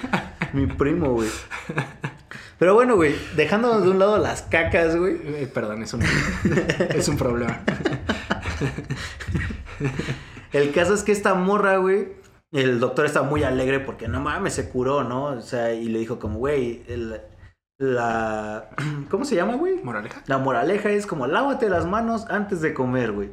[0.54, 1.30] mi primo, güey.
[2.60, 5.16] Pero bueno, güey, dejándonos de un lado las cacas, güey.
[5.24, 6.04] Eh, perdón, es un,
[6.96, 7.62] es un problema.
[10.52, 12.10] El caso es que esta morra, güey,
[12.52, 15.26] el doctor está muy alegre porque no mames, se curó, ¿no?
[15.26, 17.20] O sea, y le dijo como, güey, el-
[17.84, 18.70] la...
[19.10, 19.84] ¿Cómo se llama, güey?
[19.84, 20.24] ¿Moraleja?
[20.28, 23.32] La moraleja es como, lávate las manos antes de comer, güey.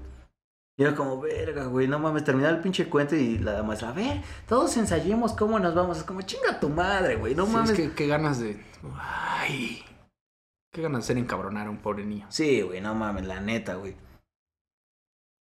[0.76, 3.92] Y era como, verga, güey, no mames, terminar el pinche cuento y la maestra, a
[3.92, 5.98] ver, todos ensayemos cómo nos vamos.
[5.98, 7.70] Es como, chinga tu madre, güey, no Sí, mames.
[7.70, 8.62] es que qué ganas de.
[8.98, 9.82] Ay.
[10.72, 12.26] Qué ganas de hacer encabronar a un pobre niño.
[12.30, 13.94] Sí, güey, no mames, la neta, güey.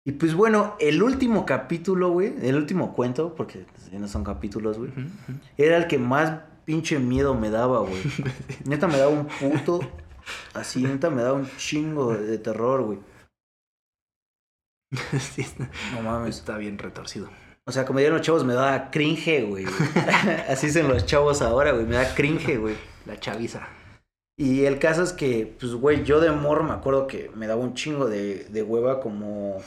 [0.04, 4.78] Y pues bueno, el último capítulo, güey, el último cuento, porque ya no son capítulos,
[4.78, 4.92] güey,
[5.56, 8.02] era el que más pinche miedo me daba, güey.
[8.64, 9.80] Neta me daba un puto,
[10.54, 12.98] así, neta me daba un chingo de terror, güey.
[15.20, 15.46] Sí,
[15.94, 16.38] No mames.
[16.38, 17.28] está bien retorcido.
[17.66, 19.64] O sea, como dirían los chavos, me daba cringe, güey.
[20.48, 21.86] Así dicen los chavos ahora, güey.
[21.86, 22.74] Me da cringe, güey.
[23.06, 23.68] La chaviza.
[24.36, 27.60] Y el caso es que, pues, güey, yo de morro me acuerdo que me daba
[27.60, 29.58] un chingo de, de hueva como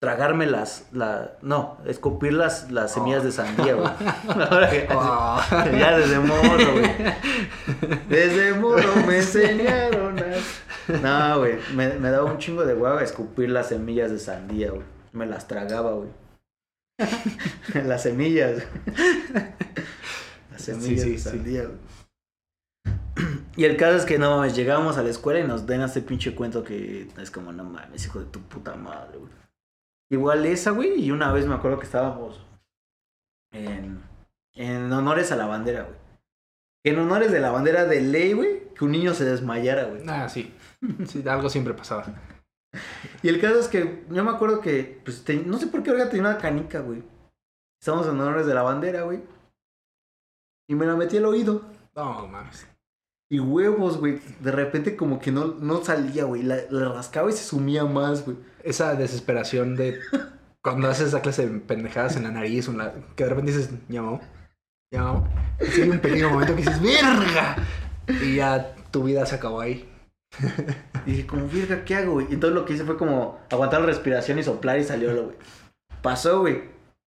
[0.00, 3.88] tragarme las, la, no, escupir las, las semillas de sandía, güey.
[4.92, 5.40] Oh.
[5.50, 7.98] Ya desde morro, güey.
[8.08, 10.96] Desde morro me enseñaron a...
[11.02, 14.82] No, güey, me, me daba un chingo de hueva escupir las semillas de sandía, güey.
[15.12, 16.08] Me las tragaba, güey.
[17.84, 18.62] las semillas.
[20.50, 21.90] Las semillas sí, de sandía, güey.
[23.56, 26.00] Y el caso es que no mames, llegamos a la escuela y nos den este
[26.00, 29.40] pinche cuento que es como, no mames, hijo de tu puta madre, güey.
[30.10, 32.44] Igual esa, güey, y una vez me acuerdo que estábamos
[33.52, 34.02] en,
[34.54, 35.96] en honores a la bandera, güey.
[36.84, 40.02] En honores de la bandera de ley, güey, que un niño se desmayara, güey.
[40.08, 40.54] Ah, sí.
[41.06, 42.06] Sí, algo siempre pasaba.
[43.22, 45.90] Y el caso es que yo me acuerdo que, pues, te- no sé por qué
[45.90, 47.02] ahora tenía una canica, güey.
[47.80, 49.20] Estamos en honores de la bandera, güey.
[50.68, 51.62] Y me la metí al oído.
[51.94, 52.66] No, mames.
[53.30, 54.20] Y huevos, güey.
[54.40, 56.42] De repente como que no, no salía, güey.
[56.42, 58.36] La, la rascaba y se sumía más, güey.
[58.64, 59.98] Esa desesperación de
[60.62, 63.70] cuando haces esa clase de pendejadas en la nariz, en la- que de repente dices,
[63.88, 64.20] llamó,
[64.92, 65.28] llamó.
[65.60, 67.56] Y hay un pequeño momento que dices, ¡verga!
[68.22, 69.88] Y ya tu vida se acabó ahí.
[71.06, 72.26] Y dije, como, verga, ¿qué hago, güey?
[72.30, 75.36] Y entonces lo que hice fue como aguantar la respiración y soplar y salió, güey.
[76.02, 76.62] Pasó, güey.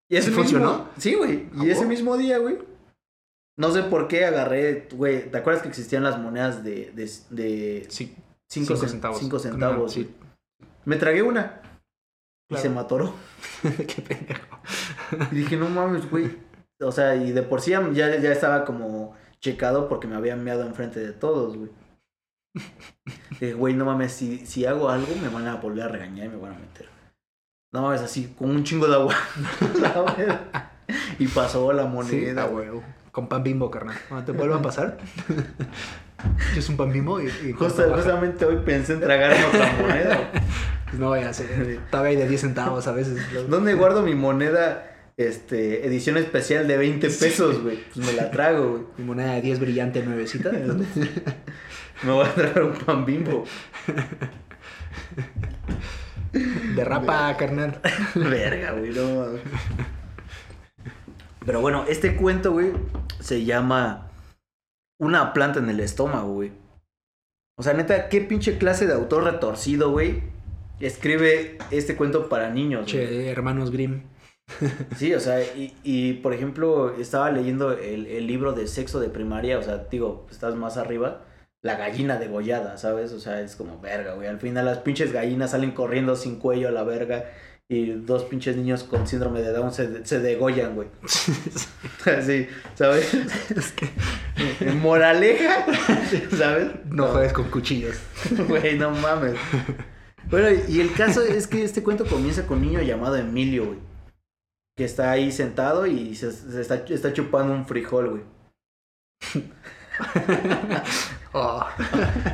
[0.09, 0.89] Y ese ¿Sí mismo- funcionó?
[0.97, 1.47] Sí, güey.
[1.59, 2.57] ¿A Y ese mismo día, güey.
[3.57, 5.29] No sé por qué agarré, güey.
[5.29, 8.15] ¿Te acuerdas que existían las monedas de, de, de Sí,
[8.49, 9.19] cinco, cinco cen- centavos.
[9.19, 9.93] cinco centavos?
[9.93, 10.13] Sí.
[10.85, 11.61] Me tragué una.
[12.49, 13.13] Y se me atoró.
[13.61, 14.47] Qué pendejo.
[15.31, 16.37] Y dije, no mames, güey.
[16.81, 20.65] O sea, y de por sí ya, ya estaba como checado porque me habían meado
[20.65, 21.69] enfrente de todos, güey.
[23.31, 26.29] Dije, güey, no mames, si, si hago algo me van a volver a regañar y
[26.29, 26.87] me van a meter.
[27.71, 29.15] No mames, así, con un chingo de agua.
[31.17, 32.67] Y pasó la moneda, güey.
[33.13, 33.95] Con pan bimbo, carnal.
[34.25, 34.97] Te vuelva a pasar,
[36.57, 40.15] es un pan bimbo y, y Justo- justamente hoy pensé en tragarme otra moneda.
[40.15, 40.27] güey.
[40.85, 41.79] Pues no vaya a ser.
[41.91, 43.19] Todavía hay de 10 centavos a veces.
[43.47, 44.89] ¿Dónde guardo mi moneda?
[45.15, 47.77] Este, edición especial de 20 pesos, güey.
[47.93, 48.83] Pues me la trago, güey.
[48.97, 50.49] Mi moneda de 10 brillante nuevecita.
[50.49, 50.85] ¿Dónde?
[52.01, 53.45] Me voy a tragar un pan bimbo.
[56.75, 57.79] Derrapa, carnal.
[58.15, 59.41] Verga, güey, no mames.
[61.45, 62.71] Pero bueno, este cuento, güey,
[63.19, 64.11] se llama
[64.99, 66.51] Una planta en el estómago, güey.
[67.57, 70.23] O sea, neta, qué pinche clase de autor retorcido, güey,
[70.79, 73.07] escribe este cuento para niños, güey.
[73.07, 74.03] Che, hermanos Grimm.
[74.97, 79.09] Sí, o sea, y, y, por ejemplo, estaba leyendo el, el libro de sexo de
[79.09, 81.25] primaria, o sea, digo, estás más arriba,
[81.61, 83.13] la gallina degollada, ¿sabes?
[83.13, 84.27] O sea, es como verga, güey.
[84.27, 87.25] Al final las pinches gallinas salen corriendo sin cuello a la verga
[87.69, 90.89] y dos pinches niños con síndrome de Down se, se degollan, güey.
[92.05, 93.13] Así, ¿sabes?
[93.13, 93.89] es que
[94.73, 95.65] Moraleja,
[96.37, 96.71] ¿sabes?
[96.89, 97.97] no juegues con cuchillos.
[98.47, 99.35] Güey, no mames.
[100.29, 103.79] Bueno, y el caso es que este cuento comienza con un niño llamado Emilio, güey.
[104.75, 108.23] Que está ahí sentado y se, se está, está chupando un frijol, güey.
[111.35, 111.65] Oh.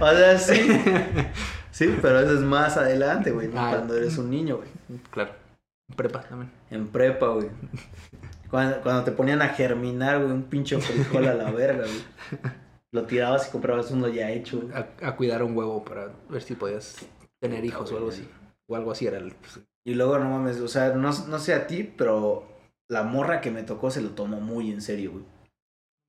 [0.01, 0.59] O sea, sí.
[1.79, 3.47] Sí, pero eso es más adelante, güey.
[3.47, 3.59] ¿no?
[3.59, 3.69] Ah.
[3.71, 4.69] Cuando eres un niño, güey.
[5.11, 5.31] Claro.
[5.95, 6.51] Prepa también.
[6.69, 7.49] En prepa, güey.
[8.49, 12.51] Cuando, cuando te ponían a germinar, güey, un pinche frijol a la verga, güey.
[12.91, 14.73] Lo tirabas y comprabas uno ya hecho, güey.
[14.73, 16.97] A, a cuidar un huevo para ver si podías
[17.39, 18.27] tener hijos o algo así.
[18.67, 19.31] O algo así era el.
[19.33, 22.43] pues, Y luego, no mames, o sea, no, no sé a ti, pero
[22.89, 25.23] la morra que me tocó se lo tomó muy en serio, güey.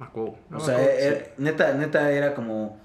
[0.00, 0.36] me acuerdo.
[0.48, 1.06] No O me sea, acuerdo, sí.
[1.06, 2.80] era- neta, neta era como...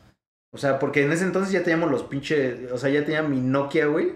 [0.56, 2.72] O sea, porque en ese entonces ya teníamos los pinches...
[2.72, 4.14] O sea, ya tenía mi Nokia, güey.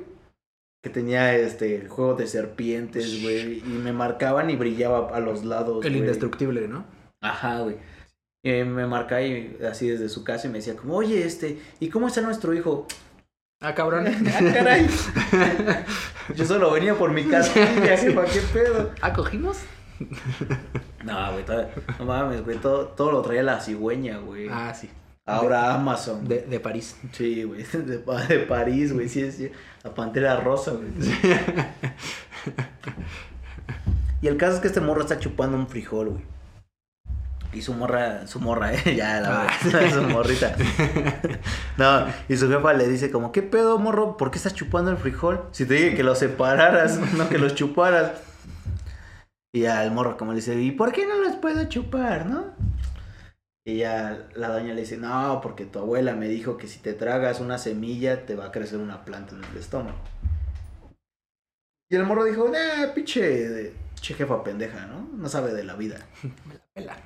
[0.81, 3.59] Que tenía este juego de serpientes, güey.
[3.59, 5.83] Y me marcaban y brillaba a los lados.
[5.85, 5.99] El güey.
[5.99, 6.85] indestructible, ¿no?
[7.21, 7.75] Ajá, güey.
[8.41, 11.89] Y me marcaba y así desde su casa y me decía como, oye, este, ¿y
[11.89, 12.87] cómo está nuestro hijo?
[13.61, 14.07] Ah, cabrón.
[14.27, 14.87] Ah, caray.
[16.33, 18.91] Yo solo venía por mi casa, jefa, ¿qué pedo?
[19.01, 19.59] ¿Ah, cogimos?
[21.03, 21.45] No, güey,
[21.97, 24.49] no mames, güey, todo, todo lo traía la cigüeña, güey.
[24.51, 24.89] Ah, sí.
[25.29, 26.27] Ahora Amazon.
[26.27, 26.95] De, de París.
[27.11, 29.51] Sí, güey, de, Pa- de París, güey, sí, sí.
[29.83, 30.89] La pantera rosa, güey.
[34.21, 36.23] Y el caso es que este morro está chupando un frijol, güey.
[37.51, 39.47] Y su morra, su morra, eh, ya, la Ah.
[39.63, 40.55] verdad, su morrita.
[41.77, 44.17] No, y su jefa le dice como, ¿qué pedo, morro?
[44.17, 45.45] ¿Por qué estás chupando el frijol?
[45.51, 48.11] Si te dije que los separaras, no que los chuparas.
[49.51, 52.45] Y ya el morro como le dice, ¿y por qué no los puedo chupar, no?
[53.69, 56.93] Y ya la doña le dice, no, porque tu abuela me dijo que si te
[56.93, 59.99] tragas una semilla te va a crecer una planta en el estómago.
[61.87, 65.07] Y el morro dijo, nah, pinche, pinche jefa pendeja, ¿no?
[65.13, 65.99] No sabe de la vida.
[66.47, 66.97] Me la pela.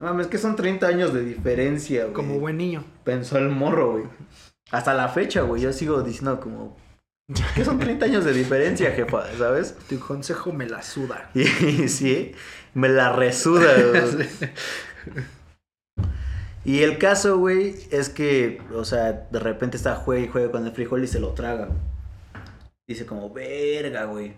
[0.00, 2.14] No mames, que son 30 años de diferencia, güey.
[2.14, 2.84] Como buen niño.
[3.04, 4.04] Pensó el morro, güey.
[4.70, 6.74] Hasta la fecha, güey, yo sigo diciendo como...
[7.54, 9.76] Que son 30 años de diferencia, jefa, ¿sabes?
[9.90, 11.30] Tu consejo me la suda.
[11.34, 12.32] Sí,
[12.72, 14.26] me la resuda, güey.
[16.64, 20.64] Y el caso, güey, es que, o sea, de repente está juega y juega con
[20.64, 21.68] el frijol y se lo traga.
[22.88, 24.34] Dice como, verga, güey.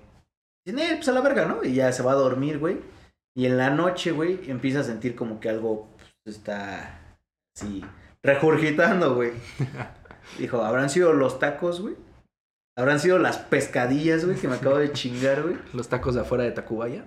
[0.64, 1.62] Dice, "Eh, pues a la verga, ¿no?
[1.64, 2.78] Y ya se va a dormir, güey.
[3.36, 5.88] Y en la noche, güey, empieza a sentir como que algo
[6.24, 7.18] pues, está
[7.55, 7.84] así,
[8.22, 9.32] regurgitando, güey.
[10.38, 11.96] Dijo, ¿habrán sido los tacos, güey?
[12.76, 15.56] ¿Habrán sido las pescadillas, güey, que me acabo de chingar, güey?
[15.72, 17.05] Los tacos de afuera de Tacubaya.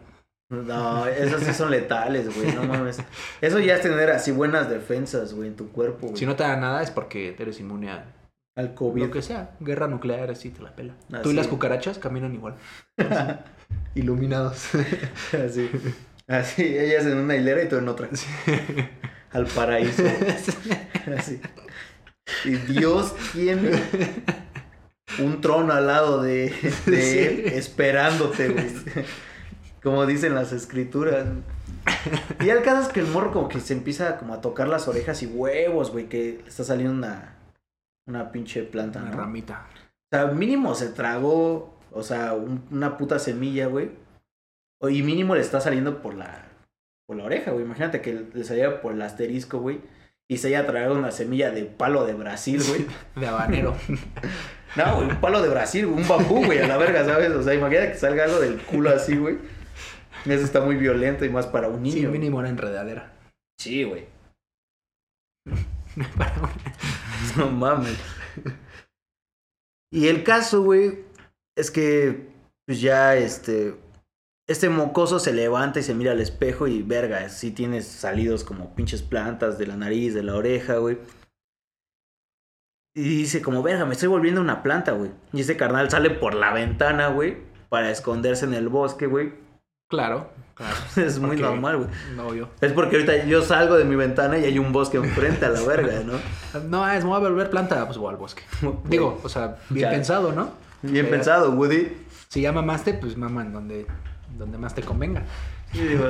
[0.49, 2.99] No, esos sí son letales, güey, no mames.
[3.41, 6.17] Eso ya es tener así buenas defensas, güey, en tu cuerpo, güey.
[6.17, 8.05] Si no te da nada es porque eres inmune a
[8.55, 9.03] Al COVID.
[9.03, 9.51] lo que sea.
[9.59, 10.93] Guerra nuclear, así te la pela.
[11.11, 12.55] Así Tú y las cucarachas caminan igual.
[13.95, 14.69] Iluminados.
[15.33, 15.69] Así.
[16.27, 18.07] Así, ellas en una hilera y tú en otra.
[19.31, 20.03] Al paraíso.
[21.17, 21.41] Así.
[22.45, 23.71] Y Dios tiene
[25.19, 26.53] un trono al lado de,
[26.85, 28.67] de él, esperándote, güey.
[29.87, 31.25] Como dicen las escrituras.
[32.41, 34.87] Y el caso es que el morro como que se empieza como a tocar las
[34.89, 37.35] orejas y huevos, güey, que le está saliendo una,
[38.05, 39.17] una pinche planta, Una ¿no?
[39.17, 39.65] ramita.
[40.11, 43.91] O sea, mínimo se tragó, o sea, un- una puta semilla, güey.
[44.89, 46.47] Y mínimo le está saliendo por la,
[47.07, 47.63] por la oreja, güey.
[47.63, 49.79] Imagínate que le saliera por el asterisco, güey.
[50.29, 52.85] Y se haya tragado una semilla de palo de Brasil, güey.
[53.15, 53.73] De habanero.
[54.75, 57.31] No, güey, un palo de Brasil, un bambú, güey, a la verga, ¿sabes?
[57.31, 59.37] O sea, imagínate que salga algo del culo así, güey.
[60.27, 62.09] Eso está muy violento y más para un Sí, niño.
[62.09, 62.19] güey.
[62.19, 63.13] mínimo una enredadera.
[63.59, 64.05] Sí, güey.
[66.17, 66.49] Para un-
[67.37, 67.97] No mames.
[69.91, 71.05] Y el caso, güey,
[71.55, 72.27] es que
[72.65, 73.75] pues ya este
[74.49, 78.75] este mocoso se levanta y se mira al espejo y verga, sí tienes salidos como
[78.75, 80.97] pinches plantas de la nariz, de la oreja, güey.
[82.95, 85.11] Y dice como, verga, me estoy volviendo una planta, güey.
[85.33, 87.37] Y este carnal sale por la ventana, güey,
[87.69, 89.33] para esconderse en el bosque, güey.
[89.87, 90.29] Claro.
[90.53, 90.75] claro.
[90.97, 91.89] Es muy normal, güey.
[92.15, 92.49] No, yo.
[92.61, 95.61] Es porque ahorita yo salgo de mi ventana y hay un bosque enfrente a la
[95.61, 96.13] verga, ¿no?
[96.67, 98.43] No, es, me voy a volver planta, pues voy al bosque.
[98.85, 99.91] Digo, o sea, bien Ya.
[99.91, 100.51] pensado, ¿no?
[100.81, 101.91] Bien pensado, Woody.
[102.29, 103.87] Si ya mamaste, pues mama en donde,
[104.37, 105.23] donde más te convenga.
[105.71, 106.05] Sí, digo,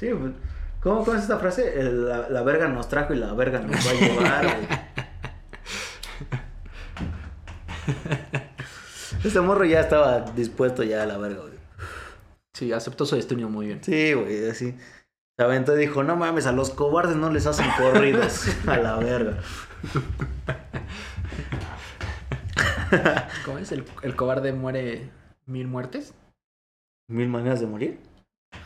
[0.00, 0.32] sí, pues,
[0.80, 1.78] ¿cómo, ¿cómo es esta frase?
[1.80, 4.84] El- la, la verga nos trajo y la verga nos va a llevar, güey.
[9.24, 11.53] Este morro ya estaba dispuesto ya a la verga, güey.
[12.54, 13.82] Sí, aceptó su destino muy bien.
[13.82, 14.76] Sí, güey, así.
[15.36, 18.44] Se aventó y dijo, no mames, a los cobardes no les hacen corridos.
[18.68, 19.40] a la verga.
[23.44, 23.72] ¿Cómo es?
[23.72, 25.10] ¿El, el cobarde muere
[25.46, 26.14] mil muertes?
[27.08, 27.98] ¿Mil maneras de morir?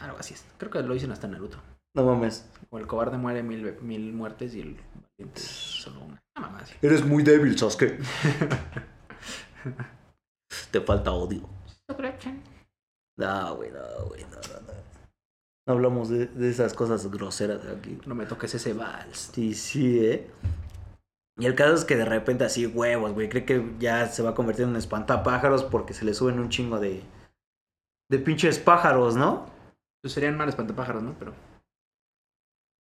[0.00, 0.44] Algo así es.
[0.58, 1.58] Creo que lo dicen hasta Naruto.
[1.94, 2.46] No mames.
[2.68, 4.76] O el cobarde muere mil, mil muertes y el
[5.16, 6.22] valiente solo una.
[6.38, 6.74] Mamá así.
[6.82, 7.98] Eres muy débil, Sasuke.
[10.70, 11.48] Te falta odio.
[13.18, 14.78] No, güey, no, güey, no, no, no.
[15.66, 17.98] No hablamos de, de esas cosas groseras aquí.
[18.06, 19.30] No me toques ese vals.
[19.34, 20.30] Sí, sí, ¿eh?
[21.36, 24.30] Y el caso es que de repente así, huevos, güey, cree que ya se va
[24.30, 27.02] a convertir en un espantapájaros porque se le suben un chingo de...
[28.10, 29.46] De pinches pájaros, ¿no?
[30.00, 31.14] Pues serían mal espantapájaros, ¿no?
[31.18, 31.34] Pero.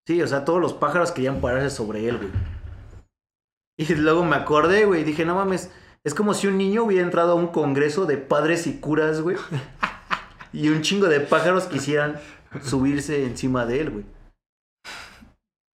[0.06, 2.30] Sí, o sea, todos los pájaros querían pararse sobre él, güey.
[3.78, 5.70] Y luego me acordé, güey, y dije, no mames,
[6.04, 9.36] es como si un niño hubiera entrado a un congreso de padres y curas, güey.
[10.56, 12.18] Y un chingo de pájaros quisieran
[12.62, 14.04] subirse encima de él, güey.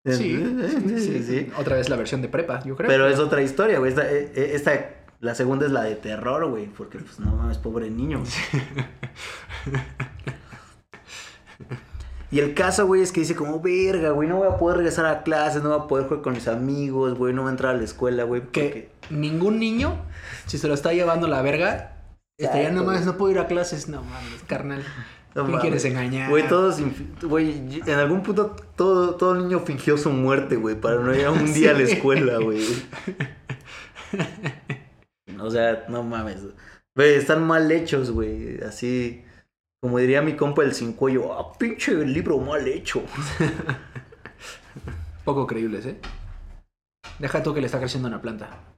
[0.04, 0.36] Sí,
[0.86, 1.52] sí, sí, sí.
[1.58, 2.86] Otra vez la versión de prepa, yo creo.
[2.88, 3.90] Pero es otra historia, güey.
[3.90, 4.90] Esta, eh, esta-
[5.20, 6.66] la segunda es la de terror, güey.
[6.66, 8.22] Porque, pues, no mames, pobre niño.
[12.30, 15.06] Y el caso, güey, es que dice como, verga, güey, no voy a poder regresar
[15.06, 17.74] a clases, no voy a poder jugar con mis amigos, güey, no voy a entrar
[17.74, 18.42] a la escuela, güey.
[18.50, 19.14] Que Porque...
[19.14, 19.94] ningún niño,
[20.46, 21.95] si se lo está llevando la verga,
[22.38, 23.88] estaría nomás, no puedo ir a clases.
[23.88, 24.84] No mames, carnal.
[25.36, 25.62] No ¿Quién mames.
[25.64, 26.30] quieres engañar?
[26.30, 26.80] Güey, todos,
[27.20, 31.30] güey, en algún punto todo, todo niño fingió su muerte, güey, para no ir a
[31.30, 32.64] un día a la escuela, güey.
[35.38, 36.38] O sea, no mames.
[36.94, 39.26] Güey, están mal hechos, güey, así,
[39.82, 43.02] como diría mi compa el sin cuello, ah, pinche libro mal hecho.
[45.24, 46.00] Poco creíbles, ¿eh?
[47.18, 48.75] Deja tú que le está creciendo una planta.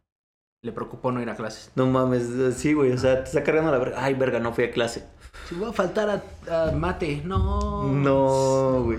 [0.62, 1.70] Le preocupó no ir a clases.
[1.76, 4.02] No mames, sí, güey, o sea, te está cargando la verga.
[4.02, 5.04] Ay, verga, no fui a clase.
[5.48, 7.84] Si voy a faltar a, a mate, no.
[7.84, 8.98] No, güey.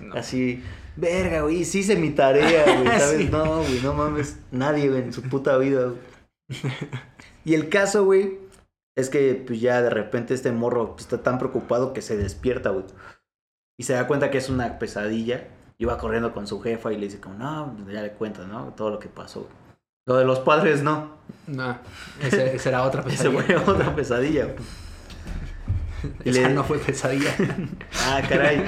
[0.00, 0.14] No.
[0.14, 0.62] Así,
[0.96, 3.18] verga, güey, sí hice mi tarea, güey, ¿sabes?
[3.18, 3.28] Sí.
[3.30, 5.98] No, güey, no mames, nadie, güey, en su puta vida, güey.
[7.46, 8.38] Y el caso, güey,
[8.96, 12.70] es que pues ya de repente este morro pues, está tan preocupado que se despierta,
[12.70, 12.86] güey.
[13.78, 15.48] Y se da cuenta que es una pesadilla.
[15.76, 18.72] Y va corriendo con su jefa y le dice como, no, ya le cuenta, ¿no?
[18.74, 19.40] Todo lo que pasó.
[19.40, 19.63] güey.
[20.06, 21.14] Lo de los padres, no.
[21.46, 21.78] No,
[22.22, 23.60] ese, esa era otra Ese pesadilla.
[23.60, 24.48] fue otra pesadilla.
[26.24, 27.34] Y Esa le- no fue pesadilla.
[28.06, 28.58] Ah, caray.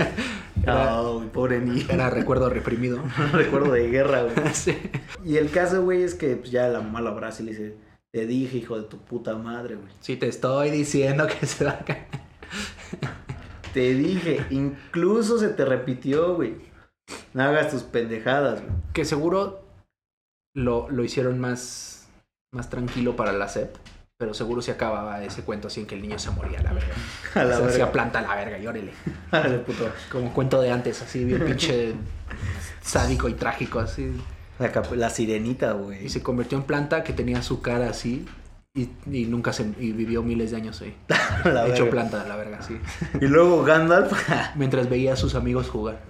[0.62, 1.84] Era- No, güey, pobre niño.
[1.90, 3.02] Era recuerdo reprimido.
[3.32, 4.34] Recuerdo de guerra, güey.
[4.54, 4.76] Sí.
[5.24, 7.76] Y el caso, güey, es que pues, ya la mamá lo abraza y le dice,
[8.12, 9.92] te dije, hijo de tu puta madre, güey.
[10.00, 12.06] Sí, te estoy diciendo que se va a caer.
[13.74, 16.54] Te dije, incluso se te repitió, güey.
[17.34, 18.72] No hagas tus pendejadas, güey.
[18.94, 19.65] Que seguro
[20.56, 22.08] lo, lo hicieron más,
[22.52, 23.76] más tranquilo para la SEP.
[24.18, 26.72] Pero seguro se acababa ese cuento así en que el niño se moría a la
[26.72, 26.94] verga.
[27.34, 28.92] A la se hacía planta a la verga, llórele.
[29.30, 29.90] Árale, puto.
[30.10, 31.92] Como cuento de antes, así bien pinche
[32.80, 34.10] sádico y trágico, así.
[34.94, 36.06] La, sirenita, güey.
[36.06, 38.24] Y se convirtió en planta que tenía su cara así.
[38.74, 39.64] Y, y nunca se.
[39.78, 40.96] Y vivió miles de años ahí.
[41.44, 41.90] La Hecho verga.
[41.90, 42.80] planta, a la verga, sí.
[43.20, 44.10] Y luego Gandalf.
[44.54, 46.00] Mientras veía a sus amigos jugar.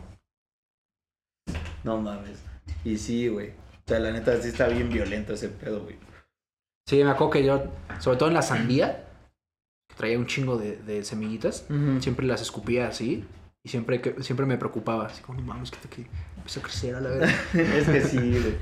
[1.82, 2.39] no mames.
[2.85, 3.65] Y sí, güey.
[3.86, 5.96] O sea, la neta sí está bien violento ese pedo, güey.
[6.88, 7.64] Sí, me acuerdo que yo,
[8.00, 9.06] sobre todo en la sandía,
[9.88, 11.66] que traía un chingo de, de semillitas,
[12.00, 13.24] siempre las escupía así.
[13.62, 15.06] Y siempre, que, siempre me preocupaba.
[15.06, 16.06] Así como, no mames, que, que
[16.36, 17.34] empezó a crecer a la verga.
[17.54, 18.56] es que sí, güey.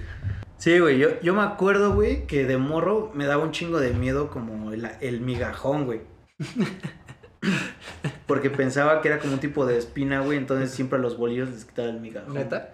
[0.56, 3.92] Sí, güey, yo, yo me acuerdo, güey, que de morro me daba un chingo de
[3.92, 6.00] miedo como el, el migajón, güey.
[8.26, 11.50] Porque pensaba que era como un tipo de espina, güey, entonces siempre a los bolillos
[11.50, 12.34] les quitaba el migajón.
[12.34, 12.72] ¿Neta?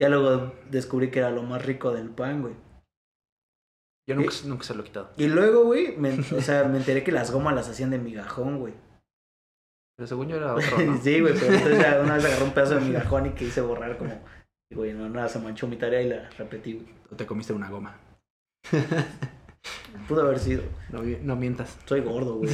[0.00, 2.54] Ya luego descubrí que era lo más rico del pan, güey.
[4.08, 5.10] Yo nunca, nunca se lo he quitado.
[5.16, 8.58] Y luego, güey, me, o sea, me enteré que las gomas las hacían de migajón,
[8.58, 8.74] güey.
[9.96, 10.98] Pero según yo era otro, ¿no?
[10.98, 13.60] sí, güey, pero entonces ya una vez agarré un pedazo de migajón y que hice
[13.60, 14.12] borrar como...
[14.70, 16.86] y, Güey, no, nada, se manchó mi tarea y la repetí, güey.
[17.10, 17.98] O te comiste una goma.
[20.08, 20.62] Pudo haber sido.
[20.90, 21.78] No, no mientas.
[21.86, 22.50] Soy gordo, güey.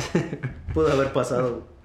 [0.73, 1.53] Pudo haber pasado.
[1.53, 1.82] güey.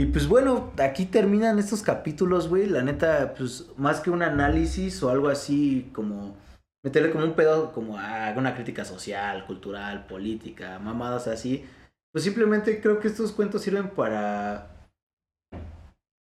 [0.00, 2.64] Y pues bueno, aquí terminan estos capítulos, güey.
[2.64, 6.38] La neta, pues más que un análisis o algo así como
[6.82, 11.66] meterle como un pedo como a una crítica social, cultural, política, mamadas así.
[12.12, 14.88] Pues simplemente creo que estos cuentos sirven para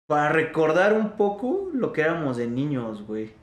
[0.09, 3.35] para recordar un poco lo que éramos de niños, güey.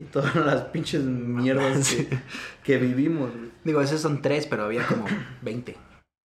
[0.00, 2.06] Y todas las pinches mierdas Sí.
[2.06, 2.18] que,
[2.62, 3.50] que vivimos, güey.
[3.64, 5.04] Digo, esos son tres, pero había como
[5.42, 5.76] 20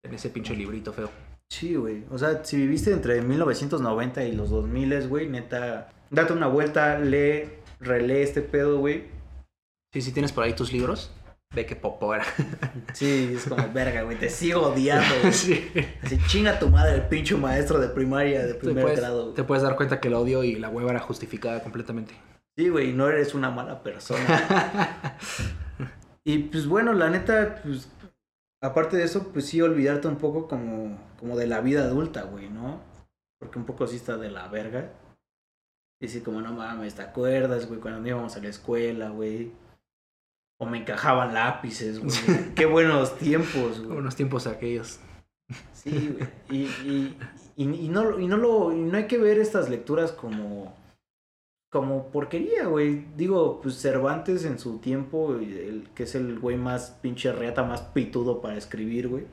[0.06, 1.12] en ese pinche librito feo.
[1.50, 2.04] Sí, güey.
[2.12, 7.50] O sea, si viviste entre 1990 y los 2000, güey, neta, date una vuelta, lee,
[7.80, 9.06] relee este pedo, güey.
[9.92, 11.12] Sí, si tienes por ahí tus libros,
[11.56, 12.26] ve que popo era.
[12.94, 15.34] Sí, es como, verga, güey, te sigo odiando, güey.
[15.34, 15.72] sí.
[16.04, 19.24] Así, chinga tu madre, el pinche maestro de primaria, de primer puedes, grado.
[19.24, 19.36] güey.
[19.36, 22.14] te puedes dar cuenta que el odio y la hueva era justificada completamente.
[22.56, 25.18] Sí, güey, no eres una mala persona.
[26.24, 27.90] y pues bueno, la neta, pues,
[28.62, 32.50] aparte de eso, pues sí, olvidarte un poco como, como de la vida adulta, güey,
[32.50, 32.82] ¿no?
[33.40, 34.94] Porque un poco sí está de la verga.
[36.02, 37.80] Y sí, como no mames, ¿te acuerdas, güey?
[37.80, 39.52] Cuando íbamos a la escuela, güey.
[40.58, 42.54] O me encajaban lápices, güey.
[42.56, 43.98] Qué buenos tiempos, güey.
[43.98, 45.00] Unos tiempos aquellos.
[45.74, 46.30] Sí, güey.
[46.50, 47.18] Y, y,
[47.56, 50.74] y, y no, y, no lo, y no hay que ver estas lecturas como,
[51.70, 53.06] como porquería, güey.
[53.16, 57.82] Digo, pues Cervantes en su tiempo, el, que es el güey más pinche reata, más
[57.82, 59.26] pitudo para escribir, güey.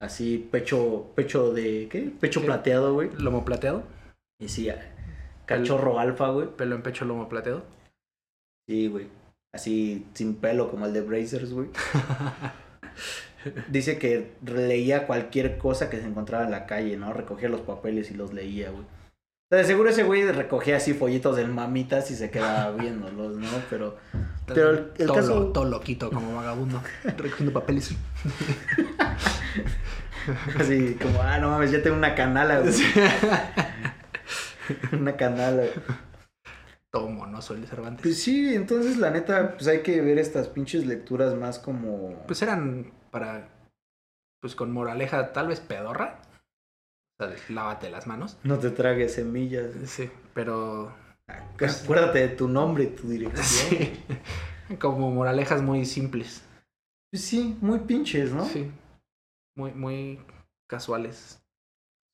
[0.00, 2.12] Así, pecho, pecho de, ¿qué?
[2.20, 3.10] Pecho plateado, güey.
[3.18, 3.82] Lomo plateado.
[4.40, 4.70] Y sí,
[5.44, 6.48] cachorro alfa, güey.
[6.56, 7.64] Pelo en pecho, lomo plateado.
[8.68, 9.08] Sí, güey.
[9.52, 11.68] Así, sin pelo, como el de Brazers, güey.
[13.68, 17.12] Dice que leía cualquier cosa que se encontraba en la calle, ¿no?
[17.12, 18.84] Recogía los papeles y los leía, güey.
[19.50, 23.36] O sea, de seguro ese güey recogía así folletos del mamitas y se quedaba viéndolos,
[23.36, 23.48] ¿no?
[23.70, 23.96] Pero,
[24.46, 25.38] pero el, el todo, caso...
[25.40, 26.82] lo- todo loquito como vagabundo.
[27.16, 27.94] recogiendo papeles.
[30.58, 32.74] Así como, ah, no mames, ya tengo una canala, güey.
[34.92, 35.62] una canala.
[35.62, 35.70] güey.
[36.90, 38.02] todo monoso el de Cervantes.
[38.02, 42.22] Pues sí, entonces la neta, pues hay que ver estas pinches lecturas más como...
[42.26, 43.48] Pues eran para,
[44.42, 46.20] pues con moraleja tal vez pedorra.
[47.18, 48.38] De lávate las manos.
[48.44, 49.72] No te tragues semillas.
[49.86, 50.92] Sí, pero...
[51.26, 53.88] Acuérdate de tu nombre y tu dirección.
[54.68, 54.76] Sí.
[54.76, 56.44] Como moralejas muy simples.
[57.10, 58.44] Pues sí, muy pinches, ¿no?
[58.44, 58.70] Sí.
[59.56, 60.20] Muy, muy
[60.68, 61.40] casuales.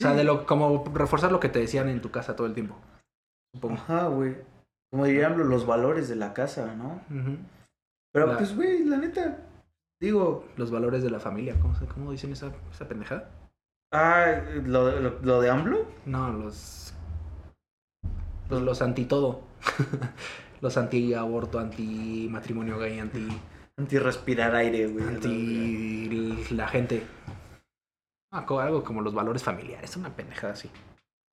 [0.00, 2.54] O sea, de lo, como reforzar lo que te decían en tu casa todo el
[2.54, 2.76] tiempo.
[3.54, 3.74] Supongo.
[3.74, 4.36] Ajá, güey.
[4.92, 7.02] Como dirían los valores de la casa, ¿no?
[8.12, 9.38] Pero La- pues, güey, la neta,
[10.00, 11.56] digo, Los valores de la familia.
[11.60, 13.30] ¿Cómo, cómo dicen esa, esa pendejada?
[13.94, 16.94] Ah, lo, lo, lo de AMLO, No, los.
[18.48, 19.42] Los, los anti todo.
[20.60, 23.26] los anti aborto, anti matrimonio gay, anti.
[23.76, 25.04] anti-respirar aire, güey.
[25.06, 27.06] anti la gente.
[28.32, 29.96] Ah, algo como los valores familiares.
[29.96, 30.70] Una pendejada así.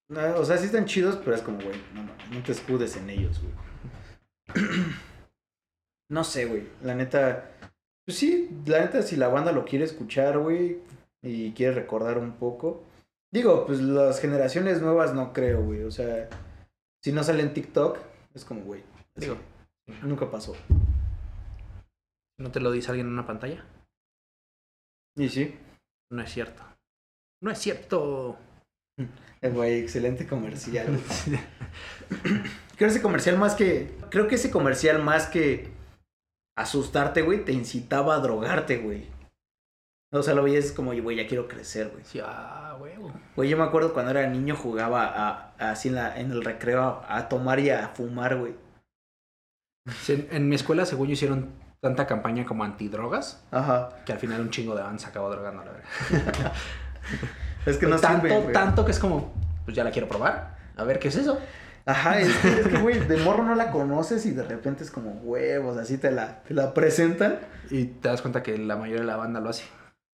[0.10, 2.04] No, o sea, sí están chidos, pero es como, güey, no,
[2.36, 4.66] no te escudes en ellos, güey.
[6.12, 7.52] No sé, güey, la neta,
[8.06, 10.80] pues sí, la neta, si la banda lo quiere escuchar, güey,
[11.22, 12.84] y quiere recordar un poco.
[13.31, 16.30] Digo, pues las generaciones nuevas no creo, güey, o sea,
[17.03, 17.98] si no sale en TikTok,
[18.34, 18.84] es como, güey,
[19.15, 19.38] Digo,
[20.03, 20.56] nunca pasó.
[22.39, 23.64] ¿no te lo dice alguien en una pantalla?
[25.15, 25.56] Y sí,
[26.10, 26.64] No es cierto.
[27.41, 28.38] No es cierto.
[29.41, 30.88] eh, güey, excelente comercial.
[32.77, 33.95] Creo ese comercial más que.
[34.10, 35.69] Creo que ese comercial más que
[36.57, 39.07] asustarte, güey, te incitaba a drogarte, güey.
[40.14, 42.04] O sea, lo veías como, güey, ya quiero crecer, güey.
[42.04, 43.12] Sí, ah, huevo.
[43.36, 46.44] Güey, yo me acuerdo cuando era niño jugaba a, a- así en, la, en el
[46.44, 48.54] recreo a, a tomar y a fumar, güey.
[50.10, 53.90] En, en mi escuela, según yo, hicieron tanta campaña como antidrogas Ajá.
[54.06, 56.52] que al final un chingo de se acabó drogando, la verdad.
[57.66, 58.54] Es que no tanto, sirve, güey.
[58.54, 59.32] tanto que es como,
[59.66, 60.58] pues ya la quiero probar.
[60.76, 61.40] A ver qué es eso.
[61.86, 64.92] Ajá, es que, es que, güey, de morro no la conoces y de repente es
[64.92, 67.40] como huevos, así te la, te la presentan.
[67.70, 69.64] Y te das cuenta que la mayoría de la banda lo hace.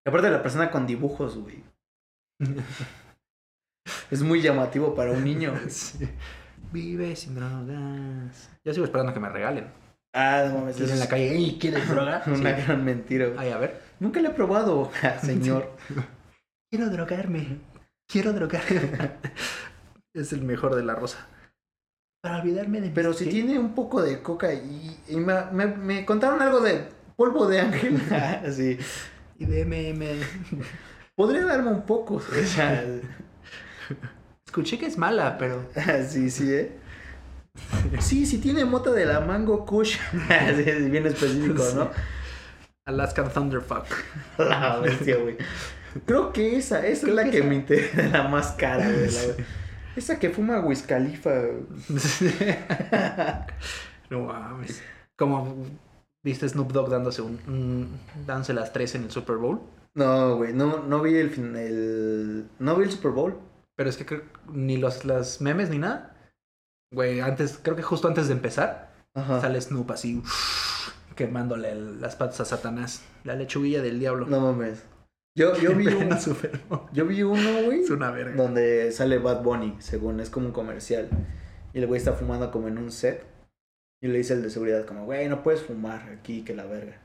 [0.06, 1.64] Y aparte la persona con dibujos, güey.
[4.10, 5.52] Es muy llamativo para un niño.
[5.68, 6.08] Sí.
[6.72, 8.50] Vive sin drogas.
[8.64, 9.66] Yo sigo esperando que me regalen.
[10.12, 10.80] Ah, no mames.
[10.80, 12.22] En la calle, "Ey, ¿quieres droga?
[12.26, 12.62] Una Sí.
[12.62, 13.38] gran mentira, güey.
[13.38, 13.80] Ay, a ver.
[14.00, 14.90] Nunca le he probado,
[15.22, 15.70] señor.
[16.70, 17.58] Quiero drogarme.
[18.08, 19.12] Quiero drogarme.
[20.14, 21.26] es el mejor de la rosa.
[22.22, 23.30] Para olvidarme de Pero si ¿qué?
[23.30, 27.60] tiene un poco de coca y, y me, me- me contaron algo de polvo de
[27.60, 28.00] ángel.
[28.52, 28.78] sí.
[29.38, 30.04] Y de MM.
[31.14, 32.14] Podría darme un poco.
[32.16, 32.84] O sea,
[34.46, 35.68] Escuché que es mala, pero.
[36.08, 36.72] sí, sí, ¿eh?
[38.00, 39.96] Sí, sí tiene mota de la mango kush.
[40.56, 41.90] Sí, es bien específico, ¿no?
[42.86, 43.86] Alaskan Thunderfuck.
[44.38, 45.36] La bestia, güey.
[46.04, 48.88] Creo que esa, esa Creo es la que que, esa- me interesa, la más cara,
[48.90, 49.08] güey.
[49.96, 51.32] Esa que fuma Wiz Khalifa.
[54.10, 54.82] no mames.
[55.16, 55.64] Como
[56.26, 57.88] viste Snoop Dogg dándose un,
[58.26, 59.60] dándose las tres en el Super Bowl.
[59.94, 62.48] No, güey, no, no vi el, fin- el...
[62.58, 63.38] No vi el Super Bowl.
[63.76, 64.22] Pero es que creo
[64.52, 66.16] ni los las memes ni nada.
[66.92, 69.40] Güey, antes, creo que justo antes de empezar, Ajá.
[69.40, 70.20] sale Snoop así
[71.14, 73.02] quemándole el- las patas a Satanás.
[73.24, 74.26] La lechuguilla del diablo.
[74.26, 74.82] No mames.
[75.38, 76.80] Yo, yo vi un, Super Bowl.
[76.92, 78.34] yo vi uno, güey, Es una verga.
[78.36, 81.08] donde sale Bad Bunny, según es como un comercial.
[81.72, 83.24] Y el güey está fumando como en un set.
[84.06, 86.96] Y le dice el de seguridad como, güey, no puedes fumar aquí, que la verga.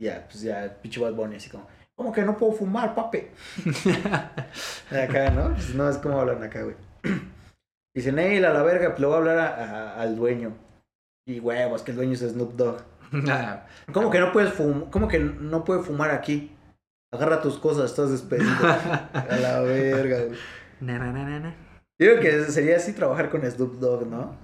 [0.00, 1.66] Ya, pues ya, pinche Bad Bunny así como,
[1.96, 3.26] ¿cómo que no puedo fumar, papi?
[4.90, 5.54] Acá, ¿no?
[5.54, 6.76] Pues no es como hablan acá, güey.
[7.96, 9.54] Dicen, hey, a la verga, pues le voy a hablar a-
[9.94, 10.52] a- al dueño.
[11.26, 12.82] Y huevos, que el dueño es Snoop Dogg.
[13.92, 14.90] ¿Cómo que no puedes fumar?
[14.90, 16.54] ¿Cómo que no puede fumar aquí?
[17.12, 18.50] Agarra tus cosas, estás despedido.
[18.62, 20.38] a la verga, güey.
[20.80, 21.54] na, na, na,
[21.98, 24.43] creo que sería así trabajar con Snoop Dogg, ¿no?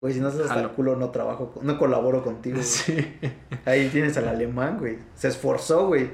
[0.00, 2.56] Güey, si no estás hasta el culo, no trabajo, no colaboro contigo.
[2.56, 2.66] güey.
[2.66, 2.96] Sí.
[3.66, 4.98] Ahí tienes al alemán, güey.
[5.14, 6.10] Se esforzó, güey.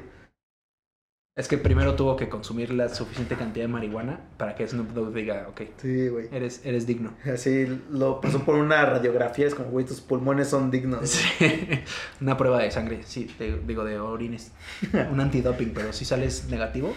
[1.39, 5.13] Es que primero tuvo que consumir la suficiente cantidad de marihuana para que Snoop Dogg
[5.13, 6.29] diga, ok, Sí, güey.
[6.33, 7.13] eres, eres digno.
[7.31, 11.11] Así lo pasó por una radiografía, es como, güey, tus pulmones son dignos.
[11.11, 11.39] Sí.
[12.23, 14.51] Una prueba de sangre, sí, de- digo, de orines.
[15.13, 16.95] Un antidoping, pero si sales negativo.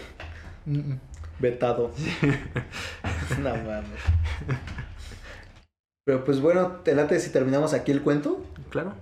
[0.66, 1.00] mm, mm.
[1.40, 1.92] Vetado.
[3.42, 4.00] no mames.
[6.10, 8.44] Pero pues bueno, te late si terminamos aquí el cuento.
[8.72, 8.96] Claro.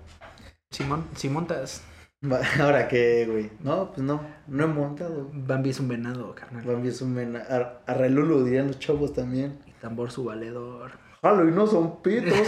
[0.69, 1.81] Simón, si montas,
[2.59, 3.49] Ahora que, güey.
[3.61, 5.29] No, pues no, no he montado.
[5.31, 6.65] Bambi es un venado, carnal.
[6.65, 7.45] Bambi es un mena.
[7.49, 9.57] Ar- Arrelulu dirían los chavos también.
[9.65, 10.99] Y tambor su valedor.
[11.21, 12.34] Jalo y no son pitos.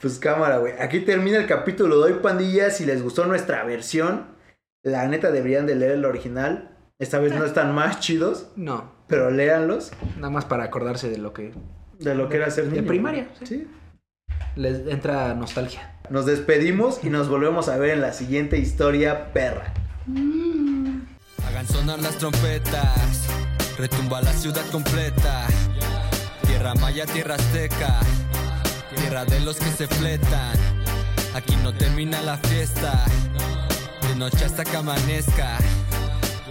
[0.00, 0.72] pues cámara, güey.
[0.80, 2.70] Aquí termina el capítulo de hoy, pandilla.
[2.70, 4.28] Si les gustó nuestra versión,
[4.82, 6.70] la neta deberían de leer el original.
[6.98, 11.32] Esta vez no están más chidos, No, pero léanlos nada más para acordarse de lo
[11.32, 11.52] que
[11.98, 12.88] de lo que era ser De niño.
[12.88, 13.46] primaria, sí.
[13.46, 13.66] Sí.
[14.56, 15.94] les entra nostalgia.
[16.10, 19.72] Nos despedimos y nos volvemos a ver en la siguiente historia perra.
[21.48, 23.26] Hagan sonar las trompetas,
[23.78, 25.46] retumba la ciudad completa.
[26.46, 27.98] Tierra maya, tierra azteca,
[28.96, 30.56] tierra de los que se fletan.
[31.34, 33.04] Aquí no termina la fiesta,
[34.08, 35.58] de noche hasta que amanezca.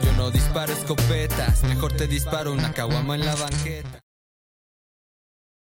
[0.03, 4.04] Yo no disparo escopetas, mejor te disparo una caguama en la banqueta.